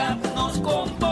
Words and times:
curarnos 0.00 0.58
con 0.60 1.09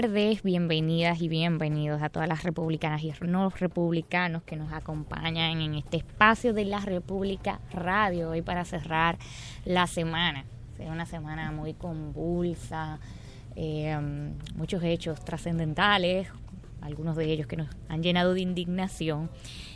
tardes, 0.00 0.44
bienvenidas 0.44 1.20
y 1.20 1.28
bienvenidos 1.28 2.02
a 2.02 2.08
todas 2.08 2.28
las 2.28 2.44
republicanas 2.44 3.02
y 3.02 3.12
no 3.22 3.50
republicanos 3.50 4.44
que 4.44 4.54
nos 4.54 4.72
acompañan 4.72 5.60
en 5.60 5.74
este 5.74 5.96
espacio 5.96 6.54
de 6.54 6.64
la 6.66 6.78
República 6.78 7.58
Radio 7.72 8.30
hoy 8.30 8.40
para 8.40 8.64
cerrar 8.64 9.18
la 9.64 9.88
semana. 9.88 10.44
Es 10.78 10.88
una 10.88 11.04
semana 11.04 11.50
muy 11.50 11.74
convulsa, 11.74 13.00
eh, 13.56 13.98
muchos 14.54 14.84
hechos 14.84 15.24
trascendentales, 15.24 16.28
algunos 16.80 17.16
de 17.16 17.32
ellos 17.32 17.48
que 17.48 17.56
nos 17.56 17.66
han 17.88 18.00
llenado 18.00 18.34
de 18.34 18.42
indignación 18.42 19.28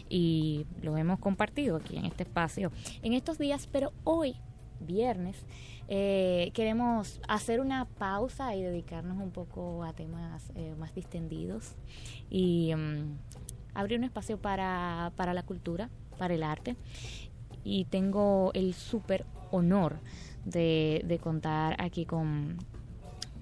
y 0.09 0.67
los 0.83 0.97
hemos 1.01 1.19
compartido 1.19 1.79
aquí 1.79 1.97
en 1.97 2.05
este 2.05 2.23
espacio 2.23 2.71
en 3.03 3.15
estos 3.15 3.39
días, 3.39 3.69
pero 3.73 3.93
hoy, 4.05 4.37
viernes, 4.79 5.45
eh, 5.89 6.51
queremos 6.55 7.21
hacer 7.29 7.61
una 7.61 7.85
pausa 7.85 8.55
y 8.55 8.63
dedicarnos 8.63 9.19
un 9.19 9.31
poco 9.31 9.85
a 9.85 9.93
temas 9.93 10.53
eh, 10.55 10.75
más 10.79 10.95
distendidos 10.95 11.75
y 12.31 12.73
mm, 12.75 13.19
abrir 13.75 13.99
un 13.99 14.05
espacio 14.05 14.39
para, 14.39 15.13
para 15.17 15.35
la 15.35 15.43
cultura, 15.43 15.91
para 16.19 16.35
el 16.35 16.43
arte. 16.43 16.77
Y 17.65 17.85
tengo 17.85 18.51
el 18.55 18.75
súper 18.75 19.25
honor 19.51 20.01
de, 20.45 21.21
contar 21.23 21.77
aquí 21.79 22.05
con, 22.05 22.59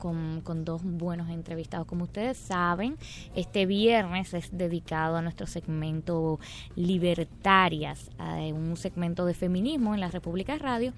con, 0.01 0.41
con, 0.41 0.65
dos 0.65 0.83
buenos 0.83 1.31
entrevistados. 1.31 1.87
Como 1.87 2.05
ustedes 2.05 2.37
saben, 2.37 2.97
este 3.37 3.67
viernes 3.67 4.35
es 4.35 4.57
dedicado 4.57 5.17
a 5.17 5.23
nuestro 5.23 5.47
segmento 5.47 6.41
Libertarias, 6.75 8.11
un 8.53 8.77
segmento 8.77 9.25
de 9.27 9.35
feminismo 9.35 9.95
en 9.95 10.01
la 10.01 10.09
República 10.09 10.59
Radio. 10.59 10.93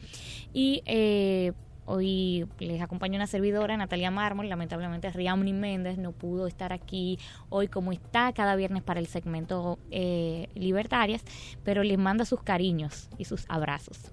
Y 0.55 0.83
eh, 0.87 1.53
Hoy 1.85 2.47
les 2.61 2.81
acompaña 2.81 3.17
una 3.17 3.27
servidora, 3.27 3.77
Natalia 3.77 4.13
Mármol. 4.13 4.49
Lamentablemente, 4.49 5.11
Riamni 5.11 5.53
Méndez 5.53 5.99
no 5.99 6.13
pudo 6.13 6.47
estar 6.47 6.73
aquí 6.73 7.19
hoy 7.49 7.67
como 7.67 7.91
está 7.91 8.33
cada 8.33 8.55
viernes 8.55 8.85
para 8.85 9.01
el 9.01 9.09
segmento 9.09 9.81
eh, 9.91 10.49
Libertarias, 10.55 11.25
pero 11.65 11.83
les 11.83 11.99
manda 11.99 12.25
sus 12.25 12.41
cariños 12.43 13.11
y 13.19 13.25
sus 13.25 13.47
abrazos. 13.49 14.13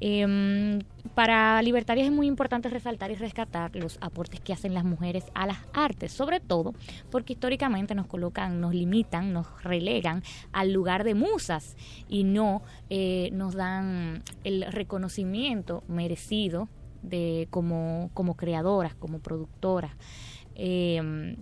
Em, 0.00 0.80
para 1.14 1.60
Libertarias 1.62 2.06
es 2.06 2.12
muy 2.12 2.26
importante 2.26 2.68
resaltar 2.68 3.10
y 3.10 3.14
rescatar 3.14 3.74
los 3.74 3.98
aportes 4.00 4.40
que 4.40 4.52
hacen 4.52 4.74
las 4.74 4.84
mujeres 4.84 5.24
a 5.34 5.46
las 5.46 5.58
artes, 5.72 6.12
sobre 6.12 6.40
todo 6.40 6.74
porque 7.10 7.32
históricamente 7.32 7.94
nos 7.94 8.06
colocan, 8.06 8.60
nos 8.60 8.74
limitan, 8.74 9.32
nos 9.32 9.46
relegan 9.62 10.22
al 10.52 10.72
lugar 10.72 11.04
de 11.04 11.14
musas 11.14 11.76
y 12.08 12.24
no 12.24 12.62
eh, 12.90 13.30
nos 13.32 13.54
dan 13.54 14.22
el 14.44 14.64
reconocimiento 14.70 15.82
merecido 15.88 16.68
de 17.02 17.48
como, 17.50 18.10
como 18.14 18.36
creadoras, 18.36 18.94
como 18.94 19.18
productoras. 19.20 19.92
Eh, 20.54 21.36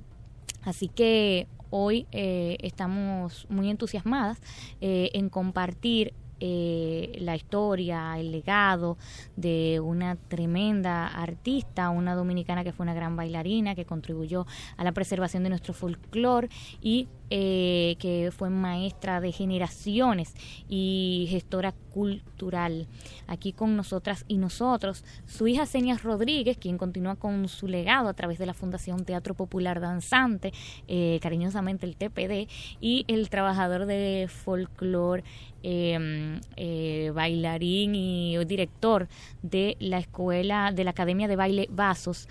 así 0.62 0.88
que 0.88 1.46
hoy 1.70 2.06
eh, 2.12 2.56
estamos 2.60 3.46
muy 3.48 3.70
entusiasmadas 3.70 4.40
eh, 4.80 5.10
en 5.14 5.28
compartir 5.28 6.14
la 6.40 7.36
historia, 7.36 8.18
el 8.18 8.30
legado 8.30 8.98
de 9.36 9.80
una 9.80 10.16
tremenda 10.16 11.06
artista, 11.06 11.90
una 11.90 12.14
dominicana 12.14 12.64
que 12.64 12.72
fue 12.72 12.84
una 12.84 12.94
gran 12.94 13.16
bailarina, 13.16 13.74
que 13.74 13.84
contribuyó 13.84 14.46
a 14.76 14.84
la 14.84 14.92
preservación 14.92 15.42
de 15.42 15.50
nuestro 15.50 15.74
folclore 15.74 16.48
y 16.80 17.08
eh, 17.28 17.96
que 17.98 18.30
fue 18.30 18.50
maestra 18.50 19.20
de 19.20 19.32
generaciones 19.32 20.34
y 20.68 21.26
gestora 21.28 21.72
cultural. 21.72 22.86
Aquí 23.26 23.52
con 23.52 23.76
nosotras 23.76 24.24
y 24.28 24.38
nosotros, 24.38 25.04
su 25.26 25.48
hija 25.48 25.66
Senia 25.66 25.96
Rodríguez, 25.96 26.56
quien 26.56 26.78
continúa 26.78 27.16
con 27.16 27.48
su 27.48 27.66
legado 27.66 28.08
a 28.08 28.14
través 28.14 28.38
de 28.38 28.46
la 28.46 28.54
Fundación 28.54 29.04
Teatro 29.04 29.34
Popular 29.34 29.80
Danzante, 29.80 30.52
eh, 30.86 31.18
cariñosamente 31.20 31.84
el 31.86 31.96
TPD, 31.96 32.48
y 32.80 33.04
el 33.08 33.28
trabajador 33.28 33.86
de 33.86 34.28
folclore, 34.28 35.24
em, 35.64 36.40
eh, 36.56 37.10
bailarín 37.12 37.94
y 37.96 38.36
director 38.44 39.08
de 39.42 39.76
la 39.80 39.98
escuela, 39.98 40.70
de 40.70 40.84
la 40.84 40.90
Academia 40.90 41.26
de 41.26 41.36
Baile 41.36 41.68
Vasos, 41.72 42.28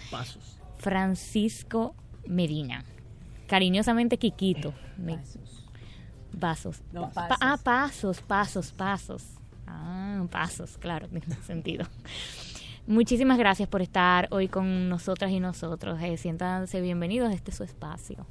Francisco 0.77 1.95
Medina 2.27 2.85
cariñosamente 3.47 4.17
Quiquito. 4.17 4.73
Vasos. 6.33 6.81
ah, 6.93 7.57
pasos, 7.63 8.21
pasos, 8.21 8.71
pasos. 8.73 9.23
Ah, 9.67 10.25
pasos, 10.29 10.77
claro, 10.77 11.07
tiene 11.09 11.41
sentido. 11.43 11.85
Muchísimas 12.87 13.37
gracias 13.37 13.67
por 13.67 13.81
estar 13.81 14.27
hoy 14.31 14.47
con 14.47 14.89
nosotras 14.89 15.31
y 15.31 15.39
nosotros. 15.39 15.99
Eh, 16.01 16.17
siéntanse 16.17 16.81
bienvenidos, 16.81 17.33
este 17.33 17.51
es 17.51 17.57
su 17.57 17.63
espacio. 17.63 18.27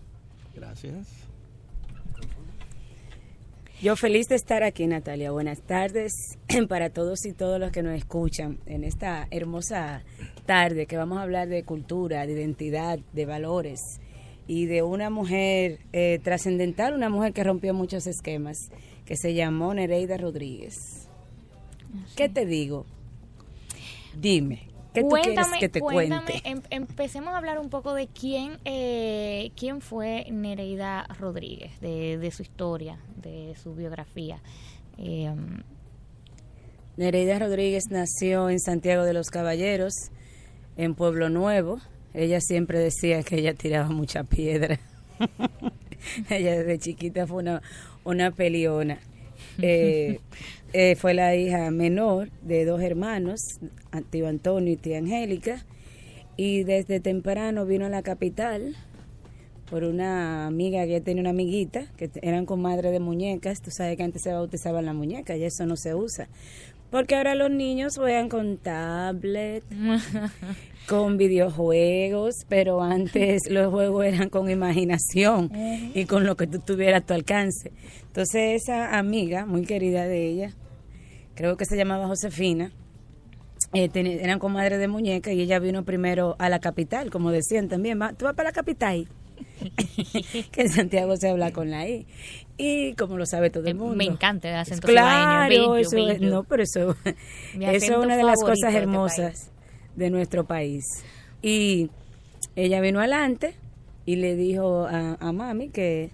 Gracias. 0.55 1.09
Yo 3.83 3.97
feliz 3.97 4.29
de 4.29 4.37
estar 4.37 4.63
aquí, 4.63 4.87
Natalia. 4.87 5.33
Buenas 5.33 5.61
tardes 5.61 6.39
para 6.69 6.91
todos 6.91 7.27
y 7.27 7.33
todos 7.33 7.59
los 7.59 7.73
que 7.73 7.83
nos 7.83 7.95
escuchan 7.95 8.61
en 8.67 8.85
esta 8.85 9.27
hermosa 9.31 10.05
tarde 10.47 10.87
que 10.87 10.97
vamos 10.97 11.19
a 11.19 11.23
hablar 11.23 11.49
de 11.49 11.65
cultura, 11.65 12.25
de 12.25 12.33
identidad, 12.33 13.01
de 13.13 13.27
valores 13.27 14.01
y 14.47 14.67
de 14.67 14.83
una 14.83 15.11
mujer 15.11 15.81
eh, 15.93 16.21
trascendental, 16.23 16.95
una 16.95 17.09
mujer 17.09 17.33
que 17.33 17.45
rompió 17.45 17.75
muchos 17.75 18.07
esquemas, 18.07 18.71
que 19.05 19.17
se 19.17 19.35
llamó 19.35 19.75
Nereida 19.75 20.17
Rodríguez. 20.17 21.09
¿Qué 22.17 22.29
te 22.29 22.45
digo? 22.47 22.87
Dime. 24.17 24.69
¿Qué 24.93 25.03
tú 25.03 25.09
quieres 25.09 25.49
que 25.59 25.69
te 25.69 25.81
cuente? 25.81 26.41
Em, 26.45 26.63
empecemos 26.71 27.35
a 27.35 27.39
hablar 27.39 27.59
un 27.59 27.69
poco 27.69 27.95
de 27.95 28.07
quién, 28.07 28.59
eh, 28.65 29.51
quién 29.57 29.81
fue 29.81 30.27
Nereida 30.31 31.05
Rodríguez, 31.19 31.81
de, 31.81 32.31
su 32.31 32.43
historia, 32.43 33.01
de 33.17 33.57
su 33.61 33.75
biografía. 33.75 34.41
Em, 34.97 35.65
Nereida 36.97 37.41
Rodríguez 37.41 37.85
nació 37.91 38.51
en 38.51 38.61
Santiago 38.61 39.03
de 39.03 39.15
los 39.15 39.31
Caballeros, 39.31 39.95
en 40.77 40.95
Pueblo 40.95 41.29
Nuevo, 41.29 41.81
ella 42.15 42.41
siempre 42.41 42.79
decía 42.79 43.23
que 43.23 43.37
ella 43.37 43.55
tiraba 43.55 43.89
mucha 43.89 44.25
piedra. 44.25 44.79
ella 46.31 46.59
desde 46.59 46.79
chiquita 46.79 47.27
fue 47.27 47.43
una, 47.43 47.63
una 48.05 48.31
peliona. 48.31 48.99
Eh, 49.63 50.19
eh, 50.73 50.97
fue 50.97 51.15
la 51.15 51.37
hija 51.37 51.71
menor 51.71 52.29
de 52.43 52.65
dos 52.65 52.83
hermanos, 52.83 53.41
tío 54.11 54.27
Antonio 54.27 54.73
y 54.73 54.77
tía 54.77 54.99
Angélica, 54.99 55.65
y 56.37 56.65
desde 56.65 56.99
temprano 56.99 57.65
vino 57.65 57.87
a 57.87 57.89
la 57.89 58.03
capital 58.03 58.75
por 59.71 59.85
una 59.85 60.47
amiga 60.47 60.87
que 60.87 61.01
tenía 61.01 61.21
una 61.21 61.31
amiguita, 61.31 61.87
que 61.97 62.11
eran 62.23 62.47
con 62.47 62.61
madre 62.61 62.91
de 62.91 63.01
muñecas, 63.01 63.61
tú 63.61 63.71
sabes 63.71 63.97
que 63.97 64.03
antes 64.03 64.23
se 64.23 64.33
bautizaban 64.33 64.85
las 64.85 64.95
muñecas 64.95 65.37
y 65.39 65.45
eso 65.45 65.67
no 65.67 65.77
se 65.77 65.95
usa. 65.95 66.29
Porque 66.95 67.17
ahora 67.17 67.35
los 67.35 67.51
niños 67.51 67.97
juegan 67.97 68.29
con 68.29 68.57
tablet, 68.57 69.65
con 70.89 71.17
videojuegos, 71.17 72.45
pero 72.49 72.85
antes 72.85 73.51
los 73.51 73.73
juegos 73.73 74.05
eran 74.05 74.29
con 74.29 74.49
imaginación 74.49 75.51
y 75.93 76.05
con 76.05 76.25
lo 76.25 76.37
que 76.37 76.47
tú 76.47 76.61
tuvieras 76.61 77.03
a 77.03 77.05
tu 77.05 77.13
alcance. 77.13 77.73
Entonces 78.07 78.63
esa 78.63 78.97
amiga, 78.97 79.45
muy 79.45 79.67
querida 79.67 80.07
de 80.07 80.29
ella, 80.29 80.55
creo 81.35 81.57
que 81.57 81.65
se 81.65 81.77
llamaba 81.77 82.07
Josefina, 82.07 82.71
eh, 83.73 83.91
eran 83.93 84.39
con 84.39 84.53
madre 84.53 84.79
de 84.79 84.87
muñeca 84.87 85.33
y 85.33 85.41
ella 85.41 85.59
vino 85.59 85.85
primero 85.85 86.37
a 86.39 86.49
la 86.49 86.61
capital, 86.61 87.11
como 87.11 87.33
decían 87.33 87.69
también, 87.69 87.99
tú 88.17 88.27
vas 88.27 88.35
para 88.35 88.51
la 88.51 88.55
capital. 88.55 89.09
que 90.53 90.63
en 90.63 90.69
Santiago 90.69 91.17
se 91.17 91.29
habla 91.29 91.53
con 91.53 91.73
la 91.73 91.89
I. 91.89 92.07
Y 92.57 92.95
como 92.95 93.17
lo 93.19 93.27
sabe 93.27 93.51
todo 93.51 93.67
el 93.67 93.75
mundo. 93.75 93.97
Me 93.97 94.05
encanta 94.05 94.49
el 94.49 94.57
acento 94.57 94.87
Claro, 94.87 95.77
eso 95.77 95.97
no, 96.21 96.45
pero 96.45 96.63
eso, 96.63 96.97
es 97.61 97.91
una 97.91 98.17
de 98.17 98.23
las 98.23 98.41
cosas 98.41 98.69
este 98.69 98.79
hermosas 98.79 99.51
de, 99.97 100.11
nuestro 100.11 100.45
país. 100.45 100.85
Y 101.43 101.91
ella 102.55 102.81
vino 102.81 103.01
adelante 103.01 103.55
y 104.07 104.17
le 104.17 104.37
dijo 104.37 104.87
a, 104.87 105.33
mami 105.33 105.71
que, 105.71 106.11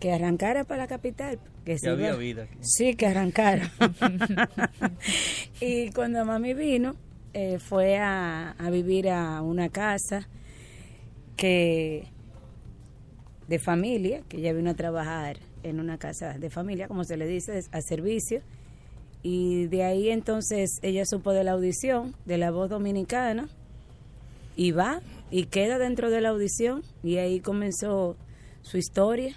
que 0.00 0.12
arrancara 0.12 0.64
para 0.64 0.82
la 0.82 0.88
capital. 0.88 1.38
Que 1.64 1.76
había 1.88 2.14
vida. 2.14 2.46
Sí, 2.60 2.94
que 2.94 3.06
arrancara. 3.06 3.72
y 5.60 5.90
cuando 5.90 6.24
mami 6.24 6.54
vino, 6.54 6.94
eh, 7.34 7.58
fue 7.58 7.98
a, 7.98 8.52
a 8.52 8.70
vivir 8.70 9.10
a 9.10 9.42
una 9.42 9.68
casa 9.68 10.28
que 11.36 12.08
de 13.48 13.58
familia, 13.58 14.22
que 14.28 14.38
ella 14.38 14.52
vino 14.52 14.70
a 14.70 14.74
trabajar 14.74 15.38
en 15.62 15.80
una 15.80 15.98
casa 15.98 16.38
de 16.38 16.50
familia, 16.50 16.88
como 16.88 17.04
se 17.04 17.16
le 17.16 17.26
dice, 17.26 17.60
a 17.72 17.80
servicio. 17.80 18.40
Y 19.22 19.66
de 19.66 19.84
ahí 19.84 20.10
entonces 20.10 20.78
ella 20.82 21.04
supo 21.04 21.32
de 21.32 21.44
la 21.44 21.52
audición 21.52 22.14
de 22.26 22.38
la 22.38 22.50
voz 22.50 22.70
dominicana 22.70 23.48
y 24.56 24.70
va 24.70 25.00
y 25.30 25.44
queda 25.46 25.78
dentro 25.78 26.10
de 26.10 26.20
la 26.20 26.30
audición 26.30 26.82
y 27.02 27.16
ahí 27.16 27.40
comenzó 27.40 28.16
su 28.62 28.78
historia. 28.78 29.34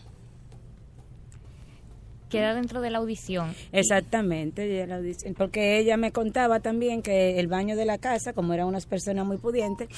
Queda 2.29 2.53
dentro 2.53 2.81
de 2.81 2.91
la 2.91 2.99
audición. 2.99 3.55
Exactamente, 3.71 4.87
porque 5.35 5.79
ella 5.79 5.97
me 5.97 6.11
contaba 6.11 6.59
también 6.59 7.01
que 7.01 7.39
el 7.39 7.47
baño 7.47 7.75
de 7.75 7.85
la 7.85 7.97
casa, 7.97 8.33
como 8.33 8.53
eran 8.53 8.67
unas 8.67 8.85
personas 8.85 9.25
muy 9.25 9.37
pudientes, 9.37 9.89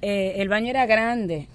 eh, 0.00 0.34
el 0.36 0.48
baño 0.48 0.70
era 0.70 0.86
grande, 0.86 1.48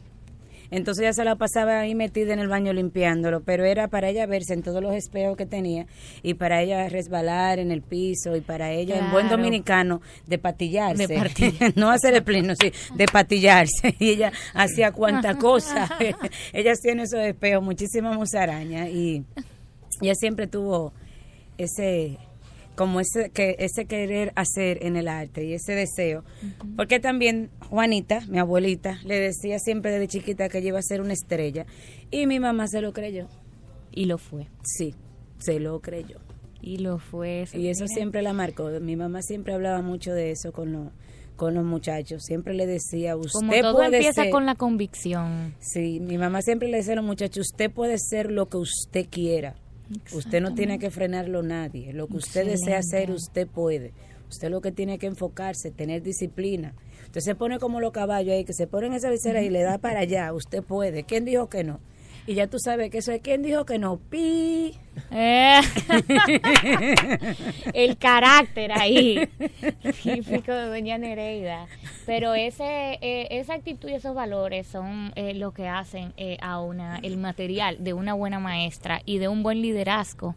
entonces 0.71 1.03
ella 1.03 1.13
se 1.13 1.23
la 1.23 1.35
pasaba 1.35 1.79
ahí 1.79 1.95
metida 1.95 2.33
en 2.33 2.39
el 2.39 2.47
baño 2.47 2.73
limpiándolo, 2.73 3.41
pero 3.41 3.65
era 3.65 3.87
para 3.87 4.09
ella 4.09 4.25
verse 4.25 4.53
en 4.53 4.61
todos 4.61 4.81
los 4.81 4.93
espejos 4.93 5.35
que 5.35 5.45
tenía 5.45 5.87
y 6.21 6.35
para 6.35 6.61
ella 6.61 6.87
resbalar 6.89 7.59
en 7.59 7.71
el 7.71 7.81
piso 7.81 8.35
y 8.35 8.41
para 8.41 8.71
ella, 8.71 8.97
en 8.97 9.11
buen 9.11 9.29
dominicano, 9.29 10.01
de 10.27 10.37
patillarse. 10.37 11.07
De 11.07 11.73
no 11.75 11.89
hacer 11.89 12.13
el 12.13 12.23
pleno, 12.23 12.53
sí, 12.59 12.71
de 12.95 13.05
patillarse. 13.05 13.95
Y 13.99 14.11
ella 14.11 14.31
hacía 14.53 14.91
cuanta 14.91 15.37
cosa. 15.37 15.89
ella 16.53 16.73
tiene 16.81 17.03
esos 17.03 17.19
espejos, 17.19 17.63
muchísima 17.63 18.13
musaraña 18.13 18.87
y 18.87 19.25
ella 20.01 20.13
siempre 20.15 20.47
tuvo 20.47 20.93
ese 21.57 22.17
como 22.79 23.01
ese 23.01 23.29
que 23.31 23.57
ese 23.59 23.87
querer 23.87 24.31
hacer 24.37 24.85
en 24.85 24.95
el 24.95 25.09
arte 25.09 25.43
y 25.43 25.53
ese 25.53 25.73
deseo. 25.73 26.23
Porque 26.77 27.01
también 27.01 27.49
Juanita, 27.69 28.21
mi 28.29 28.39
abuelita, 28.39 28.99
le 29.03 29.19
decía 29.19 29.59
siempre 29.59 29.91
desde 29.91 30.07
chiquita 30.07 30.47
que 30.47 30.59
ella 30.59 30.69
iba 30.69 30.79
a 30.79 30.83
ser 30.83 31.01
una 31.01 31.11
estrella 31.11 31.65
y 32.09 32.25
mi 32.25 32.39
mamá 32.39 32.69
se 32.69 32.79
lo 32.79 32.93
creyó. 32.93 33.27
Y 33.91 34.05
lo 34.05 34.17
fue. 34.17 34.47
Sí, 34.63 34.95
se 35.39 35.59
lo 35.59 35.81
creyó. 35.81 36.19
Y 36.61 36.77
lo 36.77 36.99
fue. 36.99 37.45
Y 37.53 37.67
eso 37.67 37.85
siempre 37.85 38.21
la 38.21 38.31
marcó. 38.31 38.69
Mi 38.79 38.95
mamá 38.95 39.23
siempre 39.23 39.53
hablaba 39.53 39.81
mucho 39.81 40.13
de 40.13 40.31
eso 40.31 40.53
con, 40.53 40.93
con 41.35 41.55
los 41.55 41.65
muchachos. 41.65 42.23
Siempre 42.23 42.53
le 42.53 42.65
decía, 42.65 43.17
usted 43.17 43.33
Como 43.33 43.51
todo 43.59 43.73
puede 43.73 43.97
empieza 43.97 44.23
ser... 44.23 44.31
con 44.31 44.45
la 44.45 44.55
convicción. 44.55 45.53
Sí, 45.59 45.99
mi 45.99 46.17
mamá 46.17 46.41
siempre 46.41 46.69
le 46.69 46.77
decía 46.77 46.93
a 46.93 46.95
los 46.95 47.05
muchachos, 47.05 47.47
usted 47.51 47.69
puede 47.69 47.97
ser 47.97 48.31
lo 48.31 48.47
que 48.47 48.55
usted 48.55 49.05
quiera. 49.09 49.55
Usted 50.13 50.41
no 50.41 50.53
tiene 50.53 50.79
que 50.79 50.91
frenarlo 50.91 51.41
nadie. 51.41 51.93
Lo 51.93 52.07
que 52.07 52.17
usted 52.17 52.45
desea 52.45 52.79
hacer, 52.79 53.11
usted 53.11 53.47
puede. 53.47 53.93
Usted 54.29 54.49
lo 54.49 54.61
que 54.61 54.71
tiene 54.71 54.99
que 54.99 55.07
enfocarse, 55.07 55.71
tener 55.71 56.03
disciplina. 56.03 56.75
Usted 57.05 57.21
se 57.21 57.35
pone 57.35 57.57
como 57.57 57.79
los 57.79 57.91
caballos 57.91 58.33
ahí, 58.33 58.45
que 58.45 58.53
se 58.53 58.67
ponen 58.67 58.93
esa 58.93 59.09
visera 59.09 59.41
y 59.41 59.49
le 59.49 59.63
da 59.63 59.79
para 59.79 60.01
allá. 60.01 60.31
Usted 60.33 60.63
puede. 60.63 61.03
¿Quién 61.03 61.25
dijo 61.25 61.49
que 61.49 61.63
no? 61.63 61.79
Y 62.29 62.35
ya 62.35 62.45
tú 62.45 62.59
sabes 62.59 62.91
que 62.91 62.99
eso 62.99 63.11
es 63.11 63.21
quién 63.23 63.41
dijo 63.41 63.65
que 63.65 63.79
no. 63.79 63.97
Pi. 63.97 64.75
Eh. 65.09 65.59
el 67.73 67.97
carácter 67.97 68.71
ahí, 68.71 69.27
típico 70.03 70.51
de 70.53 70.67
Doña 70.67 70.99
Nereida. 70.99 71.65
Pero 72.05 72.35
ese, 72.35 72.99
eh, 73.01 73.27
esa 73.31 73.55
actitud 73.55 73.89
y 73.89 73.93
esos 73.93 74.13
valores 74.13 74.67
son 74.67 75.11
eh, 75.15 75.33
lo 75.33 75.53
que 75.55 75.67
hacen 75.67 76.13
eh, 76.17 76.37
a 76.41 76.61
una, 76.61 76.99
el 77.01 77.17
material 77.17 77.77
de 77.83 77.93
una 77.93 78.13
buena 78.13 78.37
maestra 78.37 79.01
y 79.05 79.17
de 79.17 79.27
un 79.27 79.41
buen 79.41 79.63
liderazgo. 79.63 80.35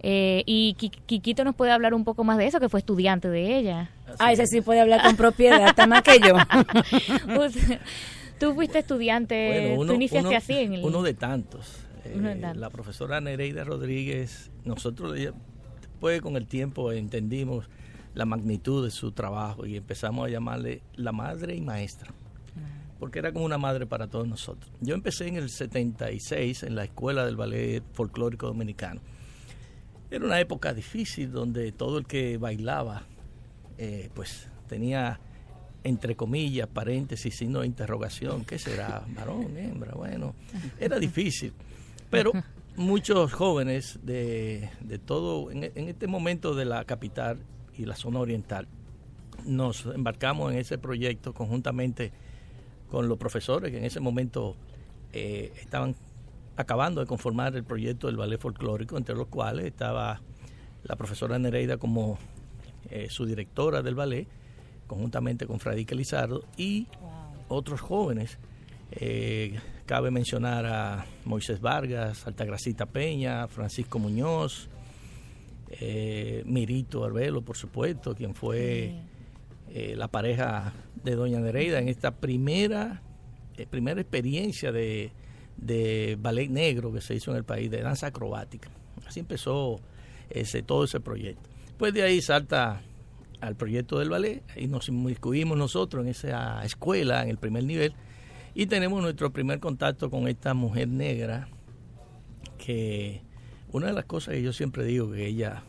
Eh, 0.00 0.44
y 0.46 0.74
Qui- 0.80 0.98
Quiquito 1.04 1.44
nos 1.44 1.54
puede 1.54 1.72
hablar 1.72 1.92
un 1.92 2.04
poco 2.04 2.24
más 2.24 2.38
de 2.38 2.46
eso, 2.46 2.58
que 2.58 2.70
fue 2.70 2.80
estudiante 2.80 3.28
de 3.28 3.58
ella. 3.58 3.90
Ah, 4.18 4.32
ese 4.32 4.46
sí 4.46 4.62
puede 4.62 4.80
hablar 4.80 5.02
con 5.02 5.16
propiedad, 5.16 5.62
hasta 5.62 5.86
más 5.86 6.00
que 6.00 6.20
yo. 6.20 6.36
Tú 8.38 8.54
fuiste 8.54 8.80
estudiante, 8.80 9.46
Bueno, 9.68 9.80
uno, 9.82 9.86
tú 9.92 9.94
iniciaste 9.94 10.28
uno- 10.28 10.36
así 10.38 10.52
en 10.54 10.74
el... 10.74 10.84
uno 10.84 11.02
de 11.02 11.14
tantos. 11.14 11.78
Uno 12.14 12.28
de 12.28 12.34
Eh, 12.34 12.40
tantos. 12.40 12.60
La 12.60 12.70
profesora 12.70 13.20
Nereida 13.20 13.64
Rodríguez, 13.64 14.50
nosotros 14.64 15.14
después 15.14 16.20
con 16.20 16.36
el 16.36 16.46
tiempo 16.46 16.92
entendimos 16.92 17.68
la 18.14 18.24
magnitud 18.26 18.84
de 18.84 18.90
su 18.90 19.12
trabajo 19.12 19.66
y 19.66 19.76
empezamos 19.76 20.26
a 20.26 20.30
llamarle 20.30 20.82
la 20.94 21.12
madre 21.12 21.54
y 21.56 21.60
maestra, 21.60 22.12
porque 23.00 23.18
era 23.18 23.32
como 23.32 23.44
una 23.44 23.58
madre 23.58 23.86
para 23.86 24.06
todos 24.08 24.28
nosotros. 24.28 24.70
Yo 24.80 24.94
empecé 24.94 25.26
en 25.28 25.36
el 25.36 25.48
76 25.50 26.62
en 26.64 26.74
la 26.76 26.84
Escuela 26.84 27.24
del 27.24 27.36
Ballet 27.36 27.82
Folclórico 27.92 28.46
Dominicano. 28.46 29.00
Era 30.10 30.24
una 30.26 30.38
época 30.38 30.72
difícil 30.74 31.32
donde 31.32 31.72
todo 31.72 31.98
el 31.98 32.06
que 32.06 32.36
bailaba, 32.38 33.02
eh, 33.78 34.10
pues 34.14 34.48
tenía 34.68 35.18
entre 35.84 36.16
comillas, 36.16 36.66
paréntesis, 36.66 37.36
signo 37.36 37.60
de 37.60 37.66
interrogación, 37.66 38.44
¿qué 38.44 38.58
será? 38.58 39.04
Varón, 39.14 39.56
hembra, 39.56 39.92
bueno, 39.92 40.34
era 40.80 40.98
difícil. 40.98 41.52
Pero 42.10 42.32
muchos 42.76 43.32
jóvenes 43.32 43.98
de, 44.02 44.70
de 44.80 44.98
todo, 44.98 45.50
en, 45.50 45.62
este 45.62 46.06
momento 46.06 46.54
de 46.54 46.64
la 46.64 46.84
capital 46.84 47.38
y 47.76 47.84
la 47.84 47.96
zona 47.96 48.20
oriental, 48.20 48.66
nos 49.44 49.84
embarcamos 49.86 50.52
en 50.52 50.58
ese 50.58 50.78
proyecto 50.78 51.34
conjuntamente 51.34 52.12
con 52.90 53.08
los 53.08 53.18
profesores 53.18 53.70
que 53.70 53.78
en 53.78 53.84
ese 53.84 54.00
momento 54.00 54.56
eh, 55.12 55.52
estaban 55.60 55.94
acabando 56.56 57.00
de 57.00 57.06
conformar 57.06 57.54
el 57.56 57.64
proyecto 57.64 58.06
del 58.06 58.16
ballet 58.16 58.40
folclórico, 58.40 58.96
entre 58.96 59.14
los 59.14 59.26
cuales 59.26 59.66
estaba 59.66 60.20
la 60.84 60.96
profesora 60.96 61.38
Nereida 61.38 61.76
como 61.76 62.18
eh, 62.90 63.08
su 63.10 63.26
directora 63.26 63.82
del 63.82 63.94
ballet, 63.94 64.28
conjuntamente 64.86 65.46
con 65.46 65.60
Fradique 65.60 65.94
Lizardo 65.94 66.44
y 66.56 66.86
otros 67.48 67.80
jóvenes. 67.80 68.38
Eh, 68.92 69.58
cabe 69.86 70.10
mencionar 70.10 70.66
a 70.66 71.06
Moisés 71.24 71.60
Vargas, 71.60 72.26
Altagracita 72.26 72.86
Peña, 72.86 73.48
Francisco 73.48 73.98
Muñoz, 73.98 74.68
eh, 75.70 76.42
Mirito 76.46 77.04
Arbelo, 77.04 77.42
por 77.42 77.56
supuesto, 77.56 78.14
quien 78.14 78.34
fue 78.34 78.94
eh, 79.70 79.94
la 79.96 80.08
pareja 80.08 80.72
de 81.02 81.16
Doña 81.16 81.40
Nereida 81.40 81.78
en 81.78 81.88
esta 81.88 82.12
primera, 82.12 83.02
eh, 83.56 83.66
primera 83.66 84.00
experiencia 84.00 84.70
de, 84.70 85.10
de 85.56 86.16
ballet 86.20 86.48
negro 86.48 86.92
que 86.92 87.00
se 87.00 87.14
hizo 87.14 87.32
en 87.32 87.38
el 87.38 87.44
país, 87.44 87.70
de 87.70 87.82
danza 87.82 88.08
acrobática. 88.08 88.70
Así 89.06 89.20
empezó 89.20 89.80
ese, 90.30 90.62
todo 90.62 90.84
ese 90.84 91.00
proyecto. 91.00 91.50
Pues 91.76 91.92
de 91.92 92.02
ahí 92.02 92.22
salta 92.22 92.82
al 93.46 93.56
proyecto 93.56 93.98
del 93.98 94.10
ballet 94.10 94.42
y 94.56 94.66
nos 94.66 94.88
inmiscuimos 94.88 95.56
nosotros 95.56 96.04
en 96.04 96.10
esa 96.10 96.64
escuela, 96.64 97.22
en 97.22 97.30
el 97.30 97.38
primer 97.38 97.64
nivel, 97.64 97.94
y 98.54 98.66
tenemos 98.66 99.02
nuestro 99.02 99.32
primer 99.32 99.60
contacto 99.60 100.10
con 100.10 100.28
esta 100.28 100.54
mujer 100.54 100.88
negra 100.88 101.48
que 102.58 103.22
una 103.72 103.88
de 103.88 103.92
las 103.92 104.04
cosas 104.04 104.34
que 104.34 104.42
yo 104.42 104.52
siempre 104.52 104.84
digo 104.84 105.10
que 105.10 105.26
ella 105.26 105.64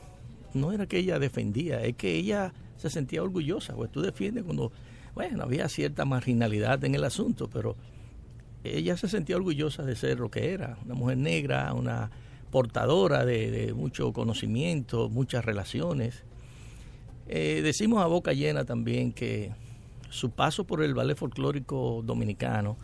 no 0.54 0.72
era 0.72 0.86
que 0.86 1.00
ella 1.00 1.20
defendía, 1.20 1.82
es 1.84 1.96
que 1.96 2.16
ella 2.16 2.54
se 2.78 2.90
sentía 2.90 3.24
orgullosa, 3.24 3.76
pues 3.76 3.92
tú 3.92 4.02
defiendes 4.02 4.44
cuando, 4.44 4.72
bueno, 5.14 5.44
había 5.44 5.68
cierta 5.70 6.06
marginalidad 6.06 6.84
en 6.86 6.96
el 6.96 7.04
asunto, 7.04 7.50
pero 7.50 7.76
ella 8.64 8.98
se 8.98 9.08
sentía 9.08 9.36
orgullosa 9.36 9.84
de 9.84 9.96
ser 9.96 10.20
lo 10.20 10.30
que 10.30 10.54
era, 10.54 10.78
una 10.86 10.96
mujer 10.96 11.18
negra, 11.18 11.74
una 11.74 12.12
portadora 12.52 13.26
de, 13.26 13.52
de 13.52 13.74
mucho 13.74 14.14
conocimiento, 14.14 15.10
muchas 15.10 15.44
relaciones. 15.44 16.24
Eh, 17.28 17.62
decimos 17.64 18.04
a 18.04 18.08
boca 18.08 18.34
llena 18.34 18.66
también 18.66 19.12
que 19.12 19.52
su 20.10 20.30
paso 20.30 20.64
por 20.66 20.84
el 20.84 20.94
ballet 20.94 21.18
folclórico 21.18 22.02
dominicano 22.04 22.78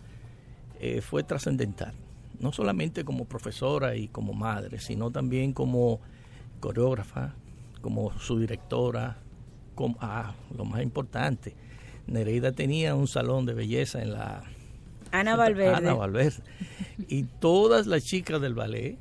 eh, 0.79 1.01
fue 1.01 1.24
trascendental, 1.24 1.93
no 2.39 2.51
solamente 2.51 3.03
como 3.03 3.25
profesora 3.25 3.95
y 3.95 4.07
como 4.07 4.33
madre, 4.33 4.79
sino 4.79 5.12
también 5.12 5.53
como 5.53 6.00
coreógrafa, 6.60 7.36
como 7.81 8.17
su 8.19 8.39
directora, 8.39 9.17
como, 9.75 9.98
ah, 10.01 10.33
lo 10.55 10.65
más 10.65 10.81
importante, 10.81 11.55
Nereida 12.07 12.51
tenía 12.51 12.95
un 12.95 13.07
salón 13.07 13.45
de 13.45 13.53
belleza 13.53 14.01
en 14.01 14.13
la 14.13 14.43
Ana 15.12 15.36
Valverde. 15.36 15.75
Ana 15.75 15.93
Valverde. 15.93 16.41
Y 17.07 17.24
todas 17.24 17.86
las 17.86 18.03
chicas 18.03 18.41
del 18.41 18.53
ballet 18.53 18.98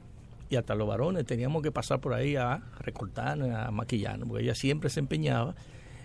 y 0.50 0.56
hasta 0.56 0.74
los 0.74 0.88
varones 0.88 1.24
teníamos 1.24 1.62
que 1.62 1.70
pasar 1.70 2.00
por 2.00 2.12
ahí 2.12 2.34
a 2.34 2.60
recortarnos, 2.80 3.50
a 3.50 3.70
maquillarnos, 3.70 4.28
porque 4.28 4.42
ella 4.42 4.54
siempre 4.56 4.90
se 4.90 4.98
empeñaba 4.98 5.54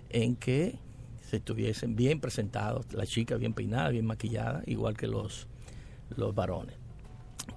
en 0.09 0.35
que 0.35 0.77
se 1.23 1.37
estuviesen 1.37 1.95
bien 1.95 2.19
presentados, 2.21 2.93
las 2.93 3.09
chicas 3.09 3.39
bien 3.39 3.53
peinadas, 3.53 3.91
bien 3.91 4.05
maquilladas, 4.05 4.63
igual 4.67 4.95
que 4.95 5.07
los, 5.07 5.47
los 6.15 6.35
varones. 6.35 6.75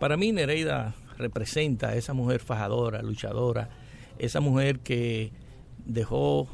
Para 0.01 0.17
mí 0.17 0.33
Nereida 0.33 0.95
representa 1.19 1.89
a 1.89 1.95
esa 1.95 2.15
mujer 2.15 2.41
fajadora, 2.41 3.03
luchadora, 3.03 3.69
esa 4.19 4.41
mujer 4.41 4.81
que 4.81 5.31
dejó, 5.85 6.49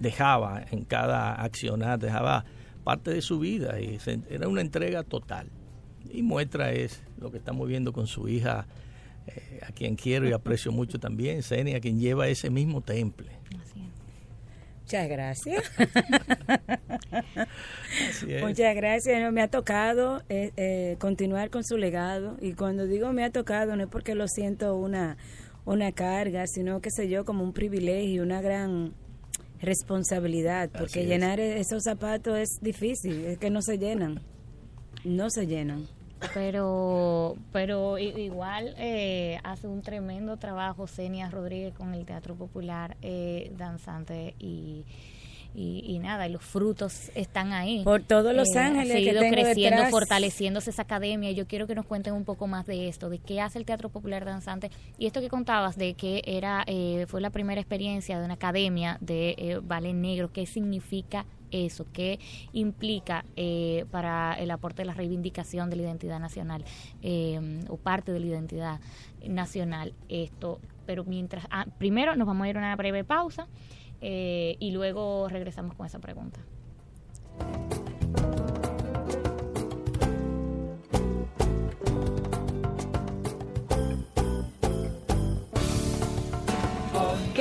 dejaba 0.00 0.64
en 0.72 0.84
cada 0.84 1.34
accionar, 1.34 2.00
dejaba 2.00 2.44
parte 2.82 3.12
de 3.12 3.22
su 3.22 3.38
vida 3.38 3.80
y 3.80 3.98
era 4.28 4.48
una 4.48 4.62
entrega 4.62 5.04
total. 5.04 5.48
Y 6.12 6.22
muestra 6.22 6.72
es 6.72 7.02
lo 7.18 7.30
que 7.30 7.38
estamos 7.38 7.68
viendo 7.68 7.92
con 7.92 8.08
su 8.08 8.28
hija, 8.28 8.66
eh, 9.36 9.60
a 9.66 9.72
quien 9.72 9.96
quiero 9.96 10.28
y 10.28 10.32
aprecio 10.32 10.72
mucho 10.72 10.98
también, 10.98 11.42
Senia, 11.42 11.78
a 11.78 11.80
quien 11.80 11.98
lleva 11.98 12.28
ese 12.28 12.50
mismo 12.50 12.80
temple. 12.80 13.40
Muchas 14.90 15.08
gracias. 15.08 15.70
Así 18.10 18.34
es. 18.34 18.42
Muchas 18.42 18.74
gracias. 18.74 19.22
No, 19.22 19.30
me 19.30 19.40
ha 19.40 19.46
tocado 19.46 20.20
eh, 20.28 20.50
eh, 20.56 20.96
continuar 20.98 21.48
con 21.50 21.62
su 21.62 21.76
legado 21.76 22.36
y 22.40 22.54
cuando 22.54 22.86
digo 22.86 23.12
me 23.12 23.22
ha 23.22 23.30
tocado 23.30 23.76
no 23.76 23.84
es 23.84 23.88
porque 23.88 24.16
lo 24.16 24.26
siento 24.26 24.74
una, 24.74 25.16
una 25.64 25.92
carga, 25.92 26.48
sino 26.48 26.80
que 26.80 26.90
sé 26.90 27.08
yo 27.08 27.24
como 27.24 27.44
un 27.44 27.52
privilegio, 27.52 28.24
una 28.24 28.42
gran 28.42 28.92
responsabilidad, 29.60 30.70
porque 30.76 31.02
es. 31.02 31.08
llenar 31.08 31.38
esos 31.38 31.84
zapatos 31.84 32.36
es 32.36 32.58
difícil, 32.60 33.26
es 33.26 33.38
que 33.38 33.48
no 33.50 33.62
se 33.62 33.78
llenan, 33.78 34.20
no 35.04 35.30
se 35.30 35.46
llenan. 35.46 35.86
Pero 36.34 37.36
pero 37.52 37.98
igual 37.98 38.74
eh, 38.78 39.38
hace 39.44 39.66
un 39.68 39.82
tremendo 39.82 40.36
trabajo 40.36 40.86
Senia 40.86 41.28
Rodríguez 41.30 41.74
con 41.74 41.94
el 41.94 42.04
Teatro 42.04 42.34
Popular 42.34 42.96
eh, 43.02 43.52
danzante 43.56 44.34
y, 44.38 44.84
y, 45.54 45.82
y 45.84 45.98
nada, 45.98 46.28
y 46.28 46.32
los 46.32 46.44
frutos 46.44 47.10
están 47.16 47.52
ahí. 47.52 47.82
Por 47.82 48.02
todos 48.02 48.34
los 48.34 48.48
Eh, 48.54 48.58
ángeles 48.58 48.90
ha 48.92 48.94
que 48.98 49.04
seguido 49.04 49.20
tengo 49.20 49.34
creciendo, 49.34 49.76
detrás. 49.78 49.90
fortaleciéndose 49.90 50.70
esa 50.70 50.82
academia. 50.82 51.32
Yo 51.32 51.46
quiero 51.48 51.66
que 51.66 51.74
nos 51.74 51.86
cuenten 51.86 52.14
un 52.14 52.24
poco 52.24 52.46
más 52.46 52.66
de 52.66 52.86
esto, 52.88 53.10
de 53.10 53.18
qué 53.18 53.40
hace 53.40 53.58
el 53.58 53.64
Teatro 53.64 53.88
Popular 53.88 54.24
Danzante 54.24 54.70
y 54.98 55.06
esto 55.06 55.20
que 55.20 55.28
contabas 55.28 55.76
de 55.76 55.94
que 55.94 56.22
era 56.24 56.62
eh, 56.66 57.06
fue 57.08 57.20
la 57.20 57.30
primera 57.30 57.60
experiencia 57.60 58.18
de 58.18 58.24
una 58.24 58.34
academia 58.34 58.96
de 59.00 59.34
eh, 59.38 59.58
ballet 59.62 59.94
negro. 59.94 60.30
¿Qué 60.32 60.46
significa 60.46 61.26
eso? 61.50 61.86
¿Qué 61.92 62.18
implica 62.52 63.24
eh, 63.36 63.84
para 63.90 64.34
el 64.34 64.50
aporte 64.50 64.82
de 64.82 64.86
la 64.86 64.94
reivindicación 64.94 65.70
de 65.70 65.76
la 65.76 65.82
identidad 65.82 66.20
nacional 66.20 66.64
eh, 67.02 67.64
o 67.68 67.76
parte 67.76 68.12
de 68.12 68.20
la 68.20 68.26
identidad 68.26 68.80
nacional 69.26 69.94
esto? 70.08 70.60
Pero 70.86 71.04
mientras, 71.04 71.46
ah, 71.50 71.66
primero 71.78 72.16
nos 72.16 72.26
vamos 72.26 72.44
a 72.46 72.50
ir 72.50 72.56
a 72.56 72.60
una 72.60 72.76
breve 72.76 73.04
pausa 73.04 73.46
eh, 74.00 74.56
y 74.58 74.70
luego 74.70 75.28
regresamos 75.28 75.74
con 75.74 75.86
esa 75.86 75.98
pregunta. 75.98 76.40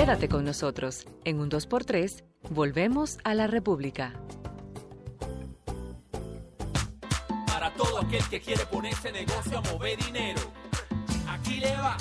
Quédate 0.10 0.28
con 0.28 0.44
nosotros. 0.44 1.06
En 1.24 1.40
un 1.40 1.52
2x3, 1.52 2.24
volvemos 2.50 3.20
a 3.24 3.36
la 3.36 3.46
República. 3.46 4.14
Para 7.46 7.72
todo 7.76 8.00
aquel 8.00 8.28
que 8.28 8.42
quiere 8.42 8.66
ponerse 8.66 9.12
negocio 9.12 9.60
a 9.60 9.62
mover 9.72 10.00
dinero, 10.04 10.42
aquí 11.28 11.60
le 11.60 11.72
va. 11.74 11.96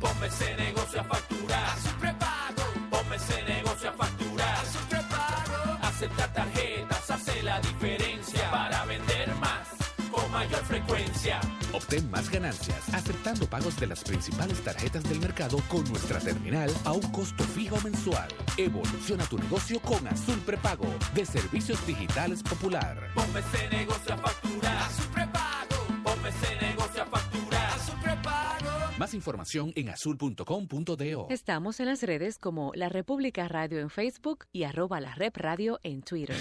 Ponme 0.00 0.28
ese 0.28 0.56
negocio 0.56 1.02
a 1.02 1.04
facturar. 1.04 1.64
A 1.64 1.76
su 1.76 1.94
prepago. 1.98 2.62
Ponme 2.88 3.16
ese 3.16 3.42
negocio 3.42 3.90
a 3.90 3.92
facturar. 3.92 4.54
A 4.54 4.64
su 4.64 4.78
prepago. 4.88 5.78
Acepta 5.82 6.32
tarjetas, 6.32 7.10
hace 7.10 7.42
la 7.42 7.60
diferencia 7.60 8.50
para 8.50 8.86
vender 8.86 9.34
más 9.34 9.68
con 10.10 10.32
mayor 10.32 10.64
frecuencia 10.64 11.42
Obtén 11.72 12.10
más 12.10 12.28
ganancias 12.30 12.92
aceptando 12.92 13.46
pagos 13.46 13.78
de 13.78 13.86
las 13.86 14.02
principales 14.02 14.60
tarjetas 14.60 15.04
del 15.04 15.20
mercado 15.20 15.58
con 15.68 15.84
nuestra 15.84 16.18
terminal 16.18 16.70
a 16.84 16.92
un 16.92 17.12
costo 17.12 17.44
fijo 17.44 17.80
mensual. 17.82 18.28
Evoluciona 18.56 19.24
tu 19.26 19.38
negocio 19.38 19.80
con 19.80 20.06
Azul 20.08 20.38
Prepago 20.40 20.86
de 21.14 21.24
Servicios 21.24 21.84
Digitales 21.86 22.42
Popular. 22.42 23.10
Ponme 23.14 23.40
ese 23.40 23.68
negocio 23.68 24.14
a 24.14 24.18
facturar. 24.18 24.76
A 24.76 24.90
su 24.90 25.08
prepago, 25.10 26.02
ponme 26.02 26.28
ese 26.28 26.66
negocio 26.66 27.02
a 27.02 27.06
facturar. 27.06 27.70
A 27.70 27.78
su 27.78 27.92
prepago. 28.02 28.98
Más 28.98 29.14
información 29.14 29.72
en 29.76 29.90
azul.com.do. 29.90 31.26
Estamos 31.30 31.80
en 31.80 31.86
las 31.86 32.02
redes 32.02 32.38
como 32.38 32.72
La 32.74 32.88
República 32.88 33.48
Radio 33.48 33.78
en 33.78 33.90
Facebook 33.90 34.46
y 34.52 34.64
arroba 34.64 35.00
la 35.00 35.14
Rep 35.14 35.36
Radio 35.36 35.78
en 35.82 36.02
Twitter. 36.02 36.36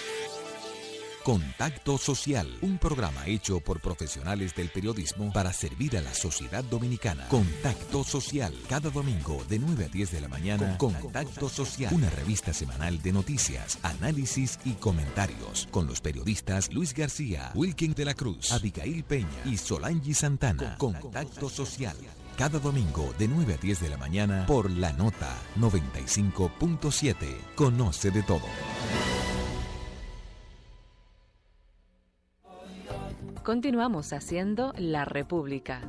Contacto 1.29 1.99
Social, 1.99 2.47
un 2.61 2.79
programa 2.79 3.27
hecho 3.27 3.59
por 3.59 3.81
profesionales 3.81 4.55
del 4.55 4.69
periodismo 4.69 5.31
para 5.31 5.53
servir 5.53 5.95
a 5.95 6.01
la 6.01 6.11
sociedad 6.11 6.63
dominicana. 6.63 7.27
Contacto 7.27 8.03
Social, 8.03 8.51
cada 8.67 8.89
domingo 8.89 9.45
de 9.47 9.59
9 9.59 9.85
a 9.85 9.87
10 9.89 10.11
de 10.11 10.21
la 10.21 10.27
mañana. 10.27 10.75
Con 10.79 10.91
Contacto 10.95 11.47
Social, 11.47 11.93
una 11.93 12.09
revista 12.09 12.51
semanal 12.51 12.99
de 13.03 13.13
noticias, 13.13 13.77
análisis 13.83 14.57
y 14.65 14.71
comentarios. 14.71 15.67
Con 15.69 15.85
los 15.85 16.01
periodistas 16.01 16.73
Luis 16.73 16.95
García, 16.95 17.51
Wilkin 17.53 17.93
de 17.93 18.05
la 18.05 18.15
Cruz, 18.15 18.51
Abigail 18.51 19.03
Peña 19.03 19.29
y 19.45 19.57
Solangi 19.57 20.15
Santana. 20.15 20.77
Con 20.79 20.93
Contacto 20.93 21.47
Social. 21.47 21.95
Cada 22.39 22.57
domingo 22.57 23.13
de 23.19 23.27
9 23.27 23.53
a 23.53 23.57
10 23.57 23.81
de 23.81 23.89
la 23.89 23.97
mañana 23.97 24.47
por 24.47 24.71
La 24.71 24.93
Nota 24.93 25.37
95.7. 25.59 27.53
Conoce 27.53 28.09
de 28.09 28.23
todo. 28.23 28.47
Continuamos 33.43 34.13
haciendo 34.13 34.73
La 34.77 35.05
República. 35.05 35.81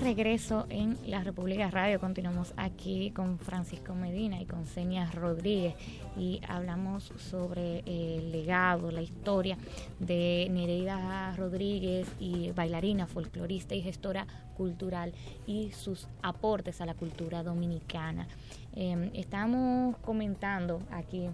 Regreso 0.00 0.66
en 0.70 0.98
la 1.06 1.22
República 1.22 1.70
Radio. 1.70 2.00
Continuamos 2.00 2.54
aquí 2.56 3.10
con 3.10 3.38
Francisco 3.38 3.94
Medina 3.94 4.40
y 4.40 4.46
con 4.46 4.66
Senia 4.66 5.10
Rodríguez 5.10 5.74
y 6.16 6.40
hablamos 6.48 7.12
sobre 7.16 7.80
el 7.86 8.32
legado, 8.32 8.90
la 8.90 9.02
historia 9.02 9.56
de 10.00 10.48
Nereida 10.50 11.34
Rodríguez 11.36 12.08
y 12.18 12.50
bailarina, 12.52 13.06
folclorista 13.06 13.74
y 13.74 13.82
gestora 13.82 14.26
cultural 14.56 15.12
y 15.46 15.72
sus 15.72 16.08
aportes 16.22 16.80
a 16.80 16.86
la 16.86 16.94
cultura 16.94 17.42
dominicana. 17.42 18.26
Eh, 18.74 19.10
estamos 19.14 19.96
comentando 19.98 20.82
aquí 20.90 21.28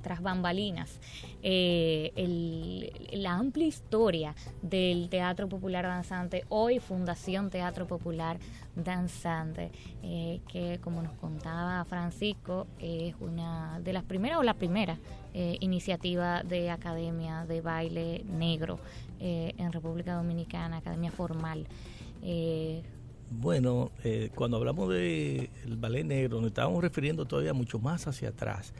tras 0.00 0.22
bambalinas, 0.22 0.98
eh, 1.42 2.12
la 3.12 3.34
amplia 3.34 3.66
historia 3.66 4.34
del 4.62 5.08
Teatro 5.08 5.48
Popular 5.48 5.84
Danzante, 5.84 6.44
hoy 6.48 6.78
Fundación 6.78 7.50
Teatro 7.50 7.86
Popular 7.86 8.38
Danzante, 8.74 9.70
eh, 10.02 10.40
que 10.48 10.78
como 10.82 11.02
nos 11.02 11.12
contaba 11.14 11.84
Francisco, 11.84 12.66
es 12.78 13.14
una 13.20 13.80
de 13.80 13.92
las 13.92 14.04
primeras 14.04 14.38
o 14.38 14.42
la 14.42 14.54
primera 14.54 14.98
eh, 15.34 15.56
iniciativa 15.60 16.42
de 16.42 16.70
academia 16.70 17.44
de 17.46 17.60
baile 17.60 18.24
negro 18.24 18.80
en 19.22 19.70
República 19.70 20.14
Dominicana, 20.14 20.78
academia 20.78 21.10
formal. 21.10 21.66
bueno, 23.30 23.90
cuando 24.34 24.56
hablamos 24.56 24.88
del 24.88 25.50
ballet 25.76 26.04
negro, 26.04 26.40
nos 26.40 26.48
estábamos 26.48 26.82
refiriendo 26.82 27.26
todavía 27.26 27.52
mucho 27.52 27.78
más 27.78 28.06
hacia 28.06 28.30
atrás 28.30 28.72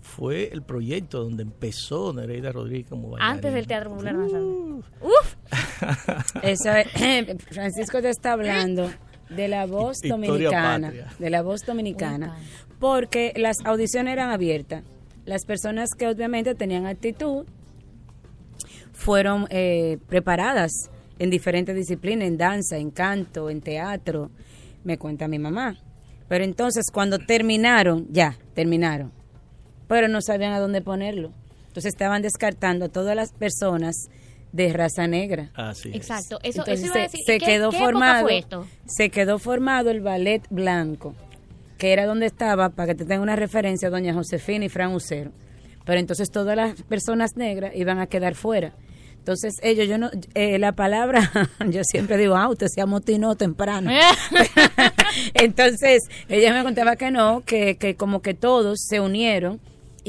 fue 0.00 0.50
el 0.52 0.62
proyecto 0.62 1.22
donde 1.22 1.42
empezó 1.42 2.12
Nereida 2.12 2.52
Rodríguez 2.52 2.86
como 2.88 3.10
bailarina. 3.10 3.34
Antes 3.34 3.54
del 3.54 3.66
Teatro 3.66 3.90
Popular 3.90 4.16
uh. 4.16 4.82
Uf. 5.02 5.36
Francisco 7.50 8.00
te 8.00 8.10
está 8.10 8.32
hablando 8.32 8.90
de 9.28 9.48
la 9.48 9.66
voz 9.66 9.98
dominicana, 10.00 10.92
de 11.18 11.30
la 11.30 11.42
voz 11.42 11.64
dominicana, 11.66 12.36
porque 12.78 13.32
las 13.36 13.58
audiciones 13.64 14.12
eran 14.12 14.30
abiertas. 14.30 14.82
Las 15.26 15.44
personas 15.44 15.90
que 15.96 16.06
obviamente 16.08 16.54
tenían 16.54 16.86
actitud 16.86 17.44
fueron 18.92 19.46
eh, 19.50 19.98
preparadas 20.08 20.72
en 21.18 21.30
diferentes 21.30 21.76
disciplinas, 21.76 22.26
en 22.26 22.38
danza, 22.38 22.78
en 22.78 22.90
canto, 22.90 23.50
en 23.50 23.60
teatro, 23.60 24.30
me 24.84 24.96
cuenta 24.96 25.28
mi 25.28 25.38
mamá. 25.38 25.76
Pero 26.28 26.44
entonces 26.44 26.86
cuando 26.92 27.18
terminaron, 27.18 28.06
ya, 28.10 28.38
terminaron 28.54 29.17
pero 29.88 30.06
no 30.06 30.20
sabían 30.20 30.52
a 30.52 30.60
dónde 30.60 30.80
ponerlo. 30.82 31.32
Entonces 31.66 31.86
estaban 31.86 32.22
descartando 32.22 32.86
a 32.86 32.88
todas 32.88 33.16
las 33.16 33.32
personas 33.32 34.08
de 34.52 34.72
raza 34.72 35.06
negra. 35.06 35.50
Así 35.54 35.90
Exacto. 35.92 36.38
Eso, 36.42 36.64
se, 36.64 37.38
quedó 37.38 37.72
formado. 37.72 38.28
Se 38.86 39.10
quedó 39.10 39.38
formado 39.38 39.90
el 39.90 40.00
ballet 40.00 40.42
blanco, 40.50 41.14
que 41.76 41.92
era 41.92 42.06
donde 42.06 42.26
estaba, 42.26 42.70
para 42.70 42.88
que 42.88 42.94
te 42.94 43.04
tenga 43.04 43.22
una 43.22 43.36
referencia, 43.36 43.90
doña 43.90 44.14
Josefina 44.14 44.64
y 44.64 44.68
Fran 44.68 44.94
Ucero. 44.94 45.32
Pero 45.84 46.00
entonces 46.00 46.30
todas 46.30 46.56
las 46.56 46.82
personas 46.82 47.36
negras 47.36 47.72
iban 47.74 47.98
a 47.98 48.06
quedar 48.06 48.34
fuera. 48.34 48.74
Entonces 49.18 49.54
ellos, 49.62 49.86
yo 49.88 49.98
no, 49.98 50.10
eh, 50.34 50.58
la 50.58 50.72
palabra, 50.72 51.30
yo 51.68 51.82
siempre 51.84 52.16
digo, 52.16 52.36
ah, 52.36 52.48
usted 52.48 52.68
se 52.68 52.80
amotinó 52.80 53.36
temprano. 53.36 53.90
entonces 55.34 56.02
ella 56.28 56.54
me 56.54 56.62
contaba 56.62 56.96
que 56.96 57.10
no, 57.10 57.42
que, 57.44 57.76
que 57.76 57.94
como 57.94 58.22
que 58.22 58.34
todos 58.34 58.78
se 58.88 59.00
unieron 59.00 59.60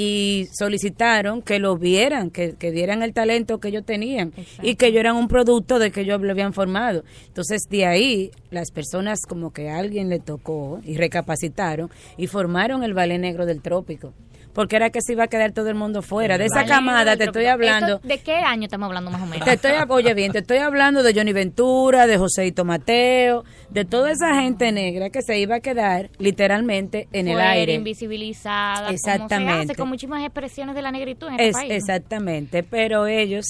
y 0.01 0.47
solicitaron 0.53 1.41
que 1.41 1.59
lo 1.59 1.75
vieran, 1.75 2.29
que, 2.29 2.53
que 2.53 2.71
dieran 2.71 3.03
el 3.03 3.11
talento 3.11 3.59
que 3.59 3.67
ellos 3.67 3.83
tenían 3.83 4.31
y 4.63 4.75
que 4.75 4.87
ellos 4.87 5.01
eran 5.01 5.17
un 5.17 5.27
producto 5.27 5.77
de 5.77 5.91
que 5.91 6.01
ellos 6.01 6.21
lo 6.21 6.31
habían 6.31 6.53
formado. 6.53 7.03
Entonces, 7.27 7.63
de 7.69 7.85
ahí, 7.85 8.31
las 8.49 8.71
personas 8.71 9.19
como 9.27 9.51
que 9.51 9.69
a 9.69 9.77
alguien 9.77 10.07
le 10.07 10.19
tocó 10.19 10.79
y 10.85 10.95
recapacitaron 10.95 11.89
y 12.15 12.27
formaron 12.27 12.85
el 12.85 12.93
Ballet 12.93 13.19
Negro 13.19 13.45
del 13.45 13.61
Trópico 13.61 14.13
porque 14.59 14.75
era 14.75 14.89
que 14.89 14.99
se 15.01 15.13
iba 15.13 15.23
a 15.23 15.27
quedar 15.27 15.53
todo 15.53 15.69
el 15.69 15.75
mundo 15.75 16.01
fuera. 16.01 16.37
De 16.37 16.43
esa 16.43 16.65
camada 16.65 17.15
te 17.15 17.23
estoy 17.23 17.45
hablando. 17.45 17.99
¿De 17.99 18.17
qué 18.17 18.35
año 18.35 18.63
estamos 18.63 18.87
hablando 18.87 19.09
más 19.09 19.21
o 19.21 19.25
menos? 19.25 19.45
Te 19.45 19.53
estoy, 19.53 19.71
oye 19.87 20.13
bien, 20.13 20.33
te 20.33 20.39
estoy 20.39 20.57
hablando 20.57 21.01
de 21.01 21.13
Johnny 21.13 21.31
Ventura, 21.31 22.07
de 22.07 22.17
Joséito 22.17 22.65
Mateo, 22.65 23.45
de 23.69 23.85
toda 23.85 24.11
esa 24.11 24.35
gente 24.41 24.73
negra 24.73 25.11
que 25.11 25.21
se 25.21 25.39
iba 25.39 25.55
a 25.55 25.59
quedar 25.61 26.09
literalmente 26.17 27.07
en 27.13 27.29
el 27.29 27.39
aire. 27.39 27.75
invisibilizada. 27.75 28.89
Exactamente. 28.89 29.75
con 29.75 29.87
muchísimas 29.87 30.25
expresiones 30.25 30.75
de 30.75 30.81
la 30.81 30.91
negritud 30.91 31.29
en 31.29 31.39
este 31.39 31.53
país. 31.53 31.71
Exactamente, 31.71 32.61
pero 32.61 33.07
ellos 33.07 33.45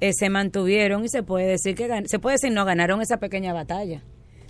eh, 0.00 0.12
se 0.14 0.30
mantuvieron 0.30 1.04
y 1.04 1.10
se 1.10 1.22
puede 1.22 1.46
decir 1.46 1.74
que 1.74 1.90
se 2.06 2.18
puede 2.18 2.36
decir 2.36 2.52
no 2.52 2.64
ganaron 2.64 3.02
esa 3.02 3.18
pequeña 3.18 3.52
batalla. 3.52 4.00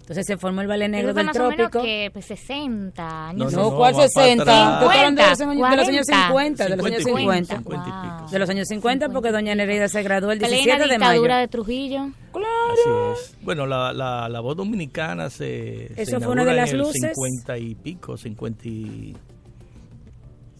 Entonces 0.04 0.26
se 0.26 0.36
formó 0.36 0.60
el 0.60 0.66
ballet 0.66 0.90
negro 0.90 1.14
del 1.14 1.30
trópico. 1.30 1.80
que 1.80 2.10
pues, 2.12 2.26
60 2.26 3.28
años. 3.30 3.50
No, 3.54 3.70
no, 3.70 3.74
¿cuál 3.74 3.94
60? 3.94 4.44
50, 4.44 5.22
de, 5.22 5.30
los 5.30 5.40
años, 5.40 5.56
de 5.56 5.76
los 5.76 5.88
años 5.88 6.06
50. 6.06 6.64
De 6.68 6.76
los 6.76 6.86
años 6.86 7.04
50. 7.04 8.26
De 8.30 8.38
los 8.38 8.50
años 8.50 8.68
50 8.68 9.08
porque 9.08 9.32
doña 9.32 9.54
Nereida 9.54 9.88
se 9.88 10.02
graduó 10.02 10.30
el 10.32 10.40
17 10.40 10.72
de 10.72 10.76
mayo. 10.76 10.90
dictadura 10.90 11.38
de 11.38 11.48
Trujillo. 11.48 12.10
Claro. 12.32 12.72
Así 13.14 13.22
es. 13.30 13.34
Bueno, 13.40 13.64
la, 13.66 13.94
la, 13.94 14.28
la 14.28 14.40
voz 14.40 14.58
dominicana 14.58 15.30
se 15.30 15.98
Eso 15.98 16.20
fue 16.20 16.32
una 16.32 16.44
de 16.44 16.52
las 16.52 16.74
luces. 16.74 17.14
50 17.14 17.56
y 17.56 17.74
pico, 17.74 18.18
50 18.18 18.68
y, 18.68 19.16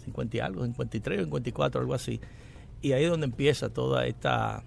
50 0.07 0.37
y 0.39 0.41
algo, 0.41 0.65
53 0.65 1.21
o 1.21 1.25
54, 1.25 1.83
algo 1.83 1.93
así. 1.93 2.19
Y 2.81 2.93
ahí 2.93 3.05
es 3.05 3.11
donde 3.11 3.27
empieza 3.27 3.69
toda 3.69 4.07
esta 4.07 4.63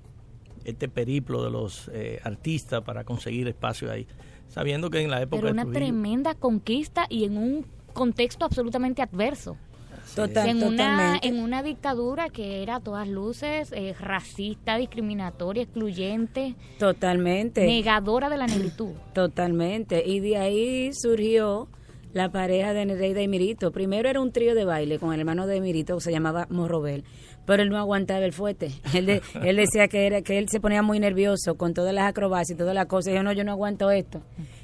este 0.65 0.87
periplo 0.87 1.43
de 1.43 1.49
los 1.49 1.89
eh, 1.93 2.19
artistas 2.23 2.83
para 2.83 3.05
conseguir 3.05 3.47
espacio 3.47 3.89
ahí 3.89 4.05
sabiendo 4.49 4.89
que 4.89 5.01
en 5.01 5.11
la 5.11 5.21
época... 5.21 5.41
Pero 5.41 5.51
una 5.51 5.71
tremenda 5.71 6.35
conquista 6.35 7.05
y 7.09 7.25
en 7.25 7.37
un 7.37 7.65
contexto 7.93 8.45
absolutamente 8.45 9.01
adverso. 9.01 9.57
Total, 10.15 10.49
en, 10.49 10.63
una, 10.63 11.19
en 11.21 11.39
una 11.39 11.61
dictadura 11.61 12.29
que 12.29 12.63
era 12.63 12.77
a 12.77 12.79
todas 12.79 13.07
luces 13.07 13.71
eh, 13.71 13.93
racista, 13.99 14.77
discriminatoria, 14.77 15.63
excluyente. 15.63 16.55
Totalmente. 16.79 17.65
Negadora 17.65 18.29
de 18.29 18.37
la 18.37 18.47
negritud. 18.47 18.93
Totalmente. 19.13 20.03
Y 20.05 20.19
de 20.21 20.37
ahí 20.37 20.89
surgió 20.93 21.67
la 22.13 22.31
pareja 22.31 22.73
de 22.73 22.85
Nereida 22.85 23.21
y 23.21 23.27
Mirito. 23.27 23.71
Primero 23.71 24.09
era 24.09 24.21
un 24.21 24.31
trío 24.31 24.55
de 24.55 24.65
baile 24.65 24.97
con 24.97 25.13
el 25.13 25.19
hermano 25.19 25.45
de 25.45 25.61
Mirito 25.61 25.95
que 25.95 26.01
se 26.01 26.11
llamaba 26.11 26.47
Morrobel 26.49 27.03
pero 27.47 27.63
él 27.63 27.69
no 27.69 27.77
aguantaba 27.77 28.25
el 28.25 28.33
fuete. 28.33 28.71
Él, 28.93 29.21
él 29.43 29.55
decía 29.55 29.87
que 29.87 30.05
era 30.05 30.21
que 30.21 30.37
él 30.37 30.47
se 30.49 30.59
ponía 30.59 30.81
muy 30.81 30.99
nervioso 30.99 31.55
con 31.55 31.73
todas 31.73 31.93
las 31.93 32.09
acrobacias 32.09 32.55
y 32.55 32.57
todas 32.57 32.75
las 32.75 32.87
cosas. 32.87 33.13
Y 33.13 33.15
yo 33.15 33.23
no, 33.23 33.31
yo 33.31 33.45
no 33.45 33.51
aguanto 33.53 33.89
esto. 33.89 34.21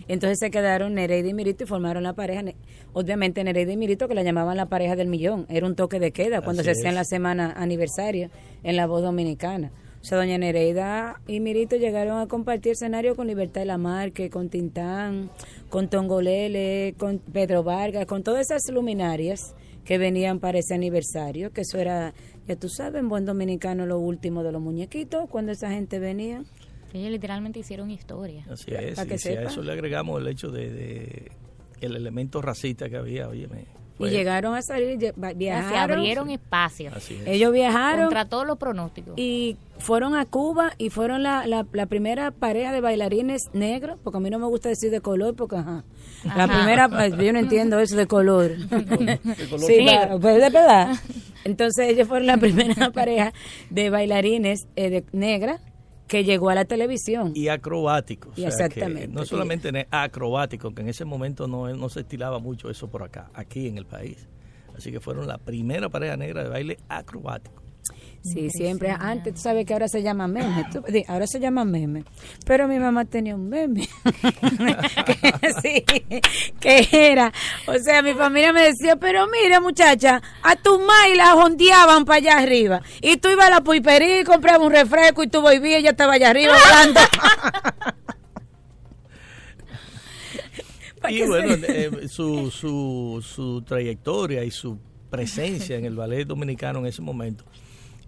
Entonces 0.09 0.37
se 0.39 0.51
quedaron 0.51 0.93
Nereida 0.93 1.29
y 1.29 1.33
Mirito 1.33 1.63
y 1.63 1.67
formaron 1.67 2.03
la 2.03 2.13
pareja. 2.13 2.43
Obviamente 2.91 3.41
Nereida 3.43 3.71
y 3.71 3.77
Mirito, 3.77 4.09
que 4.09 4.13
la 4.13 4.21
llamaban 4.21 4.57
la 4.57 4.65
pareja 4.65 4.97
del 4.97 5.07
millón. 5.07 5.45
Era 5.49 5.65
un 5.65 5.75
toque 5.75 5.99
de 5.99 6.11
queda 6.11 6.41
cuando 6.41 6.61
se 6.61 6.71
hacía 6.71 6.89
en 6.89 6.95
la 6.95 7.05
semana 7.05 7.53
aniversaria 7.55 8.29
en 8.63 8.75
la 8.75 8.85
voz 8.85 9.01
dominicana. 9.01 9.71
O 10.01 10.05
sea, 10.05 10.17
doña 10.17 10.37
Nereida 10.37 11.21
y 11.27 11.39
Mirito 11.39 11.77
llegaron 11.77 12.19
a 12.19 12.27
compartir 12.27 12.73
escenario 12.73 13.15
con 13.15 13.27
Libertad 13.27 13.61
de 13.61 13.65
la 13.65 13.77
Marque, 13.77 14.29
con 14.29 14.49
Tintán, 14.49 15.29
con 15.73 15.89
Tongolele, 15.89 16.93
con 16.99 17.17
Pedro 17.17 17.63
Vargas, 17.63 18.05
con 18.05 18.21
todas 18.21 18.41
esas 18.41 18.71
luminarias 18.71 19.55
que 19.83 19.97
venían 19.97 20.39
para 20.39 20.59
ese 20.59 20.75
aniversario, 20.75 21.51
que 21.51 21.61
eso 21.61 21.79
era 21.79 22.13
ya 22.47 22.55
tú 22.55 22.69
sabes, 22.69 22.99
en 22.99 23.09
buen 23.09 23.25
dominicano 23.25 23.87
lo 23.87 23.97
último 23.97 24.43
de 24.43 24.51
los 24.51 24.61
muñequitos, 24.61 25.27
cuando 25.31 25.51
esa 25.51 25.71
gente 25.71 25.97
venía. 25.97 26.43
Ellos 26.93 27.09
literalmente 27.09 27.57
hicieron 27.57 27.89
historia. 27.89 28.45
Así 28.51 28.71
es, 28.71 29.03
y 29.03 29.17
si 29.17 29.29
a 29.29 29.41
eso 29.45 29.63
le 29.63 29.71
agregamos 29.71 30.21
el 30.21 30.27
hecho 30.27 30.51
de, 30.51 31.31
el 31.81 31.95
elemento 31.95 32.39
racista 32.39 32.87
que 32.87 32.97
había, 32.97 33.27
oye, 33.27 33.47
y 34.05 34.09
llegaron 34.09 34.55
a 34.55 34.61
salir, 34.61 35.13
viajaron. 35.35 35.69
Se 35.69 35.77
abrieron 35.77 36.29
espacios. 36.29 36.93
Ellos 37.25 37.51
viajaron. 37.51 38.05
Contra 38.05 38.29
todos 38.29 38.45
los 38.45 38.57
pronósticos. 38.57 39.13
Y 39.17 39.57
fueron 39.77 40.15
a 40.15 40.25
Cuba 40.25 40.73
y 40.77 40.89
fueron 40.89 41.23
la, 41.23 41.45
la, 41.45 41.85
primera 41.85 42.31
pareja 42.31 42.71
de 42.71 42.81
bailarines 42.81 43.49
negros, 43.53 43.97
porque 44.03 44.17
a 44.17 44.19
mí 44.19 44.29
no 44.29 44.39
me 44.39 44.47
gusta 44.47 44.69
decir 44.69 44.91
de 44.91 45.01
color, 45.01 45.35
porque 45.35 45.57
ajá. 45.57 45.83
La 46.35 46.47
primera, 46.47 46.87
pues, 46.87 47.17
yo 47.17 47.33
no 47.33 47.39
entiendo 47.39 47.79
eso 47.79 47.95
de 47.95 48.07
color. 48.07 48.51
sí, 49.57 49.85
pues 50.21 50.35
de 50.35 50.49
verdad. 50.49 50.95
Entonces 51.43 51.89
ellos 51.89 52.07
fueron 52.07 52.27
la 52.27 52.37
primera 52.37 52.91
pareja 52.91 53.33
de 53.69 53.89
bailarines 53.89 54.67
eh, 54.75 54.89
de, 54.89 55.03
negra 55.11 55.59
que 56.07 56.23
llegó 56.23 56.49
a 56.49 56.55
la 56.55 56.65
televisión. 56.65 57.31
Y 57.35 57.47
acrobáticos. 57.47 58.37
exactamente. 58.37 59.07
no 59.07 59.25
solamente 59.25 59.87
acrobáticos, 59.89 60.73
que 60.73 60.81
en 60.81 60.89
ese 60.89 61.05
momento 61.05 61.47
no, 61.47 61.73
no 61.73 61.89
se 61.89 62.01
estilaba 62.01 62.39
mucho 62.39 62.69
eso 62.69 62.89
por 62.89 63.03
acá, 63.03 63.29
aquí 63.33 63.67
en 63.67 63.77
el 63.77 63.85
país. 63.85 64.27
Así 64.75 64.91
que 64.91 64.99
fueron 64.99 65.27
la 65.27 65.37
primera 65.37 65.89
pareja 65.89 66.17
negra 66.17 66.43
de 66.43 66.49
baile 66.49 66.77
acrobático. 66.89 67.62
Sí, 68.23 68.49
siempre. 68.49 68.89
Antes, 68.89 69.33
tú 69.33 69.41
sabes 69.41 69.65
que 69.65 69.73
ahora 69.73 69.89
se 69.89 70.01
llama 70.01 70.29
meme. 70.29 70.65
ahora 71.09 71.27
se 71.27 71.41
llama 71.41 71.65
meme. 71.65 72.05
Pero 72.45 72.69
mi 72.69 72.79
mamá 72.79 73.03
tenía 73.03 73.35
un 73.35 73.49
meme. 73.49 73.89
que, 75.05 75.53
sí, 75.61 75.83
que 76.57 76.87
era. 76.89 77.33
O 77.67 77.77
sea, 77.83 78.01
mi 78.01 78.13
familia 78.13 78.53
me 78.53 78.61
decía, 78.61 78.95
pero 78.95 79.27
mira, 79.27 79.59
muchacha, 79.59 80.21
a 80.41 80.55
tu 80.55 80.79
madre 80.79 81.17
la 81.17 81.33
jondeaban 81.33 82.05
para 82.05 82.17
allá 82.17 82.37
arriba. 82.37 82.81
Y 83.01 83.17
tú 83.17 83.27
ibas 83.27 83.47
a 83.47 83.49
la 83.49 83.61
puipería 83.61 84.21
y 84.21 84.23
comprabas 84.23 84.65
un 84.65 84.71
refresco 84.71 85.23
y 85.23 85.27
tú 85.27 85.41
volvías 85.41 85.63
y 85.63 85.75
ella 85.75 85.89
estaba 85.89 86.13
allá 86.13 86.29
arriba 86.29 86.53
hablando. 86.55 87.01
y 91.09 91.23
bueno, 91.23 91.55
eh, 91.67 92.07
su, 92.07 92.49
su, 92.51 93.21
su 93.21 93.61
trayectoria 93.63 94.45
y 94.45 94.51
su 94.51 94.79
presencia 95.09 95.75
en 95.75 95.83
el 95.83 95.95
ballet 95.95 96.25
dominicano 96.25 96.79
en 96.79 96.85
ese 96.85 97.01
momento 97.01 97.43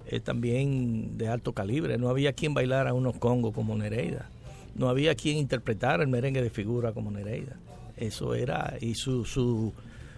es 0.10 0.24
también 0.24 1.18
de 1.18 1.28
alto 1.28 1.54
calibre. 1.54 1.98
No 1.98 2.10
había 2.10 2.34
quien 2.34 2.54
bailara 2.54 2.94
unos 2.94 3.18
congos 3.18 3.54
como 3.54 3.76
Nereida. 3.76 4.30
No 4.76 4.90
había 4.90 5.16
quien 5.16 5.38
interpretara 5.38 6.04
el 6.04 6.10
merengue 6.10 6.42
de 6.42 6.50
figura 6.50 6.92
como 6.92 7.12
Nereida. 7.12 7.56
Eso 7.98 8.36
era, 8.36 8.74
y 8.82 8.96
su, 8.96 9.24
su, 9.24 9.74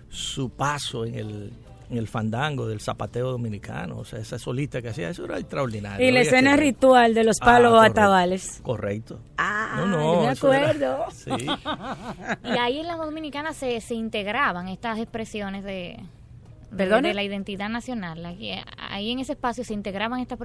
su 0.09 0.49
paso 0.49 1.05
en 1.05 1.13
el, 1.15 1.53
en 1.91 1.97
el 1.99 2.07
fandango 2.07 2.67
del 2.67 2.81
zapateo 2.81 3.29
dominicano, 3.31 3.99
o 3.99 4.03
sea, 4.03 4.17
esa 4.19 4.39
solista 4.39 4.81
que 4.81 4.89
hacía, 4.89 5.09
eso 5.09 5.25
era 5.25 5.37
extraordinario. 5.37 6.07
Y 6.07 6.11
la 6.11 6.21
escena 6.21 6.55
ritual 6.55 7.13
de 7.13 7.23
los 7.23 7.37
palos 7.37 7.73
Ah, 7.75 7.85
atabales. 7.85 8.59
Correcto. 8.63 9.19
Ah, 9.37 9.75
No, 9.77 9.85
no, 9.85 9.97
yo 9.99 10.17
me 10.17 10.23
era- 10.23 10.31
acuerdo. 10.31 11.05
sí. 11.13 11.29
Y 12.43 12.57
ahí 12.57 12.79
en 12.79 12.87
las 12.87 12.97
dominicanas 12.97 13.55
se, 13.55 13.79
se 13.79 13.93
integraban 13.93 14.67
estas 14.69 14.97
expresiones 14.97 15.63
de, 15.63 15.97
de, 16.71 16.77
¿Perdona? 16.77 17.07
de 17.07 17.13
la 17.13 17.23
identidad 17.23 17.69
nacional. 17.69 18.25
Aquí- 18.25 18.51
ahí 18.77 19.11
en 19.11 19.19
ese 19.19 19.33
espacio 19.33 19.63
se 19.63 19.73
integraban 19.73 20.19
estas... 20.19 20.37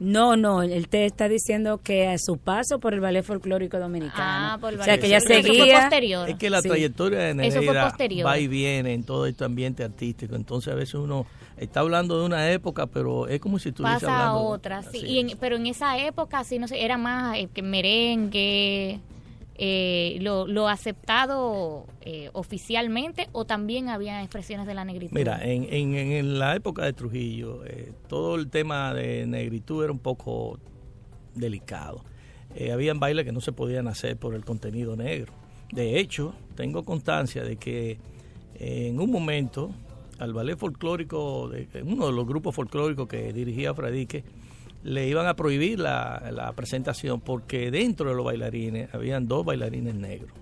No, 0.00 0.36
no, 0.36 0.62
él 0.62 0.88
te 0.88 1.04
está 1.06 1.28
diciendo 1.28 1.78
que 1.78 2.08
a 2.08 2.16
su 2.18 2.36
paso 2.36 2.78
por 2.80 2.94
el 2.94 3.00
ballet 3.00 3.22
folclórico 3.24 3.78
dominicano. 3.78 4.14
Ah, 4.54 4.58
por 4.60 4.72
el 4.74 4.80
o 4.80 4.84
sea, 4.84 4.96
ballet 4.96 5.08
que 5.10 5.20
fue 5.20 5.42
seguía. 5.42 5.80
posterior. 5.80 6.28
Es 6.28 6.34
que 6.36 6.50
la 6.50 6.62
Sí. 6.62 6.68
trayectoria 6.68 7.18
de 7.20 7.34
Nereida 7.34 7.94
va 8.24 8.38
y 8.38 8.48
viene 8.48 8.92
en 8.94 9.04
todo 9.04 9.26
este 9.26 9.44
ambiente 9.44 9.84
artístico. 9.84 10.34
Entonces 10.34 10.72
a 10.72 10.76
veces 10.76 10.94
uno 10.94 11.26
está 11.56 11.80
hablando 11.80 12.18
de 12.20 12.26
una 12.26 12.50
época, 12.50 12.86
pero 12.86 13.26
es 13.28 13.40
como 13.40 13.58
si 13.58 13.70
estuviese 13.70 13.94
pasa 14.06 14.12
a 14.16 14.28
hablando... 14.30 14.48
otra, 14.48 14.82
sí. 14.82 14.98
Y 14.98 15.18
en- 15.20 15.30
es. 15.30 15.36
pero 15.36 15.56
en 15.56 15.66
esa 15.66 15.96
época, 15.98 16.42
sí, 16.44 16.58
no 16.58 16.66
sé, 16.68 16.84
era 16.84 16.98
más 16.98 17.36
eh, 17.38 17.48
que 17.52 17.62
merengue, 17.62 19.00
eh, 19.58 20.18
lo, 20.20 20.68
aceptado 20.68 21.86
eh, 22.00 22.30
oficialmente 22.32 23.28
o 23.32 23.44
también 23.44 23.88
había 23.88 24.22
expresiones 24.22 24.66
de 24.66 24.74
la 24.74 24.84
negritud. 24.84 25.14
Mira, 25.14 25.40
en, 25.42 25.64
en, 25.70 25.94
en 25.94 26.38
la 26.38 26.54
época 26.54 26.84
de 26.84 26.92
Trujillo, 26.92 27.64
eh, 27.64 27.92
todo 28.08 28.36
el 28.36 28.48
tema 28.48 28.94
de 28.94 29.26
negritud 29.26 29.82
era 29.82 29.92
un 29.92 29.98
poco 29.98 30.58
delicado. 31.34 32.04
Eh, 32.54 32.72
habían 32.72 32.98
bailes 32.98 33.24
que 33.24 33.32
no 33.32 33.40
se 33.40 33.52
podían 33.52 33.88
hacer 33.88 34.16
por 34.16 34.34
el 34.34 34.44
contenido 34.44 34.96
negro. 34.96 35.32
De 35.72 35.98
hecho, 35.98 36.34
tengo 36.54 36.84
constancia 36.84 37.42
de 37.42 37.56
que 37.56 37.98
eh, 38.54 38.88
en 38.88 39.00
un 39.00 39.10
momento 39.10 39.70
al 40.18 40.32
ballet 40.32 40.56
folclórico, 40.56 41.48
de, 41.48 41.68
uno 41.84 42.06
de 42.06 42.12
los 42.12 42.26
grupos 42.26 42.54
folclóricos 42.54 43.06
que 43.06 43.32
dirigía 43.32 43.74
Fradique, 43.74 44.24
le 44.88 45.06
iban 45.08 45.26
a 45.26 45.34
prohibir 45.34 45.78
la, 45.80 46.30
la 46.32 46.52
presentación 46.52 47.20
porque 47.20 47.70
dentro 47.70 48.08
de 48.10 48.16
los 48.16 48.24
bailarines 48.24 48.92
habían 48.94 49.26
dos 49.28 49.44
bailarines 49.44 49.94
negros. 49.94 50.32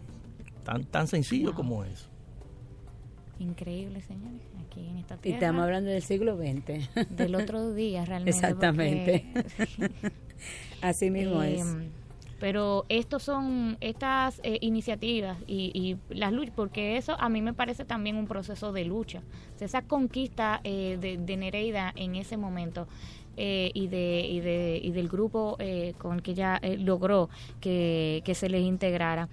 Tan, 0.65 0.85
tan 0.85 1.07
sencillo 1.07 1.55
como 1.55 1.85
eso. 1.85 2.09
Increíble, 3.39 4.01
señores, 4.01 4.41
aquí 4.67 4.87
en 4.87 4.97
esta 4.99 5.15
Y 5.17 5.19
tierra. 5.19 5.39
estamos 5.39 5.63
hablando 5.65 5.91
del 5.91 6.03
siglo 6.03 6.37
XX. 6.39 6.89
del 7.11 7.35
otro 7.35 7.73
día 7.75 8.05
realmente. 8.07 8.31
Exactamente. 8.31 9.27
porque- 9.35 10.13
Así 10.83 11.11
mismo 11.11 11.43
Eh, 11.43 11.57
es. 11.57 11.77
Pero 12.39 12.85
estos 12.91 13.23
son 13.23 13.79
estas 13.81 14.41
eh, 14.43 14.59
iniciativas 14.61 15.39
y, 15.47 15.71
y 15.75 15.97
las 16.15 16.33
luchas, 16.35 16.53
porque 16.55 16.99
eso 16.99 17.17
a 17.19 17.31
mí 17.31 17.41
me 17.41 17.55
parece 17.55 17.87
también 17.87 18.17
un 18.17 18.27
proceso 18.27 18.73
de 18.73 18.85
lucha. 18.85 19.23
O 19.55 19.59
sea, 19.59 19.65
esa 19.67 19.83
conquista 19.83 20.61
eh, 20.63 20.99
de, 21.01 21.17
de 21.17 21.37
Nereida 21.39 21.93
en 21.97 22.15
ese 22.15 22.37
momento 22.37 22.89
eh, 23.37 23.71
y, 23.75 23.89
de, 23.89 24.27
y, 24.31 24.41
de, 24.41 24.81
y 24.83 24.91
del 24.93 25.09
grupo 25.09 25.57
eh, 25.59 25.95
con 25.99 26.21
que 26.21 26.33
ella 26.33 26.59
eh, 26.63 26.77
logró 26.77 27.29
que, 27.61 28.23
que 28.25 28.35
se 28.35 28.49
les 28.49 28.63
integrara, 28.63 29.29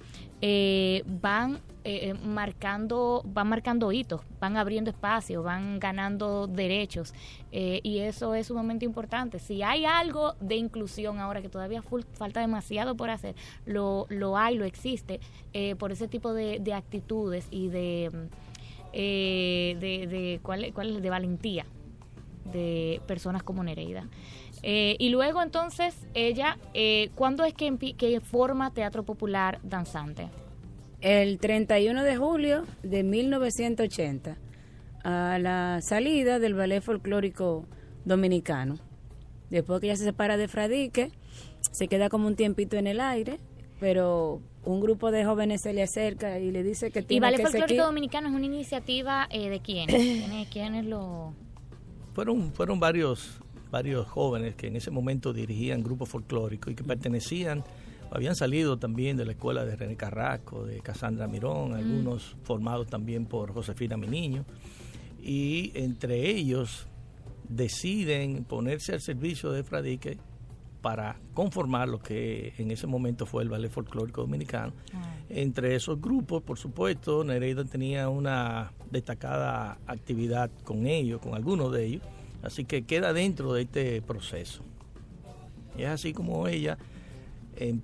eh, 0.46 1.04
van 1.06 1.62
eh, 1.86 2.10
eh, 2.10 2.14
marcando 2.14 3.22
van 3.24 3.48
marcando 3.48 3.94
hitos, 3.94 4.20
van 4.42 4.58
abriendo 4.58 4.90
espacios, 4.90 5.42
van 5.42 5.80
ganando 5.80 6.48
derechos. 6.48 7.14
Y 7.50 8.00
eso 8.00 8.36
es 8.36 8.48
sumamente 8.48 8.84
importante. 8.84 9.40
Si 9.40 9.64
hay 9.64 9.86
algo 9.86 10.34
de 10.42 10.58
inclusión 10.58 11.20
ahora 11.20 11.42
que 11.42 11.48
todavía 11.48 11.82
falta 12.12 12.42
demasiado 12.42 12.96
por 12.96 13.10
hacer, 13.10 13.36
lo, 13.66 14.06
lo 14.10 14.38
hay, 14.38 14.58
lo 14.58 14.66
existe 14.66 15.22
por 15.80 15.94
ese 15.94 16.10
tipo 16.10 16.34
de, 16.34 16.60
de 16.60 16.74
actitudes 16.74 17.48
y 17.50 17.70
de 17.70 18.12
de, 18.92 19.78
de 19.80 20.40
cuál, 20.44 20.74
cuál 20.74 20.98
es 20.98 21.02
de 21.02 21.10
valentía 21.10 21.66
de 22.52 23.02
personas 23.08 23.44
como 23.44 23.64
Nereida. 23.64 24.08
Eh, 24.62 24.96
y 24.98 25.10
luego 25.10 25.42
entonces 25.42 25.96
ella, 26.14 26.58
eh, 26.74 27.10
¿cuándo 27.16 27.44
es 27.44 27.54
que, 27.54 27.76
que 27.98 28.20
forma 28.22 28.74
Teatro 28.74 29.04
Popular 29.04 29.60
Danzante? 29.64 30.30
El 31.02 31.38
31 31.38 32.04
de 32.04 32.16
julio 32.16 32.64
de 32.82 33.04
1980, 33.04 34.38
a 35.04 35.38
la 35.38 35.82
salida 35.82 36.40
del 36.40 36.54
ballet 36.54 36.82
folclórico 36.82 37.66
dominicano. 38.06 38.80
Después 39.50 39.82
que 39.82 39.88
ella 39.88 39.98
se 39.98 40.06
separa 40.06 40.38
de 40.38 40.48
Fradique, 40.48 41.12
se 41.72 41.90
queda 41.90 42.08
como 42.08 42.28
un 42.28 42.38
tiempito 42.38 42.78
en 42.78 42.88
el 42.88 43.02
aire, 43.02 43.40
pero 43.82 44.42
un 44.64 44.80
grupo 44.80 45.12
de 45.12 45.26
jóvenes 45.26 45.62
se 45.62 45.74
le 45.74 45.84
acerca 45.84 46.40
y 46.40 46.52
le 46.52 46.64
dice 46.64 46.90
que 46.90 47.00
¿Y 47.00 47.04
tiene 47.04 47.26
Ballet 47.26 47.38
que 47.38 47.44
Folclórico 47.44 47.68
seguir. 47.68 47.84
Dominicano 47.84 48.30
es 48.30 48.36
una 48.36 48.46
iniciativa 48.46 49.28
eh, 49.30 49.50
de 49.50 49.60
quiénes? 49.60 49.96
¿Quiénes, 49.96 50.48
quiénes 50.48 50.86
lo...? 50.86 51.34
Fueron 52.14 52.54
fueron 52.54 52.80
varios 52.80 53.40
varios 53.72 54.08
jóvenes 54.08 54.56
que 54.56 54.68
en 54.68 54.76
ese 54.76 54.92
momento 54.92 55.34
dirigían 55.34 55.84
grupos 55.84 56.10
folclóricos 56.10 56.72
y 56.72 56.76
que 56.76 56.84
pertenecían 56.84 57.64
habían 58.12 58.36
salido 58.36 58.78
también 58.78 59.18
de 59.18 59.26
la 59.26 59.32
escuela 59.32 59.66
de 59.66 59.76
René 59.76 59.96
Carrasco, 59.96 60.66
de 60.66 60.82
Casandra 60.82 61.28
Mirón, 61.28 61.74
algunos 61.74 62.36
formados 62.44 62.88
también 62.88 63.26
por 63.26 63.52
Josefina 63.52 63.98
Miniño 63.98 64.46
y 65.20 65.72
entre 65.74 66.30
ellos 66.30 66.86
deciden 67.50 68.44
ponerse 68.44 68.94
al 68.94 69.02
servicio 69.02 69.52
de 69.52 69.64
Fradique 69.64 70.18
para 70.84 71.18
conformar 71.34 71.88
lo 71.88 72.00
que 72.00 72.54
en 72.58 72.70
ese 72.70 72.88
momento 72.88 73.26
fue 73.26 73.42
el 73.42 73.50
ballet 73.50 73.72
folclórico 73.72 74.22
dominicano. 74.22 74.74
Entre 75.30 75.76
esos 75.76 76.00
grupos, 76.02 76.44
por 76.44 76.60
supuesto, 76.60 77.24
Nereida 77.24 77.64
tenía 77.64 78.10
una 78.10 78.74
destacada 78.94 79.78
actividad 79.88 80.50
con 80.64 80.88
ellos, 80.88 81.20
con 81.20 81.36
algunos 81.36 81.74
de 81.74 81.86
ellos, 81.86 82.04
así 82.42 82.64
que 82.64 82.84
queda 82.84 83.12
dentro 83.12 83.52
de 83.54 83.64
este 83.64 84.02
proceso. 84.02 84.64
Y 85.78 85.82
es 85.82 85.90
así 85.90 86.14
como 86.14 86.48
ella, 86.48 86.78
eh, 87.58 87.76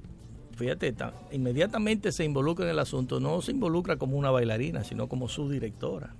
fíjate, 0.55 0.93
ta- 0.93 1.13
inmediatamente 1.31 2.11
se 2.13 2.23
involucra 2.23 2.65
en 2.65 2.71
el 2.71 2.79
asunto, 2.79 3.19
no 3.19 3.41
se 3.41 3.51
involucra 3.51 3.97
como 3.97 4.17
una 4.17 4.31
bailarina, 4.31 4.83
sino 4.83 5.09
como 5.09 5.27
su 5.27 5.49
directora, 5.49 6.15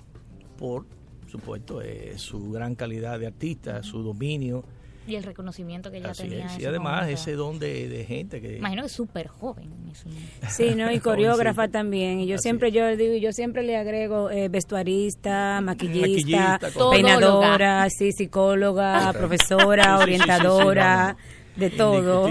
por 0.58 0.86
supuesto, 1.32 1.82
eh, 1.82 2.18
su 2.18 2.52
gran 2.52 2.76
calidad 2.76 3.20
de 3.20 3.28
artista, 3.28 3.84
su 3.84 4.02
dominio. 4.04 4.64
Y 5.10 5.16
el 5.16 5.24
reconocimiento 5.24 5.90
que 5.92 5.98
ella 5.98 6.12
Así 6.12 6.24
tenía. 6.24 6.46
es. 6.46 6.60
Y 6.60 6.66
además 6.66 7.02
momento. 7.02 7.22
ese 7.22 7.34
don 7.34 7.60
de, 7.60 7.90
de 7.90 8.06
gente 8.06 8.40
que... 8.42 8.58
Imagino 8.58 8.84
que 8.84 8.88
es 8.88 8.92
súper 8.94 9.28
joven. 9.28 9.70
Sí, 10.50 10.76
¿no? 10.76 10.92
Y 10.92 11.00
coreógrafa 11.00 11.68
también. 11.68 12.20
Y 12.20 12.28
yo 12.28 12.36
Así 12.36 12.44
siempre 12.44 12.70
es. 12.70 12.74
yo 12.76 12.96
digo, 12.96 13.16
yo 13.16 13.32
siempre 13.34 13.64
le 13.64 13.76
agrego 13.78 14.30
eh, 14.30 14.50
vestuarista, 14.50 15.60
maquillista, 15.62 16.60
Maquillista, 16.60 16.90
peinadora, 16.92 17.88
sí, 17.90 18.12
psicóloga, 18.12 19.12
profesora, 19.14 19.84
Sí, 19.84 19.90
sí, 19.90 19.92
sí, 19.92 19.98
sí, 19.98 20.04
orientadora, 20.04 21.08
no, 21.08 21.10
no. 21.14 21.18
de 21.56 21.70
todo. 21.72 22.30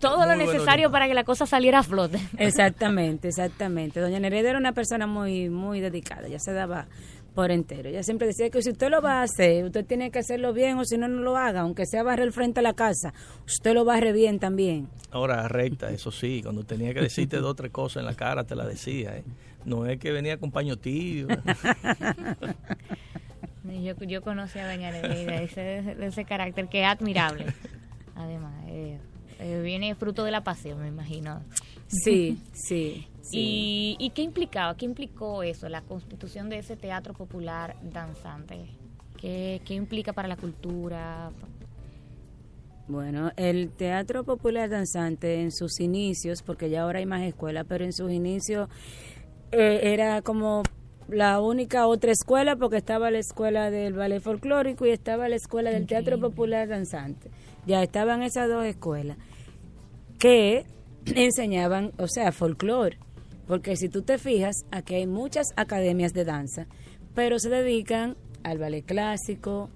Todo 0.00 0.26
lo 0.26 0.36
Muy 0.36 0.46
necesario 0.46 0.90
para 0.90 1.06
que 1.08 1.14
la 1.14 1.24
cosa 1.24 1.46
saliera 1.46 1.80
a 1.80 1.82
flote. 1.82 2.18
Exactamente, 2.38 3.28
exactamente. 3.28 4.00
Doña 4.00 4.20
Nereida 4.20 4.50
era 4.50 4.58
una 4.58 4.72
persona 4.72 5.06
muy, 5.06 5.48
muy 5.48 5.80
dedicada, 5.80 6.28
ya 6.28 6.38
se 6.38 6.52
daba 6.52 6.86
por 7.38 7.52
entero. 7.52 7.88
Ella 7.88 8.02
siempre 8.02 8.26
decía 8.26 8.50
que 8.50 8.60
si 8.62 8.70
usted 8.70 8.90
lo 8.90 9.00
va 9.00 9.20
a 9.20 9.22
hacer, 9.22 9.66
usted 9.66 9.86
tiene 9.86 10.10
que 10.10 10.18
hacerlo 10.18 10.52
bien 10.52 10.76
o 10.76 10.84
si 10.84 10.98
no, 10.98 11.06
no 11.06 11.22
lo 11.22 11.36
haga, 11.36 11.60
aunque 11.60 11.86
sea 11.86 12.02
barrer 12.02 12.26
el 12.26 12.32
frente 12.32 12.58
a 12.58 12.64
la 12.64 12.72
casa, 12.72 13.14
usted 13.46 13.74
lo 13.74 13.84
barre 13.84 14.10
bien 14.10 14.40
también. 14.40 14.88
Ahora 15.12 15.46
recta, 15.46 15.88
eso 15.92 16.10
sí, 16.10 16.42
cuando 16.42 16.64
tenía 16.64 16.92
que 16.92 17.00
decirte 17.00 17.36
dos 17.36 17.52
o 17.52 17.54
tres 17.54 17.70
cosas 17.70 18.00
en 18.00 18.06
la 18.06 18.14
cara, 18.14 18.42
te 18.42 18.56
la 18.56 18.66
decía. 18.66 19.16
¿eh? 19.16 19.22
No 19.64 19.86
es 19.86 20.00
que 20.00 20.10
venía 20.10 20.38
con 20.38 20.50
paño 20.50 20.78
tibio. 20.78 21.28
Yo, 23.84 23.94
yo 23.94 24.22
conocí 24.22 24.58
a 24.58 24.66
Doña 24.66 24.90
Nereida, 24.90 25.42
ese, 25.42 25.60
de 25.60 26.06
ese 26.06 26.24
carácter 26.24 26.68
que 26.68 26.80
es 26.80 26.88
admirable. 26.88 27.46
Además, 28.16 28.54
eh, 28.66 28.98
eh, 29.38 29.60
viene 29.62 29.94
fruto 29.94 30.24
de 30.24 30.30
la 30.32 30.42
pasión, 30.42 30.80
me 30.80 30.88
imagino. 30.88 31.42
Sí, 31.88 32.38
sí. 32.52 33.08
sí. 33.22 33.38
¿Y, 33.38 33.96
¿Y 33.98 34.10
qué 34.10 34.22
implicaba? 34.22 34.76
¿Qué 34.76 34.84
implicó 34.84 35.42
eso, 35.42 35.68
la 35.68 35.82
constitución 35.82 36.48
de 36.48 36.58
ese 36.58 36.76
teatro 36.76 37.14
popular 37.14 37.76
danzante? 37.82 38.66
¿Qué, 39.16 39.60
qué 39.64 39.74
implica 39.74 40.12
para 40.12 40.28
la 40.28 40.36
cultura? 40.36 41.30
Bueno, 42.86 43.32
el 43.36 43.70
teatro 43.70 44.24
popular 44.24 44.70
danzante 44.70 45.42
en 45.42 45.52
sus 45.52 45.80
inicios, 45.80 46.42
porque 46.42 46.70
ya 46.70 46.82
ahora 46.82 47.00
hay 47.00 47.06
más 47.06 47.22
escuelas, 47.22 47.66
pero 47.68 47.84
en 47.84 47.92
sus 47.92 48.10
inicios 48.10 48.68
eh, 49.52 49.80
era 49.82 50.22
como 50.22 50.62
la 51.08 51.40
única 51.40 51.86
otra 51.86 52.12
escuela 52.12 52.56
porque 52.56 52.76
estaba 52.76 53.10
la 53.10 53.18
escuela 53.18 53.70
del 53.70 53.94
ballet 53.94 54.20
folclórico 54.20 54.86
y 54.86 54.90
estaba 54.90 55.28
la 55.28 55.36
escuela 55.36 55.70
del 55.70 55.86
teatro 55.86 56.18
popular 56.20 56.68
danzante. 56.68 57.30
Ya 57.66 57.82
estaban 57.82 58.22
esas 58.22 58.48
dos 58.48 58.64
escuelas 58.64 59.16
que 60.18 60.64
enseñaban, 61.06 61.92
o 61.98 62.06
sea, 62.08 62.32
folclore. 62.32 62.98
Porque 63.46 63.76
si 63.76 63.88
tú 63.88 64.02
te 64.02 64.18
fijas, 64.18 64.64
aquí 64.70 64.94
hay 64.94 65.06
muchas 65.06 65.48
academias 65.56 66.12
de 66.12 66.24
danza, 66.24 66.66
pero 67.14 67.38
se 67.38 67.48
dedican 67.48 68.16
al 68.42 68.58
ballet 68.58 68.84
clásico, 68.84 69.70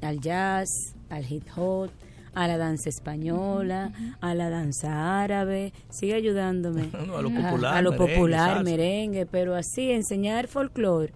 al 0.00 0.20
jazz, 0.20 0.68
al 1.10 1.30
hip 1.30 1.44
hop, 1.56 1.90
a 2.34 2.46
la 2.46 2.56
danza 2.58 2.88
española, 2.88 3.92
a 4.20 4.34
la 4.34 4.48
danza 4.50 5.22
árabe, 5.22 5.72
sigue 5.90 6.14
ayudándome. 6.14 6.90
a 6.92 7.22
lo 7.22 7.30
popular, 7.30 7.74
a, 7.76 7.82
lo 7.82 7.90
merengue, 7.92 8.14
popular, 8.14 8.48
salsa. 8.48 8.62
merengue, 8.62 9.26
pero 9.26 9.54
así 9.56 9.90
enseñar 9.90 10.46
folclore. 10.46 11.12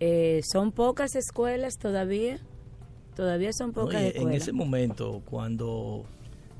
eh, 0.00 0.40
son 0.44 0.72
pocas 0.72 1.14
escuelas 1.14 1.78
todavía, 1.78 2.38
todavía 3.14 3.52
son 3.54 3.72
pocas 3.72 4.02
Y 4.02 4.06
en 4.08 4.12
escuelas. 4.16 4.42
ese 4.42 4.52
momento, 4.52 5.22
cuando 5.30 6.04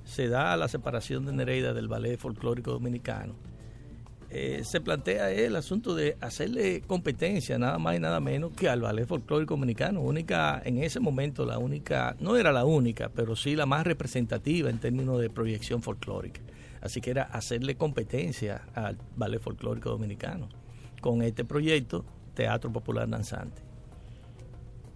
se 0.07 0.29
da 0.29 0.57
la 0.57 0.69
separación 0.69 1.27
de 1.27 1.33
Nereida 1.33 1.75
del 1.75 1.89
ballet 1.89 2.19
folclórico 2.19 2.71
dominicano, 2.71 3.35
eh, 4.31 4.63
se 4.65 4.81
plantea 4.81 5.31
el 5.31 5.55
asunto 5.55 5.95
de 5.95 6.17
hacerle 6.21 6.83
competencia 6.83 7.59
nada 7.59 7.79
más 7.79 7.97
y 7.97 8.01
nada 8.01 8.19
menos 8.21 8.53
que 8.53 8.69
al 8.69 8.81
ballet 8.81 9.07
folclórico 9.07 9.55
dominicano. 9.55 10.01
Única, 10.01 10.61
en 10.65 10.83
ese 10.83 10.99
momento 10.99 11.47
la 11.47 11.59
única, 11.59 12.17
no 12.19 12.37
era 12.37 12.51
la 12.53 12.65
única, 12.65 13.09
pero 13.09 13.37
sí 13.37 13.55
la 13.55 13.67
más 13.67 13.87
representativa 13.87 14.69
en 14.69 14.79
términos 14.79 15.21
de 15.21 15.31
proyección 15.31 15.81
folclórica. 15.81 16.41
Así 16.81 17.01
que 17.01 17.11
era 17.11 17.23
hacerle 17.23 17.77
competencia 17.77 18.63
al 18.75 18.99
ballet 19.17 19.41
folclórico 19.41 19.91
dominicano 19.91 20.49
con 21.01 21.23
este 21.23 21.45
proyecto 21.45 22.05
Teatro 22.35 22.73
Popular 22.73 23.09
Danzante. 23.09 23.63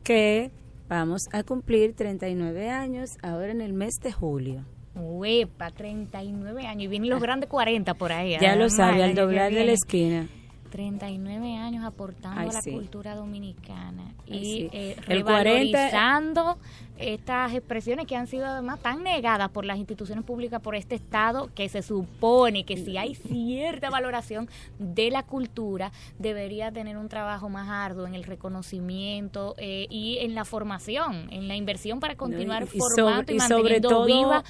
que 0.02 0.50
vamos 0.88 1.28
a 1.32 1.44
cumplir 1.44 1.94
39 1.94 2.68
años 2.68 3.16
ahora 3.22 3.52
en 3.52 3.60
el 3.60 3.72
mes 3.72 4.00
de 4.00 4.12
julio. 4.12 4.64
Uepa, 5.00 5.70
39 5.70 6.66
años. 6.66 6.84
Y 6.84 6.86
vienen 6.88 7.10
los 7.10 7.20
grandes 7.20 7.48
40 7.48 7.94
por 7.94 8.12
ahí. 8.12 8.36
Ya 8.40 8.56
lo 8.56 8.68
sabe, 8.70 9.02
al 9.02 9.14
doblar 9.14 9.52
de 9.52 9.64
la 9.64 9.72
esquina. 9.72 10.26
39 10.70 11.56
años 11.56 11.84
aportando 11.84 12.40
Ay, 12.40 12.48
a 12.48 12.52
la 12.52 12.62
sí. 12.62 12.70
cultura 12.70 13.16
dominicana 13.16 14.14
Ay, 14.30 14.36
y 14.38 14.44
sí. 14.44 14.68
eh, 14.72 14.96
El 15.08 15.24
40 15.24 15.42
revalorizando 15.42 16.58
estas 16.96 17.52
expresiones 17.54 18.06
que 18.06 18.14
han 18.14 18.28
sido 18.28 18.46
además 18.46 18.78
tan 18.78 19.02
negadas 19.02 19.48
por 19.50 19.64
las 19.64 19.78
instituciones 19.78 20.24
públicas 20.24 20.60
por 20.62 20.76
este 20.76 20.94
Estado 20.94 21.50
que 21.56 21.68
se 21.68 21.82
supone 21.82 22.64
que 22.64 22.76
si 22.76 22.96
hay 22.98 23.16
cierta 23.16 23.90
valoración 23.90 24.48
de 24.78 25.10
la 25.10 25.24
cultura 25.24 25.90
debería 26.20 26.70
tener 26.70 26.98
un 26.98 27.08
trabajo 27.08 27.48
más 27.48 27.68
arduo 27.68 28.06
en 28.06 28.14
el 28.14 28.22
reconocimiento 28.22 29.56
eh, 29.58 29.88
y 29.90 30.18
en 30.20 30.36
la 30.36 30.44
formación, 30.44 31.26
en 31.32 31.48
la 31.48 31.56
inversión 31.56 31.98
para 31.98 32.14
continuar 32.14 32.62
y 32.72 32.78
formando 32.78 33.22
sobre- 33.24 33.32
y 33.32 33.36
y 33.36 33.40
sobre 33.40 33.54
manteniendo 33.56 33.88
todo- 33.88 34.06
viva 34.06 34.44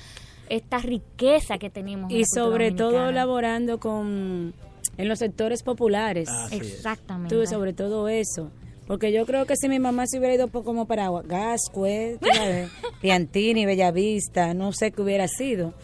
esta 0.51 0.79
riqueza 0.79 1.57
que 1.59 1.71
tenemos. 1.71 2.11
en 2.13 2.19
Y 2.19 2.25
sobre 2.27 2.73
todo 2.73 2.91
dominicana. 2.93 3.13
laborando 3.13 3.81
con 3.81 4.53
en 4.97 5.09
los 5.09 5.19
sectores 5.19 5.63
populares. 5.63 6.29
Así 6.29 6.57
es. 6.57 6.63
Exactamente. 6.63 7.35
Tú, 7.35 7.47
sobre 7.47 7.73
todo 7.73 8.09
eso. 8.09 8.51
Porque 8.87 9.13
yo 9.13 9.25
creo 9.25 9.47
que 9.47 9.55
si 9.57 9.69
mi 9.69 9.79
mamá 9.79 10.07
se 10.07 10.19
hubiera 10.19 10.35
ido 10.35 10.49
por 10.49 10.65
como 10.65 10.87
para 10.87 11.09
Gascue, 11.23 12.19
Piantini, 13.01 13.65
Bellavista, 13.65 14.53
no 14.53 14.73
sé 14.73 14.91
qué 14.91 15.01
hubiera 15.01 15.29
sido. 15.29 15.75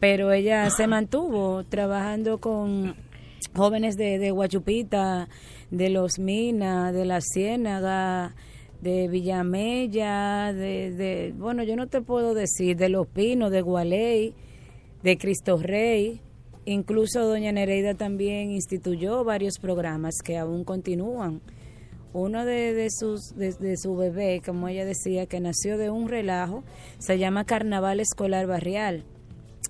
Pero 0.00 0.32
ella 0.32 0.70
se 0.70 0.86
mantuvo 0.86 1.62
trabajando 1.64 2.38
con 2.38 2.96
jóvenes 3.54 3.96
de, 3.96 4.18
de 4.18 4.30
Guachupita, 4.30 5.28
de 5.70 5.90
Los 5.90 6.18
Minas, 6.18 6.94
de 6.94 7.04
La 7.04 7.20
Ciénaga, 7.20 8.34
de 8.84 9.08
Villamella, 9.08 10.52
de, 10.52 10.92
de, 10.92 11.34
bueno, 11.38 11.62
yo 11.64 11.74
no 11.74 11.86
te 11.86 12.02
puedo 12.02 12.34
decir, 12.34 12.76
de 12.76 12.90
Los 12.90 13.06
Pinos, 13.06 13.50
de 13.50 13.62
Gualey, 13.62 14.34
de 15.02 15.16
Cristo 15.16 15.56
Rey. 15.56 16.20
Incluso 16.66 17.26
doña 17.26 17.50
Nereida 17.50 17.94
también 17.94 18.50
instituyó 18.50 19.24
varios 19.24 19.58
programas 19.58 20.16
que 20.22 20.36
aún 20.36 20.64
continúan. 20.64 21.40
Uno 22.12 22.44
de, 22.44 22.74
de 22.74 22.90
sus 22.90 23.34
de, 23.34 23.54
de 23.54 23.76
su 23.78 23.96
bebé, 23.96 24.42
como 24.44 24.68
ella 24.68 24.84
decía, 24.84 25.24
que 25.26 25.40
nació 25.40 25.78
de 25.78 25.88
un 25.88 26.08
relajo, 26.08 26.62
se 26.98 27.18
llama 27.18 27.44
Carnaval 27.44 28.00
Escolar 28.00 28.46
Barrial. 28.46 29.04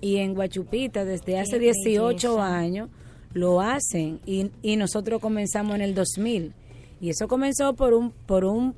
Y 0.01 0.17
en 0.17 0.33
Guachupita, 0.33 1.05
desde 1.05 1.39
hace 1.39 1.57
18 1.57 2.35
belleza. 2.35 2.57
años, 2.57 2.89
lo 3.33 3.61
hacen. 3.61 4.19
Y, 4.25 4.51
y 4.61 4.75
nosotros 4.75 5.21
comenzamos 5.21 5.75
en 5.75 5.81
el 5.81 5.95
2000. 5.95 6.53
Y 6.99 7.09
eso 7.09 7.29
comenzó 7.29 7.73
por 7.75 7.93
un 7.93 8.11
por 8.11 8.43
un 8.43 8.75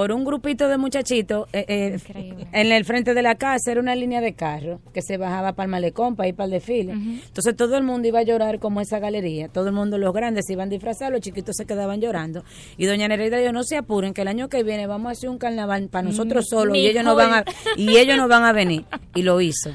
por 0.00 0.12
un 0.12 0.24
grupito 0.24 0.66
de 0.68 0.78
muchachitos 0.78 1.46
eh, 1.52 1.66
eh, 1.68 2.46
en 2.52 2.72
el 2.72 2.86
frente 2.86 3.12
de 3.12 3.20
la 3.20 3.34
casa 3.34 3.70
era 3.70 3.82
una 3.82 3.94
línea 3.94 4.22
de 4.22 4.32
carro 4.32 4.80
que 4.94 5.02
se 5.02 5.18
bajaba 5.18 5.52
para 5.52 5.66
el 5.66 5.70
malecón 5.70 6.16
para 6.16 6.26
ir 6.26 6.34
para 6.34 6.46
el 6.46 6.52
desfile. 6.52 6.92
Entonces 6.92 7.54
todo 7.54 7.76
el 7.76 7.82
mundo 7.82 8.08
iba 8.08 8.20
a 8.20 8.22
llorar 8.22 8.60
como 8.60 8.80
esa 8.80 8.98
galería. 8.98 9.48
Todo 9.48 9.66
el 9.66 9.74
mundo 9.74 9.98
los 9.98 10.14
grandes 10.14 10.46
se 10.46 10.54
iban 10.54 10.70
disfrazados 10.70 11.12
los 11.12 11.20
chiquitos 11.20 11.54
se 11.54 11.66
quedaban 11.66 12.00
llorando. 12.00 12.44
Y 12.78 12.86
doña 12.86 13.08
Nereida 13.08 13.42
yo 13.42 13.52
no 13.52 13.62
se 13.62 13.76
apuren 13.76 14.14
que 14.14 14.22
el 14.22 14.28
año 14.28 14.48
que 14.48 14.62
viene 14.62 14.86
vamos 14.86 15.10
a 15.10 15.12
hacer 15.12 15.28
un 15.28 15.36
carnaval 15.36 15.90
para 15.90 16.08
nosotros 16.08 16.46
solos 16.48 16.78
y 16.78 16.86
ellos 16.86 17.04
no 17.04 17.14
van 17.14 17.34
a 17.34 17.44
y 17.76 17.98
ellos 17.98 18.16
no 18.16 18.26
van 18.26 18.44
a 18.44 18.54
venir 18.54 18.86
y 19.14 19.20
lo 19.20 19.42
hizo. 19.42 19.70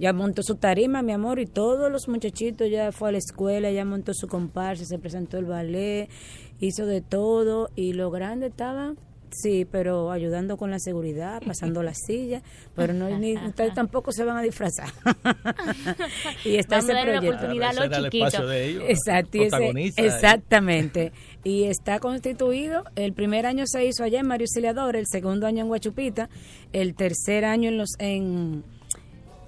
Ya 0.00 0.12
montó 0.12 0.42
su 0.42 0.56
tarima, 0.56 1.02
mi 1.02 1.12
amor, 1.12 1.38
y 1.38 1.46
todos 1.46 1.88
los 1.88 2.08
muchachitos 2.08 2.68
ya 2.68 2.90
fue 2.90 3.10
a 3.10 3.12
la 3.12 3.18
escuela, 3.18 3.70
ya 3.70 3.84
montó 3.84 4.12
su 4.12 4.26
comparsa, 4.26 4.84
se 4.84 4.98
presentó 4.98 5.38
el 5.38 5.44
ballet, 5.44 6.08
hizo 6.58 6.84
de 6.84 7.00
todo, 7.00 7.70
y 7.76 7.92
los 7.92 8.12
grandes 8.12 8.50
estaban, 8.50 8.98
sí, 9.32 9.64
pero 9.70 10.10
ayudando 10.12 10.56
con 10.56 10.70
la 10.70 10.78
seguridad, 10.78 11.42
pasando 11.46 11.82
la 11.82 11.94
silla, 12.06 12.42
pero 12.76 12.92
no 12.94 13.08
ni, 13.18 13.36
ustedes 13.36 13.74
tampoco 13.74 14.12
se 14.12 14.24
van 14.24 14.36
a 14.36 14.42
disfrazar. 14.42 14.88
y 16.44 16.56
está 16.56 16.76
Vamos 16.76 16.90
a 16.90 16.92
ese 16.92 16.94
la 16.94 17.02
proyecto. 17.12 17.36
oportunidad 17.36 17.70
a 17.70 17.72
los 17.88 17.96
chiquitos. 18.04 18.28
espacio 18.34 18.46
de 18.46 18.64
ellos, 18.66 18.84
Exacto, 18.88 19.38
ese- 19.42 19.92
exactamente. 20.06 21.12
Y 21.44 21.64
está 21.64 21.98
constituido, 21.98 22.84
el 22.94 23.14
primer 23.14 23.46
año 23.46 23.64
se 23.66 23.84
hizo 23.84 24.04
allá 24.04 24.20
en 24.20 24.28
Mario 24.28 24.44
Auxiliador, 24.44 24.94
el 24.94 25.06
segundo 25.08 25.48
año 25.48 25.62
en 25.62 25.66
Guachupita, 25.68 26.28
el 26.72 26.94
tercer 26.94 27.44
año 27.44 27.68
en 27.68 27.78
los 27.78 27.90
en 27.98 28.62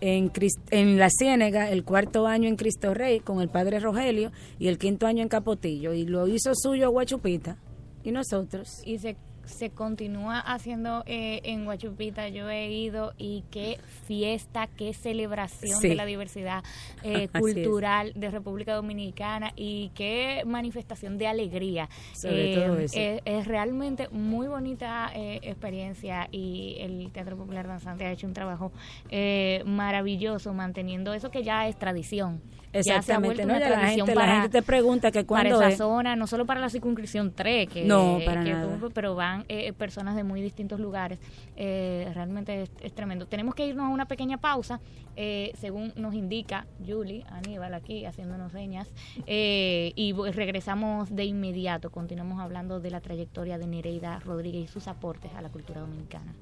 en, 0.00 0.30
en 0.70 0.98
La 0.98 1.08
Ciénega, 1.08 1.70
el 1.70 1.84
cuarto 1.84 2.26
año 2.26 2.48
en 2.48 2.56
Cristo 2.56 2.92
Rey 2.94 3.20
con 3.20 3.40
el 3.40 3.48
padre 3.48 3.78
Rogelio 3.78 4.32
y 4.58 4.66
el 4.68 4.76
quinto 4.76 5.06
año 5.06 5.22
en 5.22 5.28
Capotillo. 5.28 5.94
Y 5.94 6.04
lo 6.04 6.26
hizo 6.26 6.52
suyo 6.54 6.90
Guachupita. 6.90 7.56
Y 8.02 8.10
nosotros. 8.10 8.82
y 8.84 8.98
se, 8.98 9.16
se 9.46 9.70
continúa 9.70 10.38
haciendo 10.40 11.02
eh, 11.07 11.40
en 11.44 11.64
Guachupita. 11.64 12.28
Yo 12.28 12.48
he 12.50 12.70
ido 12.70 13.12
y 13.18 13.44
qué 13.50 13.78
fiesta, 14.07 14.66
qué 14.66 14.92
celebración 14.94 15.80
Sí. 15.80 15.88
de 15.88 15.94
la 15.94 16.07
diversidad 16.07 16.62
eh, 17.02 17.28
es. 17.33 17.40
cultural 17.40 18.12
de 18.14 18.31
República 18.31 18.75
Dominicana 18.75 19.52
y 19.56 19.90
qué 19.94 20.42
manifestación 20.46 21.18
de 21.18 21.27
alegría. 21.27 21.88
Sobre 22.12 22.54
todo 22.54 22.79
eso. 22.79 22.98
Es, 22.98 23.21
es 23.25 23.46
realmente 23.46 24.08
muy 24.10 24.46
bonita 24.48 25.10
eh, 25.14 25.40
experiencia 25.42 26.29
y 26.33 26.77
el 26.81 27.10
Teatro 27.12 27.37
Popular 27.37 27.66
Danzante 27.66 28.04
ha 28.06 28.12
hecho 28.12 28.27
un 28.27 28.35
trabajo 28.35 28.73
eh, 29.10 29.62
maravilloso 29.66 30.52
manteniendo 30.54 31.12
eso 31.14 31.31
que 31.31 31.42
ya 31.42 31.68
es 31.68 31.79
tradición. 31.79 32.40
Ya 32.75 32.83
se 32.83 32.92
ha 32.92 32.96
Exactamente. 32.96 33.27
vuelto 33.29 33.42
¿no? 33.46 33.56
una 33.56 33.60
la, 33.60 33.66
tradición 33.81 34.06
gente, 34.06 34.14
la 34.14 34.20
para- 34.27 34.40
gente 34.42 34.48
te 34.60 34.62
pregunta 34.62 35.10
que 35.10 35.25
para 35.25 35.27
cuándo 35.27 35.54
esa 35.62 35.68
es. 35.70 35.79
zona, 35.79 36.16
no 36.16 36.27
solo 36.27 36.44
para 36.46 36.60
la 36.60 36.68
circunscripción 36.68 37.33
3, 37.35 37.68
que, 37.68 37.85
No, 37.85 38.18
para 38.27 38.42
que- 38.44 38.52
nada. 38.52 38.79
pero 38.92 39.14
van 39.14 39.44
eh, 39.48 39.72
personas 39.72 40.16
de 40.16 40.25
muy 40.25 40.42
distintos 40.42 40.81
lugares. 40.81 41.18
Eh, 41.56 42.10
realmente 42.14 42.62
es, 42.62 42.70
es 42.83 42.92
tremendo. 42.94 43.27
Tenemos 43.27 43.54
que 43.54 43.66
irnos 43.66 43.87
a 43.87 43.88
una 43.88 44.06
pequeña 44.06 44.38
pausa, 44.38 44.81
eh, 45.16 45.52
según 45.60 45.92
nos 45.96 46.14
indica 46.14 46.66
Julie, 46.85 47.25
Aníbal 47.31 47.75
aquí 47.75 48.04
haciéndonos 48.04 48.52
señas, 48.52 48.88
eh, 49.27 49.92
y 49.94 50.12
regresamos 50.12 51.14
de 51.14 51.25
inmediato. 51.25 51.90
Continuamos 51.90 52.40
hablando 52.40 52.81
de 52.81 52.90
la 52.90 53.00
trayectoria 53.00 53.56
de 53.58 53.66
Nereida 53.66 54.18
Rodríguez 54.18 54.64
y 54.64 54.66
sus 54.72 54.88
aportes 54.88 55.31
a 55.35 55.42
la 55.42 55.48
cultura 55.50 55.81
dominicana. 55.81 56.35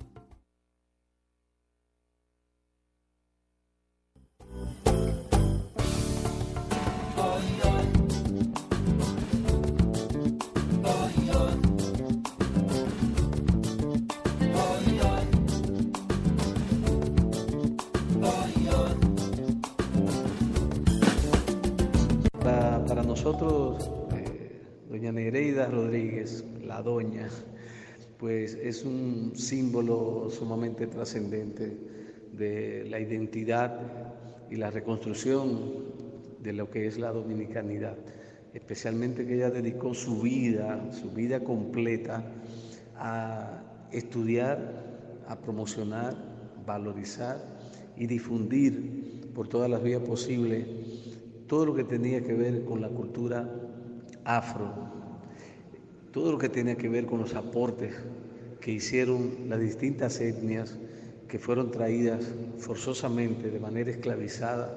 Nosotros, 23.23 23.91
eh, 24.15 24.63
doña 24.89 25.11
Nereida 25.11 25.67
Rodríguez, 25.67 26.43
la 26.65 26.81
doña, 26.81 27.29
pues 28.17 28.55
es 28.55 28.83
un 28.83 29.33
símbolo 29.35 30.27
sumamente 30.31 30.87
trascendente 30.87 31.77
de 32.33 32.87
la 32.89 32.99
identidad 32.99 33.79
y 34.49 34.55
la 34.55 34.71
reconstrucción 34.71 35.83
de 36.39 36.53
lo 36.53 36.71
que 36.71 36.87
es 36.87 36.97
la 36.97 37.11
dominicanidad, 37.11 37.95
especialmente 38.55 39.23
que 39.27 39.35
ella 39.35 39.51
dedicó 39.51 39.93
su 39.93 40.19
vida, 40.19 40.91
su 40.91 41.11
vida 41.11 41.43
completa 41.43 42.23
a 42.95 43.61
estudiar, 43.91 45.21
a 45.27 45.35
promocionar, 45.37 46.15
valorizar 46.65 47.37
y 47.95 48.07
difundir 48.07 49.29
por 49.35 49.47
todas 49.47 49.69
las 49.69 49.83
vías 49.83 50.01
posibles 50.01 50.80
todo 51.51 51.65
lo 51.65 51.75
que 51.75 51.83
tenía 51.83 52.23
que 52.23 52.33
ver 52.33 52.63
con 52.63 52.79
la 52.79 52.87
cultura 52.87 53.45
afro, 54.23 54.71
todo 56.13 56.31
lo 56.31 56.37
que 56.37 56.47
tenía 56.47 56.77
que 56.77 56.87
ver 56.87 57.05
con 57.05 57.19
los 57.19 57.35
aportes 57.35 57.93
que 58.61 58.71
hicieron 58.71 59.49
las 59.49 59.59
distintas 59.59 60.21
etnias 60.21 60.77
que 61.27 61.39
fueron 61.39 61.69
traídas 61.69 62.23
forzosamente 62.57 63.51
de 63.51 63.59
manera 63.59 63.91
esclavizada 63.91 64.73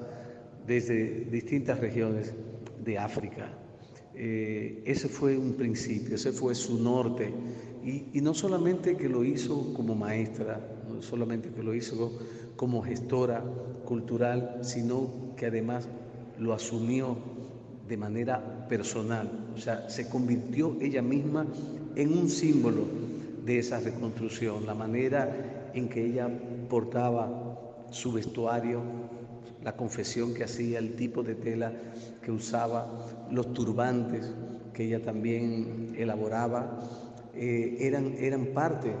desde 0.67 1.23
distintas 1.31 1.79
regiones 1.79 2.33
de 2.83 2.97
África. 2.97 3.53
Eh, 4.13 4.83
ese 4.85 5.07
fue 5.07 5.37
un 5.37 5.53
principio, 5.53 6.15
ese 6.15 6.33
fue 6.33 6.53
su 6.55 6.77
norte. 6.83 7.31
Y, 7.85 8.09
y, 8.11 8.19
no 8.19 8.33
solamente 8.33 8.97
que 8.97 9.07
lo 9.07 9.23
hizo 9.23 9.73
como 9.73 9.95
maestra, 9.95 10.59
no 10.89 11.01
solamente 11.01 11.51
que 11.51 11.63
lo 11.63 11.73
hizo 11.73 12.19
como 12.57 12.81
gestora 12.81 13.45
cultural, 13.85 14.59
sino 14.61 15.33
que 15.37 15.45
además 15.45 15.87
lo 16.39 16.53
asumió 16.53 17.17
de 17.87 17.97
manera 17.97 18.67
personal, 18.67 19.29
o 19.55 19.59
sea, 19.59 19.89
se 19.89 20.09
convirtió 20.09 20.75
ella 20.81 21.01
misma 21.01 21.45
en 21.95 22.17
un 22.17 22.29
símbolo 22.29 22.85
de 23.45 23.59
esa 23.59 23.79
reconstrucción, 23.79 24.65
la 24.65 24.73
manera 24.73 25.71
en 25.73 25.87
que 25.87 26.03
ella 26.03 26.29
portaba 26.69 27.29
su 27.91 28.11
vestuario, 28.11 28.81
la 29.63 29.75
confesión 29.75 30.33
que 30.33 30.43
hacía, 30.43 30.79
el 30.79 30.95
tipo 30.95 31.21
de 31.23 31.35
tela 31.35 31.71
que 32.23 32.31
usaba, 32.31 32.87
los 33.31 33.53
turbantes 33.53 34.31
que 34.73 34.85
ella 34.85 35.03
también 35.03 35.93
elaboraba, 35.97 36.81
eh, 37.35 37.77
eran, 37.79 38.15
eran 38.19 38.47
parte 38.47 38.93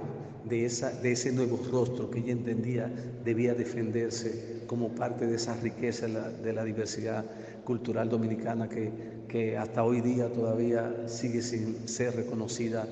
de, 0.49 0.65
esa, 0.65 0.91
de 0.91 1.11
ese 1.11 1.31
nuevo 1.31 1.59
rostro 1.71 2.09
que 2.09 2.19
ella 2.19 2.31
entendía 2.31 2.91
debía 3.23 3.53
defenderse 3.53 4.63
como 4.67 4.89
parte 4.89 5.27
de 5.27 5.35
esa 5.35 5.55
riqueza 5.57 6.07
de 6.07 6.53
la 6.53 6.63
diversidad 6.63 7.25
cultural 7.63 8.09
dominicana 8.09 8.69
que, 8.69 8.91
que 9.27 9.57
hasta 9.57 9.83
hoy 9.83 10.01
día 10.01 10.31
todavía 10.31 11.07
sigue 11.07 11.41
sin 11.41 11.87
ser 11.87 12.15
reconocida 12.15 12.87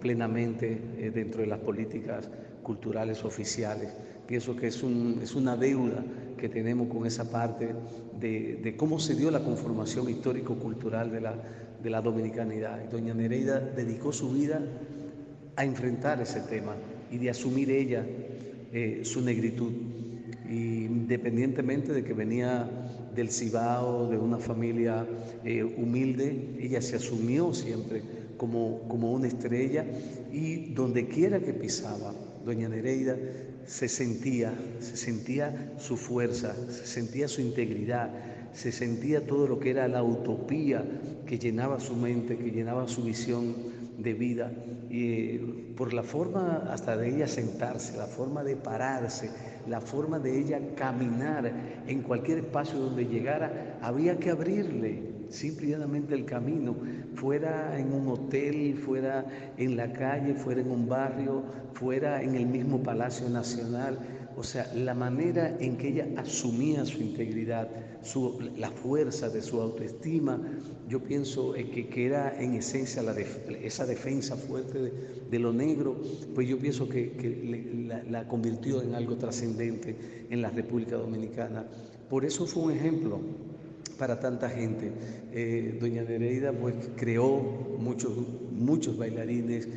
plenamente 0.00 0.80
eh, 0.98 1.10
dentro 1.12 1.40
de 1.40 1.48
las 1.48 1.58
políticas 1.58 2.28
culturales 2.62 3.24
oficiales. 3.24 3.92
Pienso 4.26 4.54
que 4.54 4.66
es, 4.66 4.82
un, 4.82 5.20
es 5.22 5.34
una 5.34 5.56
deuda 5.56 6.04
que 6.36 6.48
tenemos 6.48 6.88
con 6.88 7.06
esa 7.06 7.30
parte 7.30 7.74
de, 8.20 8.56
de 8.62 8.76
cómo 8.76 9.00
se 9.00 9.14
dio 9.14 9.30
la 9.30 9.40
conformación 9.40 10.08
histórico-cultural 10.10 11.10
de 11.10 11.20
la, 11.22 11.34
de 11.82 11.90
la 11.90 12.02
dominicanidad. 12.02 12.78
Doña 12.90 13.14
Nereida 13.14 13.58
dedicó 13.58 14.12
su 14.12 14.30
vida 14.30 14.60
a 15.56 15.64
enfrentar 15.64 16.20
ese 16.20 16.40
tema 16.40 16.76
y 17.10 17.18
de 17.18 17.30
asumir 17.30 17.70
ella 17.70 18.04
eh, 18.72 19.00
su 19.04 19.20
negritud. 19.22 19.72
independientemente 20.48 21.92
de 21.92 22.02
que 22.02 22.14
venía 22.14 22.68
del 23.14 23.30
Cibao, 23.30 24.08
de 24.08 24.16
una 24.16 24.38
familia 24.38 25.06
eh, 25.44 25.64
humilde, 25.64 26.56
ella 26.60 26.80
se 26.80 26.96
asumió 26.96 27.52
siempre 27.52 28.02
como, 28.36 28.80
como 28.88 29.12
una 29.12 29.26
estrella 29.26 29.84
y 30.32 30.72
donde 30.72 31.08
quiera 31.08 31.40
que 31.40 31.52
pisaba, 31.52 32.14
doña 32.44 32.68
Nereida 32.68 33.16
se 33.66 33.88
sentía, 33.88 34.54
se 34.80 34.96
sentía 34.96 35.74
su 35.78 35.96
fuerza, 35.96 36.54
se 36.70 36.86
sentía 36.86 37.28
su 37.28 37.40
integridad, 37.42 38.10
se 38.54 38.72
sentía 38.72 39.26
todo 39.26 39.46
lo 39.46 39.58
que 39.58 39.70
era 39.70 39.88
la 39.88 40.02
utopía 40.02 40.84
que 41.26 41.38
llenaba 41.38 41.78
su 41.78 41.94
mente, 41.94 42.38
que 42.38 42.50
llenaba 42.50 42.88
su 42.88 43.02
visión 43.02 43.54
de 43.98 44.14
vida, 44.14 44.52
y 44.90 45.38
por 45.76 45.92
la 45.92 46.02
forma 46.02 46.68
hasta 46.70 46.96
de 46.96 47.14
ella 47.14 47.28
sentarse, 47.28 47.96
la 47.96 48.06
forma 48.06 48.42
de 48.42 48.56
pararse, 48.56 49.30
la 49.66 49.80
forma 49.80 50.18
de 50.18 50.38
ella 50.38 50.60
caminar 50.74 51.52
en 51.86 52.02
cualquier 52.02 52.38
espacio 52.38 52.78
donde 52.78 53.06
llegara, 53.06 53.78
había 53.82 54.18
que 54.18 54.30
abrirle 54.30 55.18
simplemente 55.30 56.14
el 56.14 56.24
camino, 56.24 56.74
fuera 57.14 57.78
en 57.78 57.92
un 57.92 58.08
hotel, 58.08 58.76
fuera 58.78 59.26
en 59.56 59.76
la 59.76 59.92
calle, 59.92 60.34
fuera 60.34 60.60
en 60.60 60.70
un 60.70 60.88
barrio, 60.88 61.42
fuera 61.74 62.22
en 62.22 62.34
el 62.34 62.46
mismo 62.46 62.82
Palacio 62.82 63.28
Nacional, 63.28 63.98
o 64.38 64.44
sea, 64.44 64.72
la 64.72 64.94
manera 64.94 65.56
en 65.58 65.76
que 65.76 65.88
ella 65.88 66.06
asumía 66.16 66.86
su 66.86 67.02
integridad, 67.02 67.68
su, 68.02 68.38
la 68.56 68.70
fuerza 68.70 69.28
de 69.28 69.42
su 69.42 69.60
autoestima, 69.60 70.40
yo 70.88 71.02
pienso 71.02 71.54
que, 71.54 71.88
que 71.88 72.06
era 72.06 72.40
en 72.40 72.54
esencia 72.54 73.02
la 73.02 73.16
esa 73.18 73.84
defensa 73.84 74.36
fuerte 74.36 74.92
de, 75.28 75.38
lo 75.40 75.52
negro, 75.52 76.00
pues 76.36 76.46
yo 76.46 76.56
pienso 76.56 76.88
que, 76.88 78.04
la, 78.08 78.28
convirtió 78.28 78.80
en 78.80 78.94
algo 78.94 79.16
trascendente 79.16 79.96
en 80.30 80.40
la 80.40 80.50
República 80.50 80.94
Dominicana. 80.94 81.66
Por 82.08 82.24
eso 82.24 82.46
fue 82.46 82.62
un 82.62 82.70
ejemplo 82.70 83.18
para 83.98 84.20
tanta 84.20 84.48
gente. 84.48 84.92
Eh, 85.32 85.78
doña 85.80 86.04
Nereida 86.04 86.52
pues 86.52 86.74
creó 86.94 87.40
muchos, 87.80 88.12
muchos 88.52 88.96
bailarines, 88.96 89.68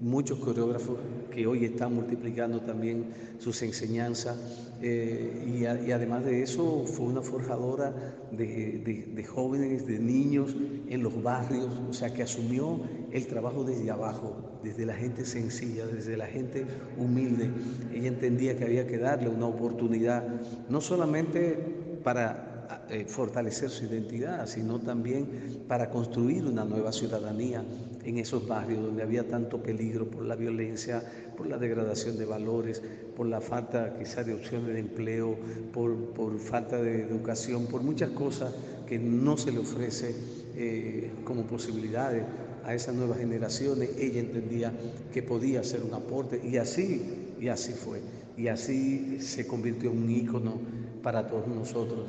muchos 0.00 0.38
coreógrafos 0.40 0.98
que 1.30 1.46
hoy 1.46 1.64
están 1.64 1.94
multiplicando 1.94 2.60
también 2.60 3.06
sus 3.38 3.62
enseñanzas 3.62 4.36
eh, 4.82 5.80
y, 5.86 5.92
además 5.92 6.24
de 6.24 6.42
eso 6.42 6.84
fue 6.86 7.06
una 7.06 7.22
forjadora 7.22 7.94
de, 8.32 9.26
jóvenes, 9.26 9.86
de 9.86 9.98
niños 9.98 10.54
en 10.88 11.02
los 11.02 11.22
barrios, 11.22 11.70
o 11.88 11.92
sea 11.92 12.12
que 12.12 12.22
asumió 12.22 12.80
el 13.12 13.26
trabajo 13.26 13.64
desde 13.64 13.90
abajo, 13.90 14.58
desde 14.62 14.84
la 14.84 14.94
gente 14.94 15.24
sencilla, 15.24 15.86
desde 15.86 16.16
la 16.16 16.26
gente 16.26 16.66
humilde. 16.98 17.50
Ella 17.94 18.08
entendía 18.08 18.58
que 18.58 18.64
había 18.64 18.86
que 18.86 18.98
darle 18.98 19.28
una 19.28 19.46
oportunidad, 19.46 20.26
no 20.68 20.80
solamente 20.80 21.56
para 22.02 22.54
eh, 22.90 23.06
fortalecer 23.06 23.70
su 23.70 23.84
identidad, 23.86 24.46
sino 24.46 24.80
también 24.80 25.64
para 25.68 25.88
construir 25.88 26.44
una 26.44 26.64
nueva 26.64 26.92
ciudadanía 26.92 27.64
en 28.04 28.18
esos 28.18 28.46
barrios 28.46 28.82
donde 28.82 29.02
había 29.02 29.28
tanto 29.28 29.62
peligro 29.62 30.06
por 30.06 30.24
la 30.24 30.36
violencia, 30.36 31.02
por 31.36 31.46
la 31.46 31.58
degradación 31.58 32.18
de 32.18 32.24
valores, 32.24 32.82
por 33.16 33.26
la 33.26 33.40
falta 33.40 33.96
quizás 33.98 34.26
de 34.26 34.34
opciones 34.34 34.74
de 34.74 34.80
empleo, 34.80 35.36
por, 35.72 35.94
por 36.10 36.38
falta 36.38 36.80
de 36.80 37.02
educación, 37.02 37.66
por 37.66 37.82
muchas 37.82 38.10
cosas 38.10 38.52
que 38.86 38.98
no 38.98 39.36
se 39.36 39.52
le 39.52 39.58
ofrece 39.58 40.14
eh, 40.56 41.10
como 41.24 41.44
posibilidades 41.44 42.24
a 42.64 42.74
esas 42.74 42.94
nuevas 42.94 43.18
generaciones. 43.18 43.90
Ella 43.98 44.20
entendía 44.20 44.72
que 45.12 45.22
podía 45.22 45.62
ser 45.64 45.82
un 45.82 45.94
aporte 45.94 46.40
y 46.44 46.56
así, 46.58 47.34
y 47.40 47.48
así 47.48 47.72
fue. 47.72 48.00
Y 48.36 48.48
así 48.48 49.18
se 49.20 49.46
convirtió 49.46 49.90
en 49.90 49.98
un 50.02 50.10
ícono 50.10 50.58
para 51.02 51.28
todos 51.28 51.46
nosotros. 51.46 52.06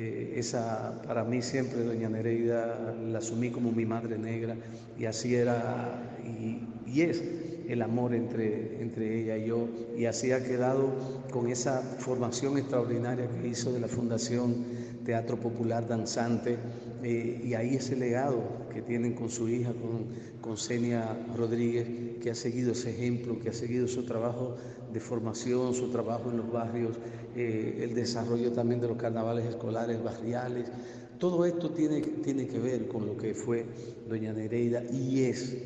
Eh, 0.00 0.34
esa, 0.36 1.02
para 1.02 1.24
mí 1.24 1.42
siempre 1.42 1.82
Doña 1.82 2.08
Nereida 2.08 2.94
la 3.10 3.18
asumí 3.18 3.50
como 3.50 3.72
mi 3.72 3.84
madre 3.84 4.16
negra 4.16 4.54
y 4.96 5.06
así 5.06 5.34
era 5.34 6.16
y, 6.24 6.60
y 6.88 7.00
es 7.00 7.20
el 7.68 7.82
amor 7.82 8.14
entre, 8.14 8.80
entre 8.80 9.20
ella 9.20 9.36
y 9.36 9.48
yo 9.48 9.66
y 9.96 10.04
así 10.04 10.30
ha 10.30 10.44
quedado 10.44 10.92
con 11.32 11.48
esa 11.48 11.82
formación 11.98 12.58
extraordinaria 12.58 13.26
que 13.26 13.48
hizo 13.48 13.72
de 13.72 13.80
la 13.80 13.88
Fundación 13.88 14.64
Teatro 15.04 15.36
Popular 15.36 15.88
Danzante 15.88 16.58
eh, 17.02 17.40
y 17.42 17.54
ahí 17.54 17.74
ese 17.74 17.96
legado 17.96 18.68
que 18.72 18.82
tienen 18.82 19.14
con 19.14 19.30
su 19.30 19.48
hija, 19.48 19.72
con, 19.72 20.06
con 20.40 20.56
Senia 20.56 21.16
Rodríguez, 21.36 22.20
que 22.22 22.30
ha 22.30 22.34
seguido 22.36 22.70
ese 22.70 22.90
ejemplo, 22.90 23.38
que 23.40 23.50
ha 23.50 23.52
seguido 23.52 23.88
su 23.88 24.04
trabajo 24.04 24.56
de 24.92 25.00
formación, 25.00 25.74
su 25.74 25.90
trabajo 25.90 26.30
en 26.30 26.38
los 26.38 26.50
barrios, 26.50 26.96
eh, 27.36 27.80
el 27.82 27.94
desarrollo 27.94 28.52
también 28.52 28.80
de 28.80 28.88
los 28.88 28.96
carnavales 28.96 29.46
escolares, 29.46 30.02
barriales. 30.02 30.70
Todo 31.18 31.44
esto 31.44 31.70
tiene, 31.70 32.00
tiene 32.00 32.46
que 32.46 32.58
ver 32.58 32.88
con 32.88 33.06
lo 33.06 33.16
que 33.16 33.34
fue 33.34 33.66
doña 34.08 34.32
Nereida 34.32 34.82
y 34.84 35.24
es 35.24 35.56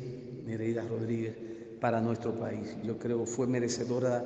Nereida 0.45 0.83
Rodríguez 0.87 1.35
para 1.79 1.99
nuestro 1.99 2.33
país. 2.33 2.77
Yo 2.83 2.97
creo 2.97 3.25
fue 3.25 3.45
merecedora 3.45 4.23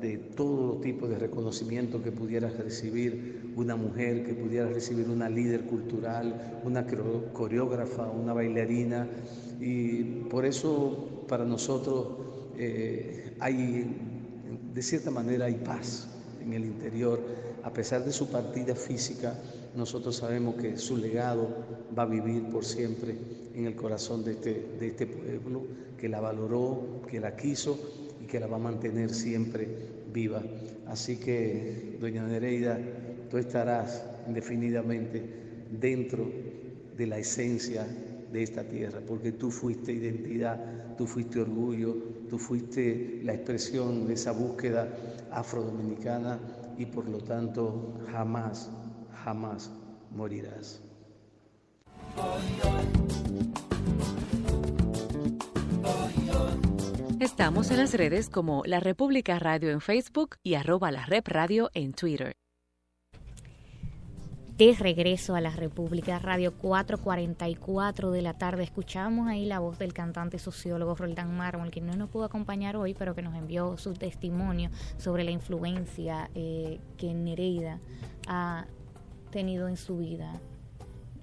de 0.00 0.16
todo 0.16 0.80
tipo 0.80 1.08
de 1.08 1.18
reconocimiento 1.18 2.00
que 2.02 2.12
pudiera 2.12 2.48
recibir 2.48 3.52
una 3.56 3.74
mujer, 3.74 4.24
que 4.24 4.32
pudiera 4.32 4.68
recibir 4.68 5.08
una 5.08 5.28
líder 5.28 5.62
cultural, 5.62 6.60
una 6.64 6.86
coreógrafa, 7.32 8.08
una 8.08 8.32
bailarina. 8.32 9.08
Y 9.60 10.04
por 10.30 10.46
eso 10.46 11.24
para 11.28 11.44
nosotros 11.44 12.06
eh, 12.56 13.34
hay, 13.40 14.09
de 14.74 14.82
cierta 14.82 15.10
manera, 15.10 15.46
hay 15.46 15.54
paz 15.54 16.08
en 16.42 16.52
el 16.52 16.64
interior. 16.64 17.20
A 17.62 17.72
pesar 17.72 18.04
de 18.04 18.12
su 18.12 18.28
partida 18.28 18.74
física, 18.74 19.38
nosotros 19.74 20.16
sabemos 20.16 20.56
que 20.56 20.76
su 20.76 20.96
legado 20.96 21.48
va 21.96 22.04
a 22.04 22.06
vivir 22.06 22.48
por 22.50 22.64
siempre 22.64 23.16
en 23.54 23.66
el 23.66 23.74
corazón 23.74 24.24
de 24.24 24.32
este, 24.32 24.76
de 24.78 24.88
este 24.88 25.06
pueblo, 25.06 25.62
que 25.98 26.08
la 26.08 26.20
valoró, 26.20 27.02
que 27.08 27.20
la 27.20 27.36
quiso 27.36 27.78
y 28.22 28.26
que 28.26 28.40
la 28.40 28.46
va 28.46 28.56
a 28.56 28.60
mantener 28.60 29.10
siempre 29.10 29.68
viva. 30.12 30.42
Así 30.86 31.16
que, 31.18 31.96
doña 32.00 32.26
Nereida, 32.26 32.78
tú 33.30 33.38
estarás 33.38 34.02
indefinidamente 34.26 35.22
dentro 35.70 36.30
de 36.96 37.06
la 37.06 37.18
esencia 37.18 37.86
de 38.32 38.42
esta 38.42 38.64
tierra, 38.64 39.00
porque 39.06 39.32
tú 39.32 39.50
fuiste 39.50 39.92
identidad, 39.92 40.58
tú 41.00 41.06
fuiste 41.06 41.40
orgullo, 41.40 41.96
tú 42.28 42.38
fuiste 42.38 43.22
la 43.24 43.32
expresión 43.32 44.06
de 44.06 44.12
esa 44.12 44.32
búsqueda 44.32 44.86
afrodominicana 45.32 46.38
y 46.76 46.84
por 46.84 47.08
lo 47.08 47.16
tanto 47.16 47.94
jamás, 48.12 48.70
jamás 49.24 49.70
morirás. 50.14 50.82
Estamos 57.18 57.70
en 57.70 57.78
las 57.78 57.94
redes 57.94 58.28
como 58.28 58.62
La 58.66 58.80
República 58.80 59.38
Radio 59.38 59.70
en 59.70 59.80
Facebook 59.80 60.36
y 60.42 60.52
arroba 60.52 60.90
la 60.90 61.06
Rep 61.06 61.26
Radio 61.28 61.70
en 61.72 61.94
Twitter. 61.94 62.34
De 64.60 64.74
regreso 64.74 65.34
a 65.34 65.40
la 65.40 65.48
República 65.48 66.18
Radio 66.18 66.52
4:44 66.52 68.10
de 68.10 68.20
la 68.20 68.34
tarde, 68.34 68.62
escuchamos 68.62 69.26
ahí 69.26 69.46
la 69.46 69.58
voz 69.58 69.78
del 69.78 69.94
cantante 69.94 70.38
sociólogo 70.38 70.94
Roldán 70.94 71.34
Mármol, 71.34 71.70
que 71.70 71.80
no 71.80 71.94
nos 71.94 72.10
pudo 72.10 72.24
acompañar 72.24 72.76
hoy, 72.76 72.92
pero 72.92 73.14
que 73.14 73.22
nos 73.22 73.34
envió 73.34 73.78
su 73.78 73.94
testimonio 73.94 74.68
sobre 74.98 75.24
la 75.24 75.30
influencia 75.30 76.28
eh, 76.34 76.78
que 76.98 77.14
Nereida 77.14 77.80
ha 78.28 78.66
tenido 79.30 79.66
en 79.66 79.78
su 79.78 79.96
vida 79.96 80.42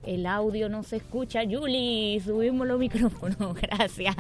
el 0.03 0.25
audio 0.25 0.69
no 0.69 0.83
se 0.83 0.97
escucha. 0.97 1.41
Julie, 1.49 2.19
subimos 2.21 2.67
los 2.67 2.79
micrófonos, 2.79 3.53
gracias. 3.61 4.15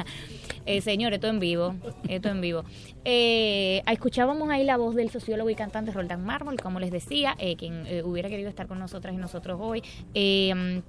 Eh, 0.65 0.81
señor, 0.81 1.13
esto 1.13 1.27
en 1.27 1.39
vivo, 1.39 1.75
esto 2.07 2.29
en 2.29 2.41
vivo. 2.41 2.63
Eh, 3.09 3.83
escuchábamos 3.89 4.49
ahí 4.49 4.65
la 4.65 4.75
voz 4.75 4.93
del 4.93 5.09
sociólogo 5.09 5.49
y 5.49 5.55
cantante 5.55 5.91
Roldán 5.91 6.25
Mármol, 6.25 6.59
como 6.59 6.81
les 6.81 6.91
decía, 6.91 7.35
eh, 7.39 7.55
quien 7.55 7.87
eh, 7.87 8.03
hubiera 8.03 8.27
querido 8.27 8.49
estar 8.49 8.67
con 8.67 8.79
nosotras 8.79 9.13
y 9.13 9.17
nosotros 9.17 9.57
hoy, 9.61 9.81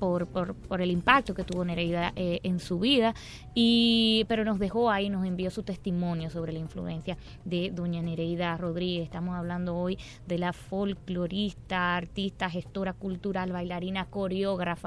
por, 0.00 0.26
por, 0.26 0.56
por, 0.56 0.82
el 0.82 0.90
impacto 0.90 1.32
que 1.32 1.44
tuvo 1.44 1.64
Nereida 1.64 2.12
en 2.16 2.58
su 2.58 2.80
vida, 2.80 3.14
y, 3.54 4.24
pero 4.28 4.44
nos 4.44 4.58
dejó 4.58 4.90
ahí, 4.90 5.10
nos 5.10 5.24
envió 5.26 5.50
su 5.50 5.62
testimonio 5.62 6.28
sobre 6.28 6.52
la 6.52 6.58
influencia 6.58 7.16
de 7.44 7.70
doña 7.70 8.02
Nereida 8.02 8.56
Rodríguez. 8.56 9.04
Estamos 9.04 9.36
hablando 9.36 9.76
hoy 9.76 9.96
de 10.26 10.38
la 10.38 10.52
folclorista, 10.52 11.96
artista, 11.96 12.50
gestora 12.50 12.94
cultural, 12.94 13.52
bailarina, 13.52 14.06
coreógrafa, 14.06 14.77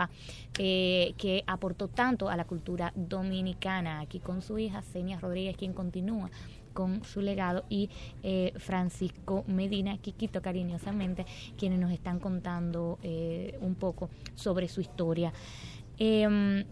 que 0.54 1.44
aportó 1.48 1.88
tanto 1.88 2.30
a 2.30 2.36
la 2.36 2.46
cultura 2.46 2.92
dominicana, 2.96 4.00
aquí 4.00 4.20
con 4.20 4.42
su 4.42 4.58
hija, 4.60 4.82
Senia 4.82 5.20
Rodríguez, 5.20 5.58
quien 5.58 5.74
continúa 5.74 6.30
con 6.74 7.04
su 7.04 7.22
legado 7.22 7.66
y 7.70 7.90
eh, 8.24 8.54
Francisco 8.58 9.44
Medina, 9.48 9.98
Quiquito 9.98 10.42
cariñosamente, 10.42 11.26
quienes 11.58 11.80
nos 11.80 11.92
están 11.92 12.20
contando 12.20 13.00
eh, 13.04 13.58
un 13.62 13.76
poco 13.76 14.10
sobre 14.36 14.68
su 14.68 14.82
historia. 14.82 15.34
Em, 15.98 16.66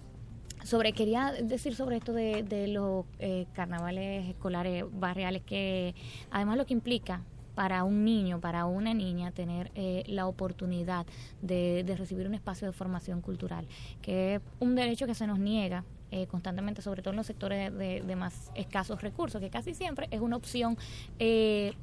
sobre 0.64 0.92
quería 0.92 1.32
decir 1.32 1.76
sobre 1.76 1.98
esto 1.98 2.12
de, 2.14 2.68
los 2.68 3.06
eh, 3.20 3.46
carnavales 3.54 4.28
escolares 4.28 4.84
barriales 4.92 5.42
que 5.44 5.96
además 6.32 6.58
lo 6.58 6.66
que 6.66 6.74
implica 6.74 7.22
para 7.60 7.84
un 7.84 8.06
niño, 8.06 8.40
para 8.40 8.66
una 8.68 8.94
niña, 8.94 9.32
tener 9.32 9.70
la 10.08 10.28
oportunidad 10.28 11.06
de, 11.42 11.84
de, 11.84 11.98
recibir 11.98 12.26
un 12.26 12.34
espacio 12.34 12.68
de 12.68 12.72
formación 12.72 13.20
cultural, 13.20 13.68
que 14.02 14.36
es 14.36 14.42
un 14.62 14.76
derecho 14.76 15.06
que 15.08 15.14
se 15.14 15.28
nos 15.28 15.40
niega 15.40 15.84
eh, 16.12 16.26
constantemente, 16.26 16.82
sobre 16.82 17.04
todo 17.04 17.12
en 17.12 17.18
los 17.18 17.28
sectores 17.28 17.72
de, 17.78 18.16
más 18.16 18.50
escasos 18.56 19.00
recursos, 19.00 19.40
que 19.40 19.52
casi 19.52 19.76
siempre 19.76 20.08
es 20.10 20.22
una 20.22 20.38
opción 20.38 20.76
eh, 21.20 21.74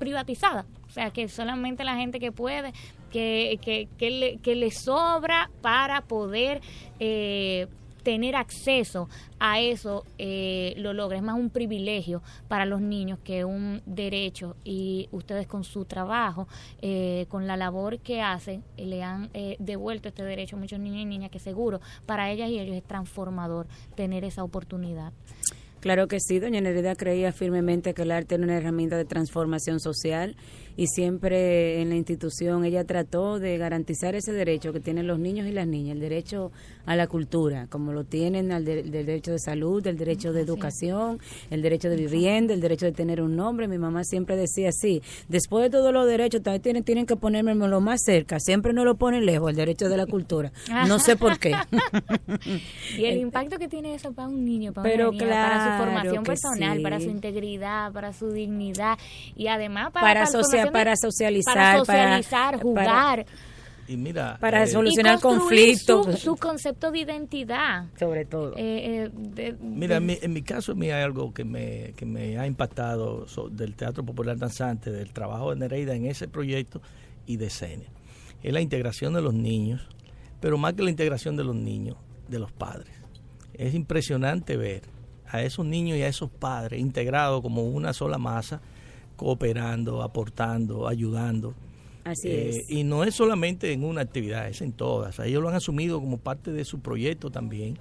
privatizada. 0.00 0.66
O 0.88 0.90
sea, 0.90 1.10
que 1.10 1.28
solamente 1.28 1.84
la 1.84 1.94
gente 1.94 2.18
que 2.18 2.32
puede, 2.32 2.72
que, 3.12 3.60
que, 3.62 3.88
que, 3.96 4.10
le, 4.10 4.38
que 4.38 4.56
le 4.56 4.72
sobra 4.72 5.50
para 5.62 6.00
poder 6.00 6.60
eh, 6.98 7.68
tener 8.08 8.36
acceso 8.36 9.06
a 9.38 9.60
eso 9.60 10.02
eh, 10.16 10.72
lo 10.78 10.94
logra. 10.94 11.18
Es 11.18 11.22
más 11.22 11.38
un 11.38 11.50
privilegio 11.50 12.22
para 12.48 12.64
los 12.64 12.80
niños 12.80 13.18
que 13.22 13.44
un 13.44 13.82
derecho 13.84 14.56
y 14.64 15.10
ustedes 15.12 15.46
con 15.46 15.62
su 15.62 15.84
trabajo, 15.84 16.48
eh, 16.80 17.26
con 17.28 17.46
la 17.46 17.58
labor 17.58 17.98
que 17.98 18.22
hacen, 18.22 18.64
le 18.78 19.02
han 19.02 19.28
eh, 19.34 19.56
devuelto 19.58 20.08
este 20.08 20.22
derecho 20.22 20.56
a 20.56 20.58
muchos 20.58 20.80
niños 20.80 21.02
y 21.02 21.04
niñas 21.04 21.30
que 21.30 21.38
seguro 21.38 21.82
para 22.06 22.30
ellas 22.30 22.48
y 22.48 22.58
ellos 22.58 22.76
es 22.76 22.82
transformador 22.82 23.66
tener 23.94 24.24
esa 24.24 24.42
oportunidad. 24.42 25.12
Claro 25.80 26.08
que 26.08 26.18
sí, 26.18 26.38
doña 26.38 26.62
Nerida 26.62 26.96
creía 26.96 27.30
firmemente 27.32 27.92
que 27.92 28.02
el 28.02 28.10
arte 28.10 28.36
era 28.36 28.44
una 28.44 28.56
herramienta 28.56 28.96
de 28.96 29.04
transformación 29.04 29.80
social 29.80 30.34
y 30.78 30.86
siempre 30.86 31.82
en 31.82 31.88
la 31.88 31.96
institución 31.96 32.64
ella 32.64 32.84
trató 32.84 33.40
de 33.40 33.58
garantizar 33.58 34.14
ese 34.14 34.30
derecho 34.32 34.72
que 34.72 34.78
tienen 34.78 35.08
los 35.08 35.18
niños 35.18 35.48
y 35.48 35.50
las 35.50 35.66
niñas, 35.66 35.96
el 35.96 36.00
derecho 36.00 36.52
a 36.86 36.94
la 36.94 37.08
cultura, 37.08 37.66
como 37.68 37.92
lo 37.92 38.04
tienen 38.04 38.52
al 38.52 38.64
derecho 38.64 39.32
de 39.32 39.40
salud, 39.40 39.84
el 39.88 39.98
derecho 39.98 40.32
de 40.32 40.40
educación, 40.40 41.18
el 41.50 41.62
derecho 41.62 41.90
de 41.90 41.96
vivienda, 41.96 42.54
el 42.54 42.60
derecho 42.60 42.86
de 42.86 42.92
tener 42.92 43.20
un 43.20 43.34
nombre. 43.34 43.66
Mi 43.66 43.76
mamá 43.76 44.04
siempre 44.04 44.36
decía 44.36 44.68
así, 44.68 45.02
después 45.28 45.64
de 45.64 45.70
todos 45.70 45.92
los 45.92 46.06
derechos, 46.06 46.44
también 46.44 46.62
tienen, 46.62 46.84
tienen 46.84 47.06
que 47.06 47.16
ponerme 47.16 47.56
lo 47.56 47.80
más 47.80 48.00
cerca, 48.04 48.38
siempre 48.38 48.72
no 48.72 48.84
lo 48.84 48.94
ponen 48.94 49.26
lejos, 49.26 49.50
el 49.50 49.56
derecho 49.56 49.88
de 49.88 49.96
la 49.96 50.06
cultura. 50.06 50.52
No 50.86 51.00
sé 51.00 51.16
por 51.16 51.40
qué. 51.40 51.56
y 52.96 53.04
el 53.04 53.18
impacto 53.18 53.58
que 53.58 53.66
tiene 53.66 53.96
eso 53.96 54.12
para 54.12 54.28
un 54.28 54.44
niño, 54.44 54.72
para 54.72 54.88
Pero 54.88 55.08
una 55.08 55.18
niña, 55.18 55.48
para 55.48 55.64
su 55.64 55.84
formación 55.84 56.22
personal, 56.22 56.82
para 56.82 57.00
su 57.00 57.10
integridad, 57.10 57.90
para 57.90 58.12
su 58.12 58.30
dignidad 58.30 58.96
y 59.34 59.48
además 59.48 59.90
para, 59.90 60.06
para, 60.06 60.30
para 60.30 60.67
socializar, 60.96 61.54
para 61.54 61.78
socializar, 61.78 62.62
jugar. 62.62 63.26
y 63.86 63.96
mira, 63.96 64.36
para 64.40 64.62
eh, 64.62 64.66
solucionar 64.66 65.20
conflictos. 65.20 66.18
Su, 66.18 66.36
concepto 66.36 66.90
de 66.90 67.00
identidad. 67.00 67.86
Sobre 67.98 68.24
todo. 68.24 68.54
Eh, 68.56 69.10
eh, 69.36 69.56
mira, 69.60 69.96
en, 69.96 70.32
mi, 70.32 70.42
caso, 70.42 70.72
a 70.72 70.74
mí 70.74 70.90
hay 70.90 71.02
algo 71.02 71.32
que 71.32 71.44
me, 71.44 71.94
que 71.96 72.06
me 72.06 72.38
ha 72.38 72.46
impactado 72.46 73.26
del 73.50 73.74
Teatro 73.74 74.04
Popular 74.04 74.36
Danzante, 74.36 74.90
del 74.90 75.12
trabajo 75.12 75.50
de 75.50 75.56
Nereida 75.56 75.94
en 75.94 76.06
ese 76.06 76.28
proyecto 76.28 76.82
y 77.26 77.36
de 77.36 77.50
Cene. 77.50 77.86
Es 78.42 78.52
la 78.52 78.60
integración 78.60 79.14
de 79.14 79.22
los 79.22 79.34
niños, 79.34 79.88
pero 80.40 80.58
más 80.58 80.74
que 80.74 80.82
la 80.82 80.90
integración 80.90 81.36
de 81.36 81.44
los 81.44 81.54
niños, 81.54 81.96
de 82.28 82.38
los 82.38 82.52
padres. 82.52 82.92
Es 83.54 83.74
impresionante 83.74 84.56
ver 84.56 84.82
a 85.26 85.42
esos 85.42 85.66
niños 85.66 85.98
y 85.98 86.02
a 86.02 86.08
esos 86.08 86.30
padres 86.30 86.80
integrados 86.80 87.42
como 87.42 87.64
una 87.64 87.92
sola 87.92 88.18
masa, 88.18 88.60
cooperando, 89.18 90.02
aportando, 90.02 90.88
ayudando. 90.88 91.54
Así 92.04 92.28
Eh, 92.28 92.48
es. 92.60 92.70
Y 92.70 92.84
no 92.84 93.04
es 93.04 93.14
solamente 93.14 93.72
en 93.72 93.84
una 93.84 94.00
actividad, 94.00 94.48
es 94.48 94.62
en 94.62 94.72
todas. 94.72 95.18
Ellos 95.18 95.42
lo 95.42 95.50
han 95.50 95.56
asumido 95.56 96.00
como 96.00 96.16
parte 96.16 96.52
de 96.52 96.64
su 96.64 96.78
proyecto 96.80 97.30
también. 97.30 97.76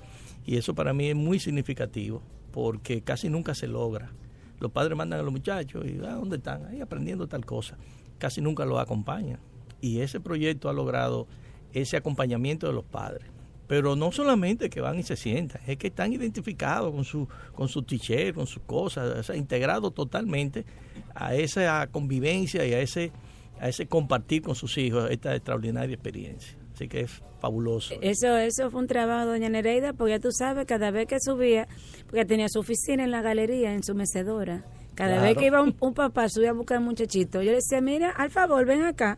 Y 0.45 0.57
eso 0.57 0.73
para 0.73 0.93
mí 0.93 1.07
es 1.07 1.15
muy 1.15 1.39
significativo, 1.39 2.21
porque 2.51 3.01
casi 3.01 3.29
nunca 3.29 3.53
se 3.53 3.67
logra. 3.67 4.11
Los 4.59 4.71
padres 4.71 4.97
mandan 4.97 5.19
a 5.19 5.23
los 5.23 5.31
muchachos 5.31 5.85
y, 5.85 5.99
ah, 6.03 6.15
¿dónde 6.15 6.37
están? 6.37 6.65
Ahí 6.65 6.81
aprendiendo 6.81 7.27
tal 7.27 7.45
cosa. 7.45 7.77
Casi 8.17 8.41
nunca 8.41 8.65
los 8.65 8.79
acompañan. 8.79 9.39
Y 9.79 9.99
ese 9.99 10.19
proyecto 10.19 10.67
ha 10.67 10.73
logrado 10.73 11.27
ese 11.71 11.95
acompañamiento 11.97 12.65
de 12.65 12.73
los 12.73 12.83
padres. 12.83 13.27
Pero 13.67 13.95
no 13.97 14.11
solamente 14.13 14.69
que 14.69 14.79
van 14.79 14.97
y 14.97 15.03
se 15.03 15.15
sientan, 15.17 15.61
es 15.67 15.77
que 15.77 15.87
están 15.87 16.13
identificados 16.13 16.93
con 16.93 17.03
su, 17.03 17.27
con 17.53 17.67
su 17.67 17.83
t 17.83 18.33
con 18.33 18.47
sus 18.47 18.63
cosas, 18.63 19.17
o 19.19 19.23
sea, 19.23 19.35
integrados 19.35 19.93
totalmente 19.93 20.65
a 21.13 21.35
esa 21.35 21.85
convivencia 21.87 22.65
y 22.65 22.73
a 22.73 22.79
ese, 22.79 23.11
a 23.59 23.67
ese 23.67 23.87
compartir 23.87 24.41
con 24.41 24.55
sus 24.55 24.77
hijos 24.77 25.09
esta 25.11 25.35
extraordinaria 25.35 25.93
experiencia. 25.93 26.57
Así 26.73 26.87
que 26.87 27.01
es 27.01 27.21
fabuloso. 27.41 27.95
Eso, 28.01 28.37
eso 28.37 28.69
fue 28.71 28.81
un 28.81 28.87
trabajo, 28.87 29.25
doña 29.27 29.49
Nereida, 29.49 29.93
porque 29.93 30.11
ya 30.11 30.19
tú 30.19 30.31
sabes, 30.31 30.65
cada 30.65 30.91
vez 30.91 31.07
que 31.07 31.17
subía, 31.19 31.67
porque 32.05 32.23
tenía 32.23 32.47
su 32.49 32.59
oficina 32.59 33.03
en 33.03 33.11
la 33.11 33.21
galería, 33.21 33.73
en 33.73 33.83
su 33.83 33.95
mecedora. 33.95 34.63
Cada 34.95 35.13
Claro. 35.13 35.23
vez 35.23 35.37
que 35.37 35.45
iba 35.47 35.61
un, 35.61 35.75
un 35.79 35.93
papá, 35.93 36.29
subía 36.29 36.51
a 36.51 36.53
buscar 36.53 36.77
al 36.77 36.83
muchachito, 36.83 37.41
yo 37.41 37.49
le 37.51 37.57
decía, 37.57 37.81
mira, 37.81 38.11
al 38.11 38.29
favor, 38.31 38.65
ven 38.65 38.83
acá. 38.83 39.17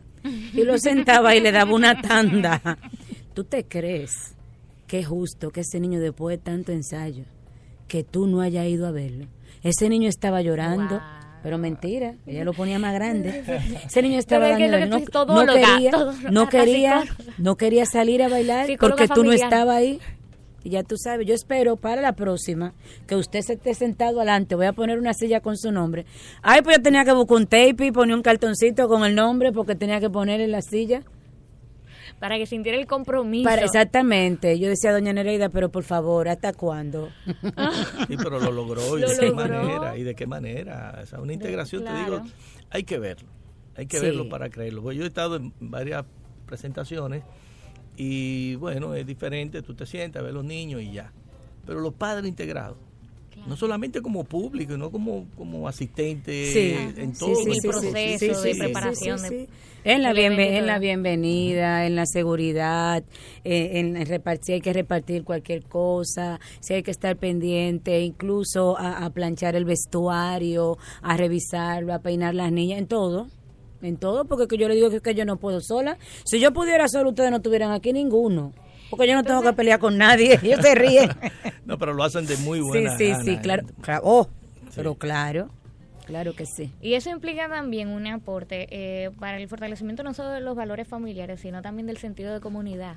Y 0.54 0.64
lo 0.64 0.76
sentaba 0.78 1.34
y 1.36 1.40
le 1.40 1.52
daba 1.52 1.72
una 1.72 2.00
tanda. 2.00 2.60
¿Tú 3.34 3.44
te 3.44 3.64
crees 3.64 4.34
es 4.98 5.06
justo 5.06 5.50
que 5.50 5.60
ese 5.60 5.80
niño, 5.80 6.00
después 6.00 6.36
de 6.36 6.42
tanto 6.42 6.72
ensayo, 6.72 7.24
que 7.88 8.04
tú 8.04 8.26
no 8.26 8.40
hayas 8.40 8.66
ido 8.66 8.86
a 8.86 8.90
verlo? 8.90 9.26
Ese 9.62 9.88
niño 9.88 10.08
estaba 10.08 10.42
llorando. 10.42 11.00
Pero 11.42 11.56
mentira, 11.56 12.16
ella 12.26 12.44
lo 12.44 12.52
ponía 12.52 12.78
más 12.78 12.92
grande. 12.92 13.42
Ese 13.86 14.02
niño 14.02 14.18
estaba 14.18 14.50
es 14.50 14.58
que 14.58 14.64
que 14.64 14.86
no, 14.86 14.98
no 14.98 15.46
quería, 15.46 15.92
no 16.30 16.48
quería, 16.50 17.04
no 17.38 17.56
quería 17.56 17.86
salir 17.86 18.22
a 18.22 18.28
bailar 18.28 18.68
porque 18.78 19.08
tú 19.08 19.24
no 19.24 19.32
estabas 19.32 19.76
ahí. 19.76 20.00
Y 20.62 20.70
ya 20.70 20.82
tú 20.82 20.96
sabes, 20.98 21.26
yo 21.26 21.34
espero 21.34 21.76
para 21.76 22.02
la 22.02 22.12
próxima 22.12 22.74
que 23.06 23.16
usted 23.16 23.40
se 23.40 23.54
esté 23.54 23.74
sentado 23.74 24.18
adelante. 24.18 24.54
Voy 24.54 24.66
a 24.66 24.74
poner 24.74 24.98
una 24.98 25.14
silla 25.14 25.40
con 25.40 25.56
su 25.56 25.72
nombre. 25.72 26.04
Ay, 26.42 26.60
pues 26.62 26.76
yo 26.76 26.82
tenía 26.82 27.04
que 27.04 27.12
buscar 27.12 27.38
un 27.38 27.46
tape 27.46 27.86
y 27.86 27.92
poner 27.92 28.14
un 28.14 28.22
cartoncito 28.22 28.86
con 28.86 29.04
el 29.04 29.14
nombre 29.14 29.52
porque 29.52 29.74
tenía 29.74 30.00
que 30.00 30.10
poner 30.10 30.42
en 30.42 30.50
la 30.50 30.60
silla. 30.60 31.02
Para 32.20 32.36
que 32.38 32.46
sintiera 32.46 32.78
el 32.78 32.86
compromiso. 32.86 33.48
Para, 33.48 33.62
exactamente. 33.64 34.58
Yo 34.58 34.68
decía, 34.68 34.92
doña 34.92 35.12
Nereida, 35.12 35.48
pero 35.48 35.70
por 35.70 35.82
favor, 35.84 36.28
¿hasta 36.28 36.52
cuándo? 36.52 37.08
Sí, 38.08 38.16
pero 38.16 38.38
lo 38.38 38.52
logró 38.52 38.98
y 38.98 39.00
Lo 39.00 39.08
de 39.08 39.16
qué 39.18 39.26
logró. 39.28 39.48
manera, 39.62 39.96
y 39.96 40.02
de 40.02 40.14
qué 40.14 40.26
manera. 40.26 41.00
O 41.02 41.06
sea, 41.06 41.18
una 41.20 41.32
integración, 41.32 41.82
te 41.82 41.90
claro. 41.90 42.18
digo, 42.20 42.30
hay 42.70 42.84
que 42.84 42.98
verlo, 42.98 43.28
hay 43.74 43.86
que 43.86 43.98
Sí. 43.98 44.04
verlo 44.06 44.28
para 44.28 44.50
creerlo. 44.50 44.82
Pues 44.82 44.96
yo 44.98 45.04
he 45.04 45.08
estado 45.08 45.36
en 45.36 45.52
varias 45.60 46.04
presentaciones 46.46 47.22
y 47.96 48.54
bueno, 48.56 48.94
es 48.94 49.06
diferente, 49.06 49.62
tú 49.62 49.74
te 49.74 49.86
sientas, 49.86 50.22
ves 50.22 50.32
los 50.34 50.44
niños 50.44 50.82
y 50.82 50.92
ya. 50.92 51.12
Pero 51.66 51.80
los 51.80 51.94
padres 51.94 52.28
integrados, 52.28 52.76
no 53.46 53.56
solamente 53.56 54.00
como 54.02 54.24
público, 54.24 54.76
no 54.76 54.90
como, 54.90 55.26
como 55.36 55.66
asistente 55.68 56.46
Sí. 56.52 56.74
en 57.00 57.12
todo 57.14 57.34
sí, 57.36 57.48
el 57.50 57.54
sí, 57.54 57.68
proceso. 57.68 58.42
de 58.42 58.54
preparación 58.54 59.18
sí, 59.18 59.28
sí, 59.28 59.34
de- 59.34 59.46
sí. 59.46 59.52
En 59.82 60.02
la, 60.02 60.10
en 60.10 60.66
la 60.66 60.78
bienvenida, 60.78 61.86
en 61.86 61.96
la 61.96 62.04
seguridad, 62.04 63.02
eh, 63.44 63.70
en, 63.80 63.96
en 63.96 64.06
repartir, 64.06 64.44
si 64.44 64.52
hay 64.52 64.60
que 64.60 64.74
repartir 64.74 65.24
cualquier 65.24 65.62
cosa, 65.64 66.38
si 66.60 66.74
hay 66.74 66.82
que 66.82 66.90
estar 66.90 67.16
pendiente, 67.16 67.98
incluso 68.02 68.76
a, 68.78 69.04
a 69.06 69.10
planchar 69.10 69.56
el 69.56 69.64
vestuario, 69.64 70.76
a 71.00 71.16
revisarlo, 71.16 71.94
a 71.94 71.98
peinar 72.00 72.34
las 72.34 72.52
niñas, 72.52 72.78
en 72.78 72.86
todo. 72.88 73.28
En 73.82 73.96
todo, 73.96 74.26
porque 74.26 74.46
que 74.46 74.58
yo 74.58 74.68
le 74.68 74.74
digo 74.74 74.90
que, 74.90 75.00
que 75.00 75.14
yo 75.14 75.24
no 75.24 75.38
puedo 75.38 75.62
sola. 75.62 75.96
Si 76.24 76.38
yo 76.38 76.52
pudiera 76.52 76.86
sola, 76.86 77.08
ustedes 77.08 77.30
no 77.30 77.38
estuvieran 77.38 77.72
aquí 77.72 77.94
ninguno. 77.94 78.52
Porque 78.90 79.06
yo 79.06 79.14
no 79.14 79.22
tengo 79.22 79.42
que 79.42 79.52
pelear 79.52 79.78
con 79.78 79.96
nadie. 79.96 80.38
Ellos 80.42 80.60
se 80.60 80.74
ríen. 80.74 81.10
No, 81.64 81.78
pero 81.78 81.94
lo 81.94 82.02
hacen 82.02 82.26
de 82.26 82.36
muy 82.38 82.58
sí, 82.58 82.64
buena 82.66 82.96
sí, 82.98 83.08
gana, 83.10 83.22
sí, 83.22 83.30
¿eh? 83.30 83.38
claro. 83.40 83.66
Claro, 83.80 84.02
Oh, 84.04 84.28
pero 84.74 84.94
claro, 84.96 85.48
claro 86.04 86.34
que 86.34 86.44
sí. 86.44 86.72
Y 86.82 86.94
eso 86.94 87.10
implica 87.10 87.48
también 87.48 87.88
un 87.88 88.06
aporte 88.08 88.66
eh, 88.70 89.10
para 89.20 89.36
el 89.38 89.46
fortalecimiento 89.48 90.02
no 90.02 90.12
solo 90.12 90.30
de 90.30 90.40
los 90.40 90.56
valores 90.56 90.88
familiares, 90.88 91.40
sino 91.40 91.62
también 91.62 91.86
del 91.86 91.98
sentido 91.98 92.32
de 92.34 92.40
comunidad, 92.40 92.96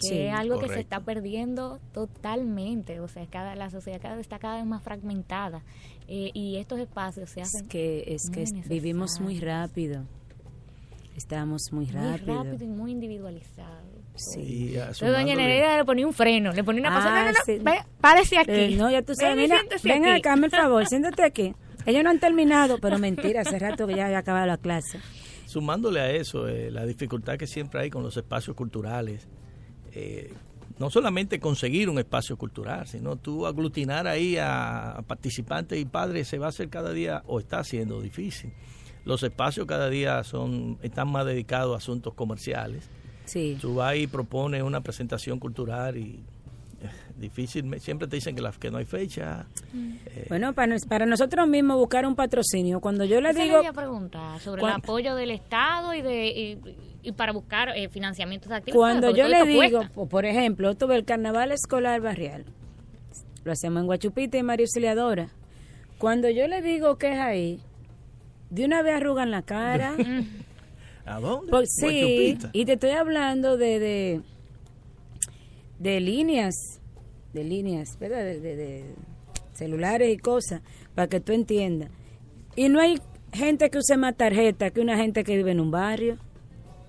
que 0.00 0.08
Sí, 0.08 0.14
es 0.22 0.34
algo 0.34 0.54
que 0.56 0.62
se 0.66 0.66
correcto. 0.72 0.96
está 0.96 1.00
perdiendo 1.04 1.78
totalmente. 1.92 2.98
O 2.98 3.06
sea, 3.06 3.24
cada 3.26 3.54
la 3.54 3.70
sociedad 3.70 4.00
cada 4.00 4.16
vez 4.16 4.22
está 4.22 4.40
cada 4.40 4.56
vez 4.56 4.66
más 4.66 4.82
fragmentada 4.82 5.62
eh, 6.08 6.30
y 6.34 6.56
estos 6.56 6.80
espacios 6.80 7.30
se 7.30 7.40
Es 7.40 7.48
hacen 7.54 7.68
que, 7.68 8.02
es 8.08 8.24
muy 8.26 8.34
que 8.34 8.42
es- 8.42 8.68
vivimos 8.68 9.20
muy 9.20 9.38
rápido. 9.38 10.02
Estamos 11.16 11.72
muy 11.72 11.86
muy 11.86 11.92
rápido. 11.94 12.42
rápido 12.44 12.64
y 12.64 12.68
muy 12.68 12.90
individualizado. 12.92 13.97
Sí. 14.18 14.40
Y 14.40 14.76
Entonces, 14.76 15.10
doña 15.12 15.34
Nereida 15.34 15.76
le 15.78 15.84
ponía 15.84 16.06
un 16.06 16.12
freno, 16.12 16.52
le 16.52 16.64
ponía 16.64 16.82
una 16.82 16.94
cosa. 16.94 17.08
Ah, 17.14 17.20
No, 17.20 17.26
no, 17.26 17.32
no, 17.32 17.38
sí. 17.46 17.58
ve, 17.62 17.78
párese 18.00 18.38
aquí. 18.38 18.50
Eh, 18.50 18.76
no, 18.76 18.90
ya 18.90 19.02
tú 19.02 19.14
sabes, 19.14 19.36
Ven 19.36 19.44
mira, 19.44 19.62
ven 19.82 20.04
aquí. 20.06 20.18
acá, 20.20 20.34
el 20.34 20.50
favor, 20.50 20.86
siéntate 20.88 21.22
aquí. 21.24 21.54
Ellos 21.86 22.04
no 22.04 22.10
han 22.10 22.20
terminado, 22.20 22.78
pero 22.78 22.98
mentira, 22.98 23.40
hace 23.42 23.58
rato 23.58 23.86
que 23.86 23.94
ya 23.94 24.06
había 24.06 24.18
acabado 24.18 24.46
la 24.46 24.58
clase. 24.58 24.98
Sumándole 25.46 26.00
a 26.00 26.10
eso, 26.10 26.46
eh, 26.48 26.70
la 26.70 26.84
dificultad 26.84 27.38
que 27.38 27.46
siempre 27.46 27.80
hay 27.80 27.88
con 27.90 28.02
los 28.02 28.16
espacios 28.16 28.54
culturales, 28.54 29.26
eh, 29.94 30.32
no 30.78 30.90
solamente 30.90 31.40
conseguir 31.40 31.88
un 31.88 31.98
espacio 31.98 32.36
cultural, 32.36 32.86
sino 32.86 33.16
tú 33.16 33.46
aglutinar 33.46 34.06
ahí 34.06 34.36
a, 34.36 34.90
a 34.92 35.02
participantes 35.02 35.78
y 35.80 35.84
padres 35.86 36.28
se 36.28 36.38
va 36.38 36.46
a 36.46 36.48
hacer 36.50 36.68
cada 36.68 36.92
día 36.92 37.22
o 37.26 37.38
está 37.40 37.64
siendo 37.64 38.00
difícil. 38.02 38.52
Los 39.04 39.22
espacios 39.22 39.66
cada 39.66 39.88
día 39.88 40.22
son 40.22 40.78
están 40.82 41.10
más 41.10 41.24
dedicados 41.24 41.74
a 41.74 41.78
asuntos 41.78 42.12
comerciales. 42.12 42.90
Sí. 43.28 43.56
Tú 43.60 43.76
vas 43.76 43.94
y 43.96 44.06
propones 44.06 44.62
una 44.62 44.80
presentación 44.80 45.38
cultural 45.38 45.96
y 45.96 46.20
eh, 46.82 46.88
difícil, 47.16 47.80
siempre 47.80 48.08
te 48.08 48.16
dicen 48.16 48.34
que, 48.34 48.40
la, 48.42 48.52
que 48.52 48.70
no 48.70 48.78
hay 48.78 48.84
fecha. 48.84 49.46
eh, 49.74 50.26
Bueno, 50.28 50.52
para, 50.52 50.68
nos- 50.68 50.86
para 50.86 51.06
nosotros 51.06 51.46
mismos 51.48 51.76
buscar 51.76 52.06
un 52.06 52.14
patrocinio. 52.14 52.80
Cuando 52.80 53.04
yo 53.04 53.20
le 53.20 53.32
digo, 53.34 53.60
sobre 54.40 54.62
el 54.62 54.68
apoyo 54.68 55.14
del 55.14 55.30
Estado 55.32 55.92
y 55.94 56.02
de 56.02 56.26
y, 56.28 56.58
y 57.08 57.12
para 57.12 57.32
buscar 57.32 57.70
eh, 57.76 57.88
financiamientos 57.88 58.50
activos. 58.50 58.76
cuando 58.78 59.10
yo 59.10 59.28
le 59.28 59.44
digo, 59.44 59.78
cuesta. 59.80 60.08
por 60.08 60.24
ejemplo, 60.24 60.74
tuve 60.76 60.96
el 60.96 61.04
carnaval 61.04 61.52
escolar 61.52 62.00
barrial. 62.00 62.44
Lo 63.44 63.52
hacemos 63.52 63.80
en 63.80 63.86
Guachupita 63.86 64.36
y 64.38 64.42
María 64.42 64.64
Auxiliadora. 64.64 65.28
Cuando 65.98 66.28
yo 66.30 66.46
le 66.48 66.62
digo 66.62 66.96
que 66.96 67.12
es 67.12 67.18
ahí, 67.18 67.60
de 68.50 68.64
una 68.64 68.82
vez 68.82 68.94
arrugan 68.94 69.30
la 69.30 69.42
cara. 69.42 69.94
¿A 71.08 71.20
dónde? 71.20 71.50
Pues 71.50 71.70
sí, 71.74 71.82
Guachupita. 72.28 72.50
y 72.52 72.64
te 72.64 72.72
estoy 72.74 72.90
hablando 72.90 73.56
de, 73.56 73.78
de, 73.78 74.20
de 75.78 76.00
líneas, 76.00 76.54
de 77.32 77.44
líneas, 77.44 77.98
¿verdad? 77.98 78.24
De, 78.24 78.40
de- 78.40 78.56
de 78.56 78.84
celulares 79.54 80.12
y 80.12 80.18
cosas, 80.18 80.62
para 80.94 81.08
que 81.08 81.20
tú 81.20 81.32
entiendas. 81.32 81.90
Y 82.56 82.68
no 82.68 82.80
hay 82.80 82.98
gente 83.32 83.70
que 83.70 83.78
use 83.78 83.96
más 83.96 84.16
tarjeta 84.16 84.70
que 84.70 84.80
una 84.80 84.96
gente 84.96 85.24
que 85.24 85.36
vive 85.36 85.50
en 85.52 85.60
un 85.60 85.70
barrio. 85.70 86.18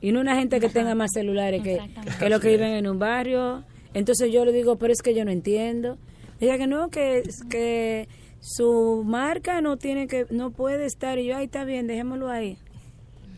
Y 0.02 0.12
no 0.14 0.22
una 0.22 0.36
gente 0.38 0.60
que 0.62 0.70
tenga 0.70 0.96
más 0.96 1.12
celulares 1.14 1.62
que, 1.62 1.80
que 2.20 2.30
los 2.30 2.40
que 2.40 2.50
viven 2.52 2.72
en 2.74 2.88
un 2.88 3.00
barrio. 3.00 3.66
Entonces 3.94 4.32
yo 4.32 4.46
le 4.46 4.54
digo, 4.54 4.78
pero 4.78 4.94
es 4.94 5.02
que 5.02 5.14
yo 5.14 5.26
no 5.26 5.32
entiendo. 5.32 5.98
Ella 6.40 6.58
que 6.58 6.68
no, 6.68 6.90
que, 6.90 7.24
que 7.50 8.08
su 8.40 9.04
marca 9.06 9.60
no 9.62 9.76
tiene 9.78 10.08
que, 10.08 10.26
no 10.30 10.52
puede 10.52 10.86
estar. 10.86 11.20
Y 11.20 11.26
yo, 11.26 11.36
ahí 11.36 11.46
está 11.46 11.66
bien, 11.66 11.86
dejémoslo 11.88 12.30
ahí. 12.30 12.58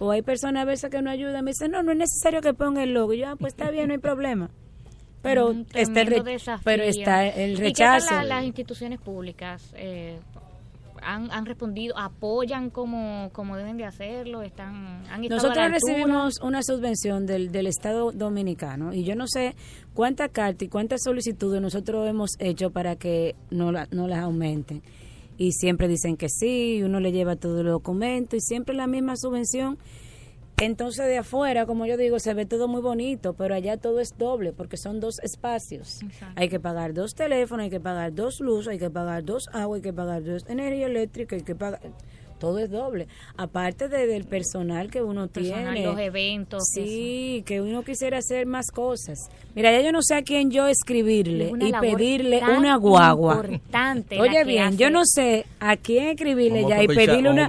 O 0.04 0.10
hay 0.10 0.24
personas 0.24 0.64
a 0.64 0.66
veces 0.66 0.90
que 0.90 1.00
no 1.04 1.12
ayudan. 1.12 1.46
Me 1.46 1.52
dicen, 1.52 1.70
no, 1.72 1.84
no 1.84 1.92
es 1.92 1.98
necesario 2.00 2.42
que 2.42 2.56
ponga 2.56 2.82
el 2.82 2.92
logo. 2.94 3.14
Y 3.14 3.20
yo, 3.20 3.28
ah, 3.30 3.36
pues 3.36 3.54
está 3.54 3.70
bien, 3.70 3.88
no 3.90 3.94
hay 3.94 4.00
problema. 4.00 4.50
Pero, 5.22 5.50
Un 5.52 5.68
está 5.76 6.02
el, 6.02 6.24
pero 6.64 6.84
está 6.84 7.28
el 7.28 7.52
¿Y 7.52 7.56
qué 7.58 7.62
rechazo. 7.62 8.08
tal 8.10 8.28
la- 8.30 8.36
las 8.38 8.46
instituciones 8.46 9.00
públicas? 9.00 9.72
Eh, 9.76 10.18
han, 11.04 11.32
han 11.32 11.46
respondido, 11.46 11.96
apoyan 11.98 12.72
como, 12.72 13.30
como 13.34 13.56
deben 13.58 13.78
de 13.78 13.86
hacerlo, 13.86 14.42
están, 14.42 15.04
han 15.12 15.22
Nosotros 15.30 15.70
recibimos 15.70 16.40
una 16.42 16.62
subvención 16.64 17.26
del, 17.28 17.52
del 17.52 17.68
Estado 17.68 18.12
Dominicano 18.12 18.94
y 18.94 19.04
yo 19.04 19.16
no 19.16 19.26
sé 19.28 19.56
cuántas 19.94 20.30
cartas 20.30 20.64
y 20.64 20.70
cuántas 20.70 21.02
solicitudes 21.04 21.60
nosotros 21.62 22.08
hemos 22.08 22.32
hecho 22.40 22.70
para 22.72 22.96
que 22.96 23.36
no, 23.52 23.72
la- 23.72 23.88
no 23.92 24.08
las 24.08 24.20
aumenten. 24.20 24.82
Y 25.42 25.54
siempre 25.54 25.88
dicen 25.88 26.18
que 26.18 26.30
sí, 26.30 26.84
uno 26.84 27.00
le 27.00 27.12
lleva 27.12 27.36
todos 27.36 27.66
los 27.66 27.72
documentos 27.72 28.38
y 28.38 28.42
siempre 28.42 28.76
la 28.76 28.86
misma 28.86 29.16
subvención. 29.18 29.80
Entonces 30.58 31.08
de 31.08 31.18
afuera, 31.18 31.66
como 31.66 31.88
yo 31.88 31.98
digo, 31.98 32.20
se 32.20 32.36
ve 32.36 32.46
todo 32.46 32.68
muy 32.68 32.80
bonito, 32.80 33.34
pero 33.34 33.56
allá 33.56 33.78
todo 33.78 34.00
es 34.00 34.16
doble 34.16 34.54
porque 34.54 34.78
son 34.78 35.00
dos 35.00 35.18
espacios. 35.24 36.04
Exacto. 36.04 36.40
Hay 36.40 36.48
que 36.48 36.60
pagar 36.60 36.94
dos 36.94 37.16
teléfonos, 37.16 37.64
hay 37.64 37.70
que 37.72 37.80
pagar 37.80 38.14
dos 38.14 38.40
luz, 38.40 38.68
hay 38.68 38.78
que 38.78 38.92
pagar 38.92 39.26
dos 39.26 39.50
agua, 39.52 39.78
hay 39.78 39.82
que 39.82 39.94
pagar 39.94 40.24
dos 40.24 40.46
energía 40.48 40.86
eléctrica, 40.86 41.36
hay 41.36 41.42
que 41.42 41.56
pagar 41.56 41.82
todo 42.42 42.60
es 42.60 42.70
doble. 42.72 43.08
Aparte 43.38 43.88
de, 43.88 44.08
del 44.08 44.26
personal 44.26 44.90
que 44.92 45.02
uno 45.02 45.28
Personal, 45.28 45.74
tiene. 45.76 45.86
los 45.88 46.00
eventos, 46.00 46.64
Sí, 46.74 47.44
que 47.46 47.62
uno 47.62 47.84
quisiera 47.84 48.18
hacer 48.18 48.48
más 48.48 48.72
cosas. 48.72 49.30
Mira, 49.56 49.72
ya 49.72 49.82
yo 49.82 49.92
no 49.92 50.02
sé 50.02 50.16
a 50.16 50.24
quién 50.24 50.50
yo 50.50 50.66
escribirle 50.68 51.52
una 51.52 51.68
y 51.68 51.72
pedirle 51.74 52.40
tan 52.40 52.58
una 52.58 52.76
guagua. 52.78 53.36
importante 53.46 54.20
Oye 54.20 54.44
bien, 54.44 54.64
hace- 54.70 54.78
yo 54.78 54.90
no 54.90 55.06
sé 55.06 55.46
a 55.60 55.78
quién 55.78 56.08
escribirle 56.10 56.66
ya 56.68 56.82
y 56.84 56.88
pedirle 56.88 57.30
una 57.30 57.48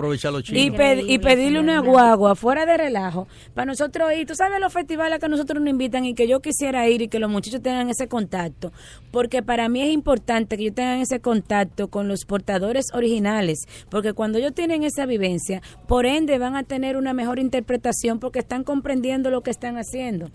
y, 1.06 1.18
pedirle 1.18 1.60
una 1.60 1.80
guagua 1.80 2.34
fuera 2.34 2.66
de 2.66 2.76
relajo 2.76 3.26
para 3.54 3.64
nosotros 3.66 4.12
ir. 4.14 4.26
Tú 4.26 4.34
sabes 4.34 4.60
los 4.60 4.72
festivales 4.72 5.18
que 5.18 5.28
nosotros 5.28 5.60
nos 5.60 5.70
invitan 5.70 6.04
y 6.04 6.14
que 6.14 6.28
yo 6.28 6.40
quisiera 6.40 6.88
ir 6.88 7.02
y 7.02 7.08
que 7.08 7.18
los 7.18 7.30
muchachos 7.30 7.62
tengan 7.62 7.88
ese 7.88 8.08
contacto, 8.08 8.72
porque 9.10 9.42
para 9.42 9.68
mí 9.68 9.80
es 9.82 9.92
importante 9.92 10.56
que 10.56 10.64
ellos 10.64 10.74
tengan 10.74 11.00
ese 11.00 11.20
contacto 11.20 11.88
con 11.88 12.08
los 12.08 12.24
portadores 12.24 12.86
originales, 12.92 13.66
porque 13.90 14.12
cuando 14.12 14.38
ellos 14.38 14.52
tienen 14.54 14.81
esa 14.84 15.06
vivencia, 15.06 15.62
por 15.86 16.06
ende 16.06 16.38
van 16.38 16.56
a 16.56 16.62
tener 16.64 16.96
una 16.96 17.12
mejor 17.12 17.38
interpretación 17.38 18.18
porque 18.18 18.38
están 18.40 18.64
comprendiendo 18.64 19.30
lo 19.30 19.42
que 19.42 19.50
están 19.50 19.76
haciendo. 19.78 20.30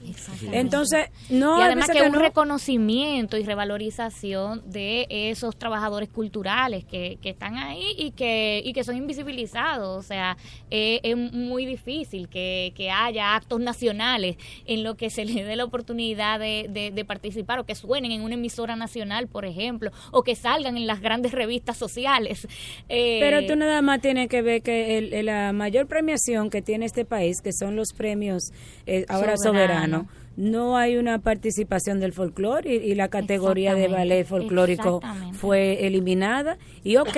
Entonces, 0.51 1.07
no 1.29 1.59
y 1.59 1.63
además 1.63 1.89
que 1.89 2.01
un 2.01 2.11
no- 2.13 2.19
reconocimiento 2.19 3.37
y 3.37 3.43
revalorización 3.43 4.63
de 4.69 5.07
esos 5.09 5.57
trabajadores 5.57 6.09
culturales 6.09 6.85
que, 6.85 7.17
que 7.21 7.29
están 7.29 7.57
ahí 7.57 7.85
y 7.97 8.11
que, 8.11 8.61
y 8.63 8.73
que 8.73 8.83
son 8.83 8.95
invisibilizados. 8.97 9.97
O 9.97 10.01
sea, 10.07 10.37
eh, 10.71 10.99
es 11.03 11.15
muy 11.17 11.65
difícil 11.65 12.27
que, 12.29 12.73
que 12.75 12.89
haya 12.91 13.35
actos 13.35 13.59
nacionales 13.59 14.37
en 14.65 14.83
lo 14.83 14.95
que 14.95 15.09
se 15.09 15.25
les 15.25 15.35
dé 15.45 15.55
la 15.55 15.63
oportunidad 15.65 16.39
de, 16.39 16.67
de- 16.69 16.91
de 16.91 17.05
participar 17.05 17.59
o 17.59 17.65
que 17.65 17.75
suenen 17.75 18.11
en 18.11 18.21
una 18.21 18.35
emisora 18.35 18.75
nacional, 18.75 19.27
por 19.27 19.45
ejemplo, 19.45 19.91
o 20.11 20.23
que 20.23 20.35
salgan 20.35 20.77
en 20.77 20.87
las 20.87 21.01
grandes 21.01 21.31
revistas 21.31 21.77
sociales. 21.77 22.47
Eh, 22.89 23.17
Pero 23.19 23.45
tú 23.45 23.55
nada 23.55 23.81
más 23.81 24.01
tienes 24.01 24.27
que 24.29 24.36
ver 24.41 24.61
que 24.61 24.97
el- 24.97 25.13
el- 25.13 25.25
la 25.27 25.53
mayor 25.53 25.87
premiación 25.87 26.49
que 26.49 26.61
tiene 26.61 26.85
este 26.85 27.05
país, 27.05 27.41
que 27.41 27.51
son 27.53 27.75
los 27.75 27.93
premios 27.93 28.51
eh, 28.85 29.05
ahora 29.09 29.35
Soberano. 29.37 30.05
soberano, 30.05 30.09
no 30.37 30.77
hay 30.77 30.97
una 30.97 31.19
participación 31.19 31.99
del 31.99 32.13
folclore 32.13 32.75
y, 32.75 32.91
y 32.91 32.95
la 32.95 33.07
categoría 33.09 33.73
de 33.75 33.87
ballet 33.87 34.25
folclórico 34.25 35.01
fue 35.33 35.85
eliminada. 35.87 36.57
Y 36.83 36.97
ok, 36.97 37.17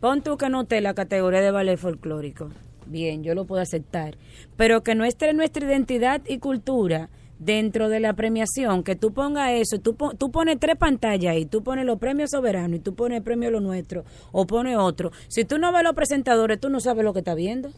pon 0.00 0.22
tú 0.22 0.36
que 0.36 0.48
no 0.48 0.62
esté 0.62 0.80
la 0.80 0.94
categoría 0.94 1.40
de 1.40 1.50
ballet 1.50 1.76
folclórico. 1.76 2.50
Bien, 2.86 3.22
yo 3.24 3.34
lo 3.34 3.44
puedo 3.46 3.62
aceptar. 3.62 4.16
Pero 4.56 4.82
que 4.82 4.94
no 4.94 5.04
esté 5.04 5.32
nuestra 5.34 5.66
identidad 5.66 6.20
y 6.26 6.38
cultura 6.38 7.08
dentro 7.38 7.88
de 7.88 8.00
la 8.00 8.14
premiación, 8.14 8.82
que 8.82 8.96
tú 8.96 9.12
pongas 9.12 9.50
eso, 9.52 9.78
tú, 9.78 9.94
pon- 9.94 10.16
tú 10.16 10.30
pones 10.30 10.58
tres 10.58 10.76
pantallas 10.76 11.32
ahí, 11.32 11.44
tú 11.44 11.62
pones 11.62 11.84
los 11.84 11.98
premios 11.98 12.30
soberanos 12.30 12.78
y 12.78 12.80
tú 12.80 12.94
pones 12.94 13.18
el 13.18 13.22
premio 13.24 13.50
lo 13.50 13.60
nuestro 13.60 14.04
o 14.32 14.46
pones 14.46 14.76
otro. 14.78 15.12
Si 15.28 15.44
tú 15.44 15.58
no 15.58 15.72
ves 15.72 15.82
los 15.82 15.94
presentadores, 15.94 16.58
tú 16.60 16.68
no 16.70 16.80
sabes 16.80 17.04
lo 17.04 17.12
que 17.12 17.18
estás 17.20 17.36
viendo. 17.36 17.70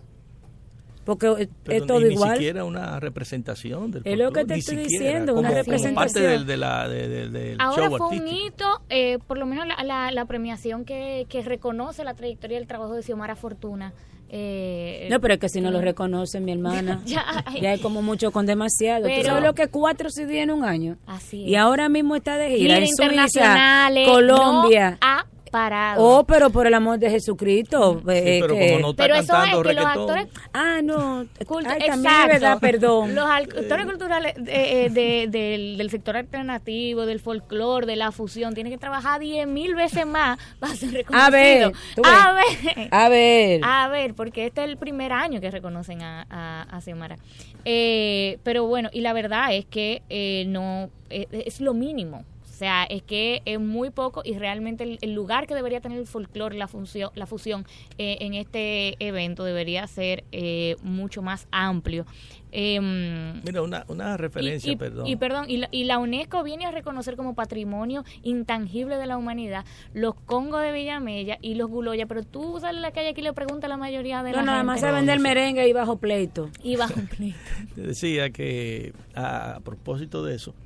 Porque 1.04 1.26
eh, 1.26 1.48
Pero 1.64 1.78
es 1.80 1.86
todo 1.86 2.00
ni, 2.00 2.12
igual. 2.12 2.30
Ni 2.32 2.36
siquiera 2.36 2.64
una 2.64 3.00
representación 3.00 3.90
del 3.90 4.02
Es 4.04 4.18
lo 4.18 4.30
que 4.30 4.44
te 4.44 4.52
ni 4.54 4.60
estoy 4.60 4.76
siquiera, 4.84 5.04
diciendo, 5.06 5.32
como, 5.34 5.40
una 5.40 5.48
como 5.48 5.62
representación. 5.62 5.94
parte 5.94 6.20
del, 6.20 6.46
de 6.46 6.56
la, 6.58 6.86
de- 6.86 7.08
de- 7.08 7.28
del 7.30 7.56
Ahora 7.60 7.88
show 7.88 7.96
fue 7.96 8.18
un 8.18 8.28
hito, 8.28 8.66
eh, 8.90 9.18
por 9.26 9.38
lo 9.38 9.46
menos 9.46 9.66
la, 9.66 9.82
la, 9.84 10.10
la 10.12 10.24
premiación 10.26 10.84
que, 10.84 11.24
que 11.30 11.40
reconoce 11.42 12.04
la 12.04 12.12
trayectoria 12.12 12.58
del 12.58 12.66
trabajo 12.66 12.92
de 12.92 13.02
Xiomara 13.02 13.36
Fortuna. 13.36 13.94
Eh, 14.30 15.08
No, 15.10 15.20
pero 15.20 15.34
es 15.34 15.40
que 15.40 15.48
si 15.48 15.60
no 15.60 15.70
lo 15.70 15.80
reconocen, 15.80 16.44
mi 16.44 16.52
hermana, 16.52 17.00
Ya, 17.06 17.44
ya, 17.60 17.74
es 17.74 17.80
como 17.80 18.02
mucho 18.02 18.30
con 18.30 18.46
demasiado. 18.46 19.02
¿Tú 19.04 19.08
Pero- 19.08 19.28
sabes 19.28 19.42
lo 19.44 19.54
que 19.54 19.68
cuatro 19.68 20.10
CD 20.10 20.42
en 20.42 20.50
un 20.50 20.64
año? 20.64 20.98
Así 21.06 21.42
Y 21.44 21.54
es. 21.54 21.60
ahora 21.60 21.88
mismo 21.88 22.14
está 22.16 22.36
de 22.36 22.56
gira, 22.56 22.78
en 22.78 22.88
Suiza, 22.88 23.88
Colombia. 24.06 24.90
no 24.92 24.96
ha 25.00 25.26
parado. 25.50 26.02
Oh, 26.04 26.24
pero 26.24 26.50
por 26.50 26.66
el 26.66 26.74
amor 26.74 26.98
de 26.98 27.10
Jesucristo. 27.10 28.02
eh, 28.08 28.38
pero 28.40 28.54
que- 28.54 28.68
como 28.68 28.80
no 28.80 28.90
está 28.90 29.02
Pero 29.02 29.14
eso 29.16 29.42
es 29.42 29.66
que 29.66 29.74
los 29.74 29.84
actores 29.86 30.26
Ah, 30.52 30.80
no. 30.82 31.24
cultu- 31.46 31.66
Ay, 31.68 31.86
también 31.86 32.12
exacto. 32.12 32.22
es 32.34 32.40
verdad, 32.40 32.58
perdón. 32.60 33.14
Los 33.14 33.28
actores 33.28 33.86
culturales 33.86 34.34
eh, 34.46 34.86
eh, 34.86 34.90
de- 34.90 35.26
del, 35.28 35.76
del 35.78 35.90
sector 35.90 36.16
alternativo, 36.16 37.06
del 37.06 37.20
folclore, 37.20 37.86
de 37.86 37.96
la 37.96 38.12
fusión, 38.12 38.54
tienen 38.54 38.72
que 38.72 38.78
trabajar 38.78 39.20
diez 39.20 39.46
mil 39.46 39.74
veces 39.74 40.06
más 40.06 40.38
para 40.58 40.74
ser 40.74 40.92
reconocidos. 40.92 41.26
A 41.26 41.30
ver. 41.30 41.72
A 42.04 42.32
ver. 42.32 42.88
A 42.90 43.08
ver. 43.08 43.60
A 43.64 43.88
ver, 43.88 44.14
porque 44.14 44.46
este 44.46 44.62
es 44.64 44.68
el 44.70 44.76
primer 44.76 45.12
año 45.12 45.40
que 45.40 45.50
reconocen 45.50 46.02
a, 46.02 46.26
a, 46.30 46.62
a 46.62 46.80
Xiomara. 46.80 47.16
Eh, 47.64 48.38
pero 48.44 48.66
bueno, 48.66 48.88
y 48.92 49.00
la 49.00 49.12
verdad 49.12 49.54
es 49.54 49.66
que 49.66 50.02
eh, 50.08 50.44
no 50.48 50.90
es 51.10 51.60
lo 51.60 51.74
mínimo. 51.74 52.24
O 52.58 52.60
sea, 52.60 52.82
es 52.90 53.04
que 53.04 53.40
es 53.44 53.60
muy 53.60 53.90
poco 53.90 54.20
y 54.24 54.36
realmente 54.36 54.82
el, 54.82 54.98
el 55.00 55.14
lugar 55.14 55.46
que 55.46 55.54
debería 55.54 55.80
tener 55.80 55.96
el 55.96 56.08
folclore, 56.08 56.56
la 56.58 56.66
función, 56.66 57.10
la 57.14 57.24
fusión 57.24 57.64
eh, 57.98 58.16
en 58.20 58.34
este 58.34 58.96
evento 58.98 59.44
debería 59.44 59.86
ser 59.86 60.24
eh, 60.32 60.74
mucho 60.82 61.22
más 61.22 61.46
amplio. 61.52 62.04
Em, 62.50 63.42
Mira, 63.44 63.62
una, 63.62 63.84
una 63.86 64.16
referencia, 64.16 64.70
y, 64.70 64.74
y- 64.74 64.76
perdón. 64.76 65.06
y 65.06 65.14
perdón, 65.14 65.44
y 65.48 65.58
la, 65.58 65.68
y 65.70 65.84
la 65.84 65.98
UNESCO 65.98 66.42
viene 66.42 66.66
a 66.66 66.72
reconocer 66.72 67.14
como 67.14 67.36
patrimonio 67.36 68.04
intangible 68.24 68.96
de 68.96 69.06
la 69.06 69.16
humanidad 69.18 69.64
los 69.94 70.16
congos 70.16 70.60
de 70.62 70.72
Villamella 70.72 71.38
y 71.40 71.54
los 71.54 71.68
Guloya, 71.70 72.06
pero 72.06 72.24
tú 72.24 72.58
sales 72.58 72.78
a 72.78 72.80
la 72.80 72.90
calle 72.90 73.10
aquí 73.10 73.20
y 73.20 73.24
le 73.24 73.32
preguntas 73.34 73.66
a 73.66 73.68
la 73.68 73.76
mayoría 73.76 74.24
de 74.24 74.32
No, 74.32 74.38
la 74.38 74.42
nada 74.42 74.56
gente. 74.58 74.66
más 74.66 74.80
se 74.80 74.90
vende 74.90 75.12
el 75.12 75.20
merengue 75.20 75.68
y 75.68 75.72
bajo 75.72 75.98
pleito. 75.98 76.50
Y 76.64 76.74
bajo 76.74 77.00
pleito. 77.16 77.38
Te 77.76 77.82
decía 77.82 78.30
que 78.30 78.92
a, 79.14 79.54
a 79.54 79.60
propósito 79.60 80.24
de 80.24 80.34
eso, 80.34 80.56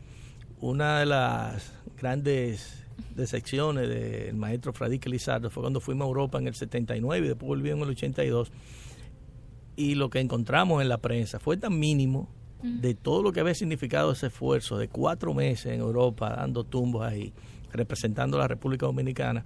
una 0.60 1.00
de 1.00 1.06
las 1.06 1.74
grandes 2.02 2.84
decepciones 3.14 3.88
del 3.88 4.34
maestro 4.34 4.72
Fradique 4.72 5.08
Lizardo. 5.08 5.50
Fue 5.50 5.62
cuando 5.62 5.80
fuimos 5.80 6.04
a 6.04 6.08
Europa 6.08 6.38
en 6.38 6.48
el 6.48 6.54
79 6.54 7.24
y 7.24 7.28
después 7.28 7.46
volvimos 7.46 7.78
en 7.78 7.84
el 7.84 7.90
82 7.90 8.50
y 9.76 9.94
lo 9.94 10.10
que 10.10 10.20
encontramos 10.20 10.82
en 10.82 10.88
la 10.88 10.98
prensa 10.98 11.38
fue 11.38 11.56
tan 11.56 11.78
mínimo 11.78 12.28
de 12.62 12.94
todo 12.94 13.22
lo 13.22 13.32
que 13.32 13.40
había 13.40 13.54
significado 13.54 14.12
ese 14.12 14.26
esfuerzo 14.26 14.78
de 14.78 14.88
cuatro 14.88 15.32
meses 15.32 15.72
en 15.72 15.80
Europa 15.80 16.34
dando 16.36 16.64
tumbos 16.64 17.02
ahí, 17.02 17.32
representando 17.72 18.36
a 18.36 18.40
la 18.40 18.48
República 18.48 18.86
Dominicana, 18.86 19.44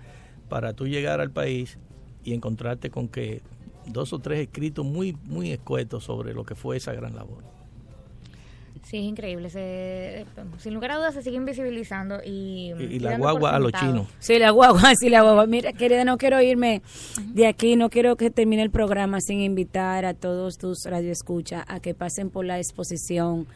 para 0.49 0.73
tú 0.73 0.87
llegar 0.87 1.21
al 1.21 1.31
país 1.31 1.79
y 2.25 2.35
encontrarte 2.35 2.91
con 2.91 3.09
que 3.09 3.43
dos 3.87 4.13
o 4.13 4.19
tres 4.19 4.41
escritos 4.41 4.85
muy, 4.85 5.17
muy 5.25 5.53
escuetos 5.53 6.05
sobre 6.05 6.35
lo 6.35 6.45
que 6.45 6.55
fue 6.55 6.77
esa 6.79 6.93
gran 6.93 7.15
labor. 7.15 7.56
Sí, 8.89 8.99
es 8.99 9.03
increíble. 9.05 9.51
Se, 9.51 10.25
sin 10.59 10.73
lugar 10.75 10.93
a 10.93 10.97
dudas 10.99 11.13
se 11.15 11.23
sigue 11.23 11.37
invisibilizando 11.37 12.21
y, 12.25 12.73
Y, 12.79 12.85
y 12.85 12.95
y 12.95 12.99
la 13.01 13.17
guagua 13.19 13.51
a 13.57 13.59
los 13.59 13.73
chinos. 13.73 14.07
Sí, 14.21 14.39
la 14.39 14.51
guagua, 14.51 14.95
sí, 15.01 15.09
la 15.11 15.23
guagua. 15.23 15.47
Mira, 15.47 15.73
querida, 15.73 16.05
no 16.05 16.19
quiero 16.19 16.41
irme 16.41 16.83
de 17.35 17.49
aquí, 17.49 17.75
no 17.75 17.91
quiero 17.91 18.15
que 18.17 18.31
termine 18.31 18.63
el 18.63 18.71
programa 18.71 19.21
sin 19.21 19.41
invitar 19.41 20.05
a 20.05 20.15
todos 20.15 20.57
tus 20.57 20.85
radioescuchas 20.85 21.65
a 21.67 21.81
que 21.81 21.95
pasen 21.95 22.31
por 22.31 22.45
la 22.45 22.59
exposición 22.59 23.49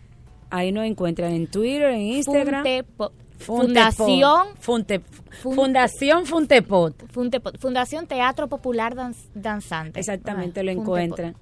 Ahí 0.52 0.70
nos 0.70 0.84
encuentran 0.84 1.32
en 1.32 1.46
Twitter, 1.48 1.90
en 1.90 2.00
Instagram. 2.02 2.62
Funtepot. 2.62 3.12
Funtepot. 3.38 3.96
Fundación 3.96 4.46
Funte- 4.60 5.00
Fun- 5.42 5.54
Fundación 5.56 6.26
Funtepot. 6.26 6.94
Funtepot, 7.10 7.58
Fundación 7.58 8.06
Teatro 8.06 8.46
Popular 8.48 8.94
Danz- 8.94 9.26
Danzante. 9.34 9.98
Exactamente, 9.98 10.60
Ah, 10.60 10.62
lo 10.62 10.72
Funtepot. 10.74 10.98
encuentran. 10.98 11.36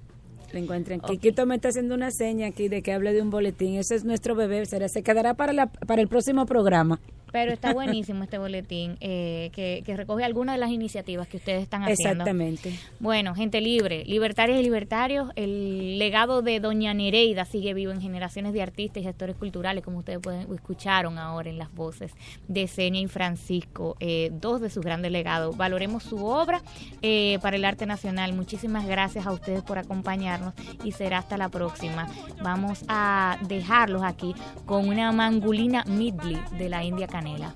Lo 0.51 0.59
encuentran. 0.59 0.99
Ok. 1.01 1.11
Quiquito 1.11 1.45
me 1.45 1.55
está 1.55 1.69
haciendo 1.69 1.93
una 1.95 2.09
seña 2.11 2.47
aquí 2.47 2.67
de 2.69 2.81
que 2.81 2.91
hable 2.91 3.13
de 3.13 3.21
un 3.21 3.29
boletín. 3.29 3.75
Ese 3.77 3.95
es 3.95 4.03
nuestro 4.03 4.35
bebé. 4.35 4.65
Será, 4.65 4.89
se 4.89 5.01
quedará 5.03 5.33
para, 5.35 5.53
la, 5.53 5.67
para 5.67 6.01
el 6.01 6.07
próximo 6.07 6.45
programa. 6.45 6.99
Pero 7.31 7.51
está 7.53 7.73
buenísimo 7.73 8.23
este 8.23 8.37
boletín 8.37 8.97
eh, 8.99 9.51
que, 9.53 9.83
que 9.85 9.95
recoge 9.95 10.23
algunas 10.23 10.55
de 10.55 10.59
las 10.59 10.71
iniciativas 10.71 11.27
que 11.27 11.37
ustedes 11.37 11.63
están 11.63 11.83
haciendo. 11.83 12.23
Exactamente. 12.23 12.73
Bueno, 12.99 13.35
gente 13.35 13.61
libre, 13.61 14.03
libertarias 14.05 14.59
y 14.59 14.63
libertarios, 14.63 15.29
el 15.35 15.97
legado 15.97 16.41
de 16.41 16.59
Doña 16.59 16.93
Nereida 16.93 17.45
sigue 17.45 17.73
vivo 17.73 17.91
en 17.91 18.01
generaciones 18.01 18.53
de 18.53 18.61
artistas 18.61 19.01
y 19.01 19.03
gestores 19.05 19.35
culturales, 19.35 19.83
como 19.83 19.99
ustedes 19.99 20.19
pueden, 20.19 20.51
escucharon 20.53 21.17
ahora 21.17 21.49
en 21.49 21.57
las 21.57 21.73
voces 21.73 22.13
de 22.47 22.67
Senia 22.67 23.01
y 23.01 23.07
Francisco, 23.07 23.95
eh, 23.99 24.29
dos 24.33 24.61
de 24.61 24.69
sus 24.69 24.83
grandes 24.83 25.11
legados. 25.11 25.55
Valoremos 25.57 26.03
su 26.03 26.25
obra 26.25 26.61
eh, 27.01 27.39
para 27.41 27.55
el 27.55 27.65
arte 27.65 27.85
nacional. 27.85 28.33
Muchísimas 28.33 28.85
gracias 28.87 29.25
a 29.25 29.31
ustedes 29.31 29.63
por 29.63 29.77
acompañarnos 29.77 30.53
y 30.83 30.91
será 30.91 31.19
hasta 31.19 31.37
la 31.37 31.49
próxima. 31.49 32.07
Vamos 32.43 32.83
a 32.87 33.37
dejarlos 33.47 34.03
aquí 34.03 34.33
con 34.65 34.87
una 34.87 35.11
mangulina 35.11 35.83
midley 35.85 36.37
de 36.57 36.69
la 36.69 36.83
India 36.83 37.07
Canela. 37.21 37.53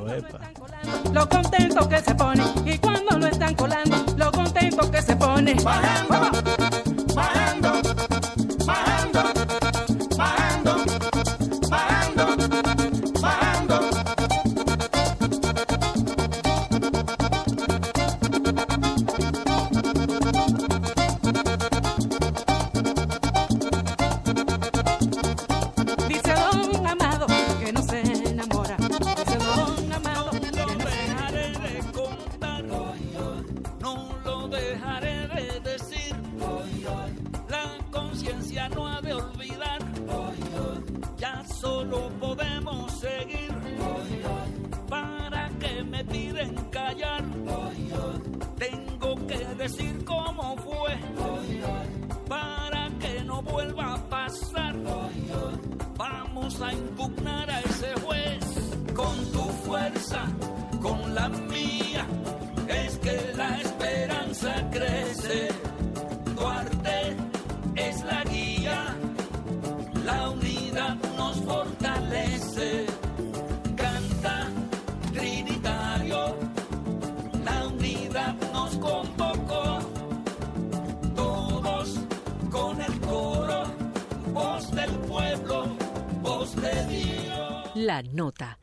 Uepa. 0.00 0.38
lo 1.12 1.28
contento 1.28 1.88
que 1.88 1.98
se 1.98 2.14
pone 2.14 2.44
y 2.64 2.78
cuando 2.78 3.18
lo 3.18 3.26
están 3.26 3.52
colando, 3.56 3.96
lo 4.16 4.30
contento 4.30 4.88
que 4.92 5.02
se 5.02 5.16
pone. 5.16 5.54
Bajando, 5.54 6.20
bajando, 7.16 7.72
bajando, 7.74 7.82
bajando, 8.64 8.97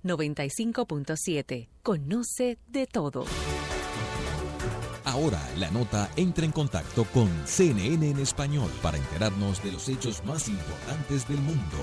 95.7. 0.05 1.67
Conoce 1.83 2.57
de 2.67 2.87
todo. 2.87 3.25
Ahora 5.03 5.41
la 5.57 5.69
nota 5.69 6.09
entra 6.15 6.45
en 6.45 6.51
contacto 6.51 7.05
con 7.13 7.29
CNN 7.45 8.09
en 8.09 8.19
español 8.19 8.71
para 8.81 8.97
enterarnos 8.97 9.63
de 9.63 9.71
los 9.71 9.87
hechos 9.87 10.23
más 10.25 10.47
importantes 10.47 11.27
del 11.27 11.39
mundo. 11.39 11.77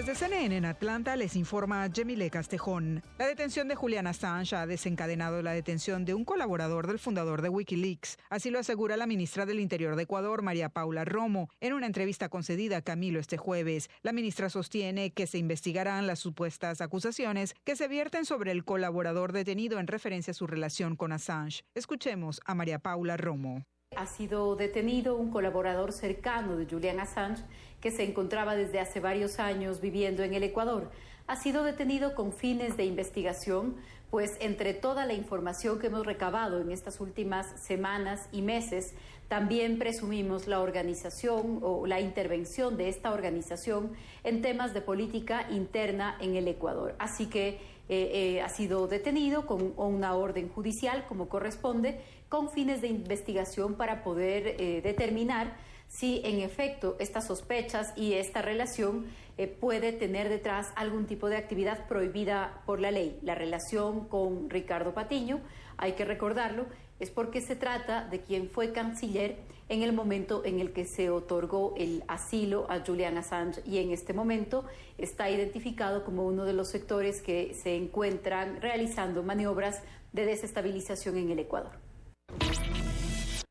Desde 0.00 0.14
CNN 0.14 0.56
en 0.56 0.64
Atlanta 0.64 1.14
les 1.14 1.36
informa 1.36 1.86
Jemile 1.92 2.30
Castejón. 2.30 3.02
La 3.18 3.26
detención 3.26 3.68
de 3.68 3.74
Julian 3.74 4.06
Assange 4.06 4.56
ha 4.56 4.66
desencadenado 4.66 5.42
la 5.42 5.52
detención 5.52 6.06
de 6.06 6.14
un 6.14 6.24
colaborador 6.24 6.86
del 6.86 6.98
fundador 6.98 7.42
de 7.42 7.50
Wikileaks. 7.50 8.16
Así 8.30 8.48
lo 8.48 8.58
asegura 8.58 8.96
la 8.96 9.06
ministra 9.06 9.44
del 9.44 9.60
Interior 9.60 9.96
de 9.96 10.04
Ecuador, 10.04 10.40
María 10.40 10.70
Paula 10.70 11.04
Romo, 11.04 11.50
en 11.60 11.74
una 11.74 11.84
entrevista 11.84 12.30
concedida 12.30 12.78
a 12.78 12.82
Camilo 12.82 13.20
este 13.20 13.36
jueves. 13.36 13.90
La 14.00 14.14
ministra 14.14 14.48
sostiene 14.48 15.10
que 15.10 15.26
se 15.26 15.36
investigarán 15.36 16.06
las 16.06 16.20
supuestas 16.20 16.80
acusaciones 16.80 17.54
que 17.64 17.76
se 17.76 17.86
vierten 17.86 18.24
sobre 18.24 18.52
el 18.52 18.64
colaborador 18.64 19.32
detenido 19.32 19.78
en 19.80 19.86
referencia 19.86 20.30
a 20.30 20.34
su 20.34 20.46
relación 20.46 20.96
con 20.96 21.12
Assange. 21.12 21.62
Escuchemos 21.74 22.40
a 22.46 22.54
María 22.54 22.78
Paula 22.78 23.18
Romo. 23.18 23.66
Ha 23.96 24.06
sido 24.06 24.54
detenido 24.54 25.16
un 25.16 25.32
colaborador 25.32 25.92
cercano 25.92 26.56
de 26.56 26.64
Julian 26.64 27.00
Assange 27.00 27.42
que 27.80 27.90
se 27.90 28.04
encontraba 28.04 28.54
desde 28.56 28.80
hace 28.80 29.00
varios 29.00 29.38
años 29.38 29.80
viviendo 29.80 30.22
en 30.22 30.34
el 30.34 30.42
Ecuador. 30.42 30.90
Ha 31.26 31.36
sido 31.36 31.62
detenido 31.62 32.14
con 32.14 32.32
fines 32.32 32.76
de 32.76 32.84
investigación, 32.84 33.76
pues 34.10 34.36
entre 34.40 34.74
toda 34.74 35.06
la 35.06 35.14
información 35.14 35.78
que 35.78 35.86
hemos 35.86 36.04
recabado 36.04 36.60
en 36.60 36.72
estas 36.72 37.00
últimas 37.00 37.46
semanas 37.60 38.28
y 38.32 38.42
meses, 38.42 38.94
también 39.28 39.78
presumimos 39.78 40.48
la 40.48 40.60
organización 40.60 41.60
o 41.62 41.86
la 41.86 42.00
intervención 42.00 42.76
de 42.76 42.88
esta 42.88 43.12
organización 43.12 43.92
en 44.24 44.42
temas 44.42 44.74
de 44.74 44.80
política 44.80 45.46
interna 45.50 46.16
en 46.20 46.34
el 46.34 46.48
Ecuador. 46.48 46.96
Así 46.98 47.26
que 47.26 47.60
eh, 47.88 48.10
eh, 48.12 48.42
ha 48.42 48.48
sido 48.48 48.88
detenido 48.88 49.46
con 49.46 49.72
una 49.76 50.16
orden 50.16 50.48
judicial, 50.48 51.06
como 51.08 51.28
corresponde, 51.28 52.00
con 52.28 52.50
fines 52.50 52.80
de 52.80 52.88
investigación 52.88 53.74
para 53.74 54.02
poder 54.02 54.56
eh, 54.58 54.80
determinar 54.82 55.56
si 55.90 56.22
en 56.24 56.40
efecto 56.40 56.96
estas 57.00 57.26
sospechas 57.26 57.92
y 57.96 58.14
esta 58.14 58.42
relación 58.42 59.06
eh, 59.36 59.48
puede 59.48 59.92
tener 59.92 60.28
detrás 60.28 60.72
algún 60.76 61.06
tipo 61.06 61.28
de 61.28 61.36
actividad 61.36 61.88
prohibida 61.88 62.62
por 62.64 62.80
la 62.80 62.92
ley. 62.92 63.18
La 63.22 63.34
relación 63.34 64.06
con 64.06 64.48
Ricardo 64.48 64.94
Patiño, 64.94 65.40
hay 65.76 65.92
que 65.92 66.04
recordarlo, 66.04 66.66
es 67.00 67.10
porque 67.10 67.40
se 67.40 67.56
trata 67.56 68.04
de 68.04 68.20
quien 68.20 68.48
fue 68.48 68.72
canciller 68.72 69.38
en 69.68 69.82
el 69.82 69.92
momento 69.92 70.44
en 70.44 70.60
el 70.60 70.72
que 70.72 70.84
se 70.84 71.10
otorgó 71.10 71.74
el 71.76 72.04
asilo 72.06 72.66
a 72.70 72.84
Julian 72.84 73.18
Assange 73.18 73.60
y 73.66 73.78
en 73.78 73.90
este 73.90 74.12
momento 74.12 74.64
está 74.96 75.28
identificado 75.28 76.04
como 76.04 76.24
uno 76.24 76.44
de 76.44 76.52
los 76.52 76.68
sectores 76.68 77.20
que 77.20 77.52
se 77.54 77.74
encuentran 77.74 78.60
realizando 78.60 79.22
maniobras 79.24 79.82
de 80.12 80.26
desestabilización 80.26 81.16
en 81.16 81.30
el 81.30 81.40
Ecuador. 81.40 81.72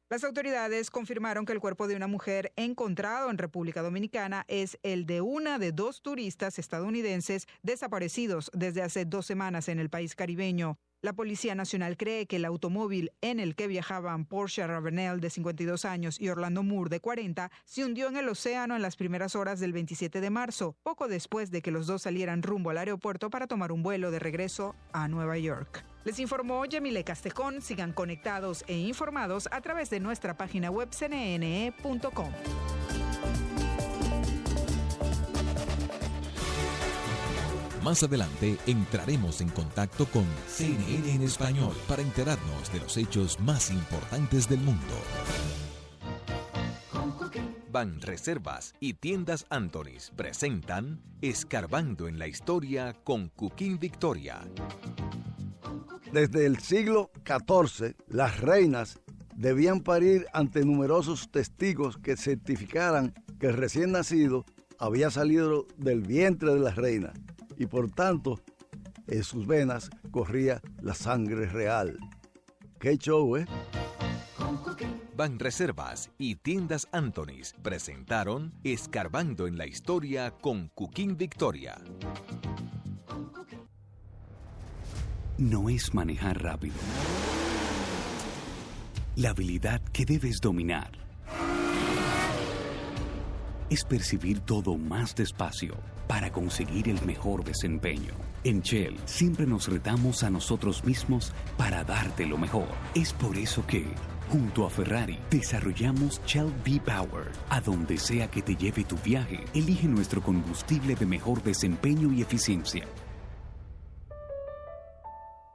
Las 0.10 0.24
autoridades 0.24 0.90
confirmaron 0.90 1.46
que 1.46 1.54
el 1.54 1.60
cuerpo 1.60 1.88
de 1.88 1.96
una 1.96 2.08
mujer 2.08 2.52
encontrado 2.56 3.30
en 3.30 3.38
República 3.38 3.84
Dominicana 3.84 4.44
es 4.48 4.80
el 4.82 5.06
de 5.06 5.22
una 5.22 5.60
de 5.60 5.72
dos 5.72 6.02
turistas 6.02 6.58
estadounidenses 6.58 7.46
desaparecidos 7.62 8.50
desde 8.56 8.82
hace 8.82 9.06
dos 9.06 9.28
semanas 9.28 9.70
en 9.70 9.78
el 9.78 9.92
país 9.92 10.16
caribeño. 10.16 10.80
La 11.04 11.14
Policía 11.14 11.54
Nacional 11.54 11.96
cree 11.96 12.26
que 12.26 12.38
el 12.38 12.46
automóvil 12.46 13.12
en 13.22 13.40
el 13.40 13.56
que 13.56 13.68
viajaban 13.68 14.26
Porsche 14.26 14.66
Ravenel 14.66 15.20
de 15.20 15.30
52 15.30 15.86
años 15.86 16.20
y 16.20 16.30
Orlando 16.30 16.64
Moore 16.64 16.90
de 16.90 17.02
40 17.02 17.52
se 17.66 17.86
hundió 17.86 18.08
en 18.08 18.18
el 18.18 18.30
océano 18.30 18.76
en 18.76 18.82
las 18.82 18.96
primeras 18.96 19.36
horas 19.36 19.60
del 19.60 19.74
27 19.74 20.22
de 20.22 20.30
marzo, 20.32 20.76
poco 20.82 21.08
después 21.08 21.52
de 21.52 21.62
que 21.62 21.70
los 21.70 21.86
dos 21.86 22.02
salieran 22.02 22.42
rumbo 22.42 22.72
al 22.72 22.80
aeropuerto 22.80 23.30
para 23.30 23.46
tomar 23.46 23.72
un 23.72 23.84
vuelo 23.84 24.10
de 24.10 24.18
regreso 24.18 24.76
a 24.92 25.08
Nueva 25.08 25.38
York. 25.38 25.86
Les 26.06 26.20
informó 26.20 26.66
Yemile 26.66 27.04
Castejón. 27.04 27.62
Sigan 27.62 27.94
conectados 27.94 28.64
e 28.68 28.78
informados 28.78 29.48
a 29.52 29.62
través 29.62 29.90
de 29.90 30.00
nuestra 30.00 30.38
página 30.38 30.72
web 30.72 30.90
cnne.com. 30.90 32.32
Más 37.84 38.04
adelante 38.04 38.58
entraremos 38.68 39.40
en 39.42 39.50
contacto 39.50 40.06
con 40.06 40.26
CNN 40.48 41.12
en 41.12 41.22
español 41.22 41.76
para 41.88 42.02
enterarnos 42.02 42.72
de 42.74 42.80
los 42.80 42.98
hechos 42.98 43.40
más 43.40 43.72
importantes 43.72 44.50
del 44.50 44.60
mundo. 44.60 44.94
Ban 47.72 48.02
Reservas 48.02 48.74
y 48.80 48.96
Tiendas 48.96 49.46
Antonis 49.50 50.12
presentan 50.16 51.02
Escarbando 51.22 52.08
en 52.08 52.20
la 52.20 52.28
Historia 52.28 52.96
con 53.04 53.30
Cooking 53.30 53.80
Victoria. 53.80 54.42
Desde 56.12 56.48
el 56.48 56.58
siglo 56.58 57.12
XIV, 57.24 57.96
las 58.08 58.40
reinas 58.40 59.00
debían 59.36 59.82
parir 59.82 60.26
ante 60.34 60.66
numerosos 60.66 61.30
testigos 61.30 61.98
que 61.98 62.18
certificaran 62.18 63.14
que 63.40 63.48
el 63.48 63.54
recién 63.54 63.92
nacido 63.92 64.44
había 64.80 65.12
salido 65.12 65.68
del 65.78 66.02
vientre 66.02 66.54
de 66.54 66.60
la 66.60 66.72
reina 66.72 67.14
y 67.58 67.68
por 67.68 67.92
tanto 67.92 68.42
en 69.08 69.24
sus 69.24 69.46
venas 69.46 69.92
corría 70.12 70.62
la 70.82 70.96
sangre 70.96 71.46
real. 71.46 71.98
¡Qué 72.80 72.98
show, 72.98 73.38
eh! 73.38 73.46
Ban 75.16 75.38
Reservas 75.38 76.10
y 76.18 76.36
Tiendas 76.36 76.88
Antonis 76.92 77.54
presentaron 77.62 78.54
Escarbando 78.64 79.48
en 79.48 79.58
la 79.58 79.68
Historia 79.68 80.32
con 80.32 80.70
Cooking 80.70 81.18
Victoria 81.18 81.78
no 85.40 85.70
es 85.70 85.94
manejar 85.94 86.44
rápido. 86.44 86.76
La 89.16 89.30
habilidad 89.30 89.82
que 89.94 90.06
debes 90.06 90.40
dominar 90.42 90.92
es 93.70 93.86
percibir 93.86 94.42
todo 94.42 94.78
más 94.78 95.16
despacio 95.16 95.76
para 96.08 96.32
conseguir 96.32 96.90
el 96.90 97.02
mejor 97.06 97.44
desempeño. 97.44 98.14
En 98.44 98.62
Shell 98.62 98.98
siempre 99.06 99.46
nos 99.46 99.68
retamos 99.68 100.24
a 100.24 100.30
nosotros 100.30 100.84
mismos 100.84 101.34
para 101.56 101.84
darte 101.84 102.26
lo 102.26 102.38
mejor. 102.38 102.68
Es 102.96 103.14
por 103.14 103.38
eso 103.38 103.66
que, 103.66 103.86
junto 104.30 104.66
a 104.66 104.70
Ferrari, 104.70 105.20
desarrollamos 105.30 106.22
Shell 106.26 106.52
V-Power. 106.66 107.32
A 107.50 107.62
donde 107.62 107.98
sea 107.98 108.30
que 108.30 108.42
te 108.42 108.56
lleve 108.56 108.84
tu 108.84 108.98
viaje, 108.98 109.46
elige 109.54 109.88
nuestro 109.88 110.22
combustible 110.22 110.96
de 110.96 111.06
mejor 111.06 111.44
desempeño 111.44 112.12
y 112.12 112.24
eficiencia 112.24 112.86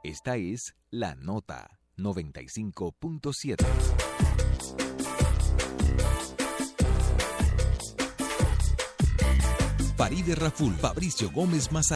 esta 0.07 0.37
es 0.37 0.75
La 0.91 1.15
Nota 1.15 1.79
95.7. 1.97 3.65
Paride 9.97 10.35
Raful, 10.35 10.75
Fabricio 10.75 11.31
Gómez 11.31 11.71
Maza. 11.71 11.93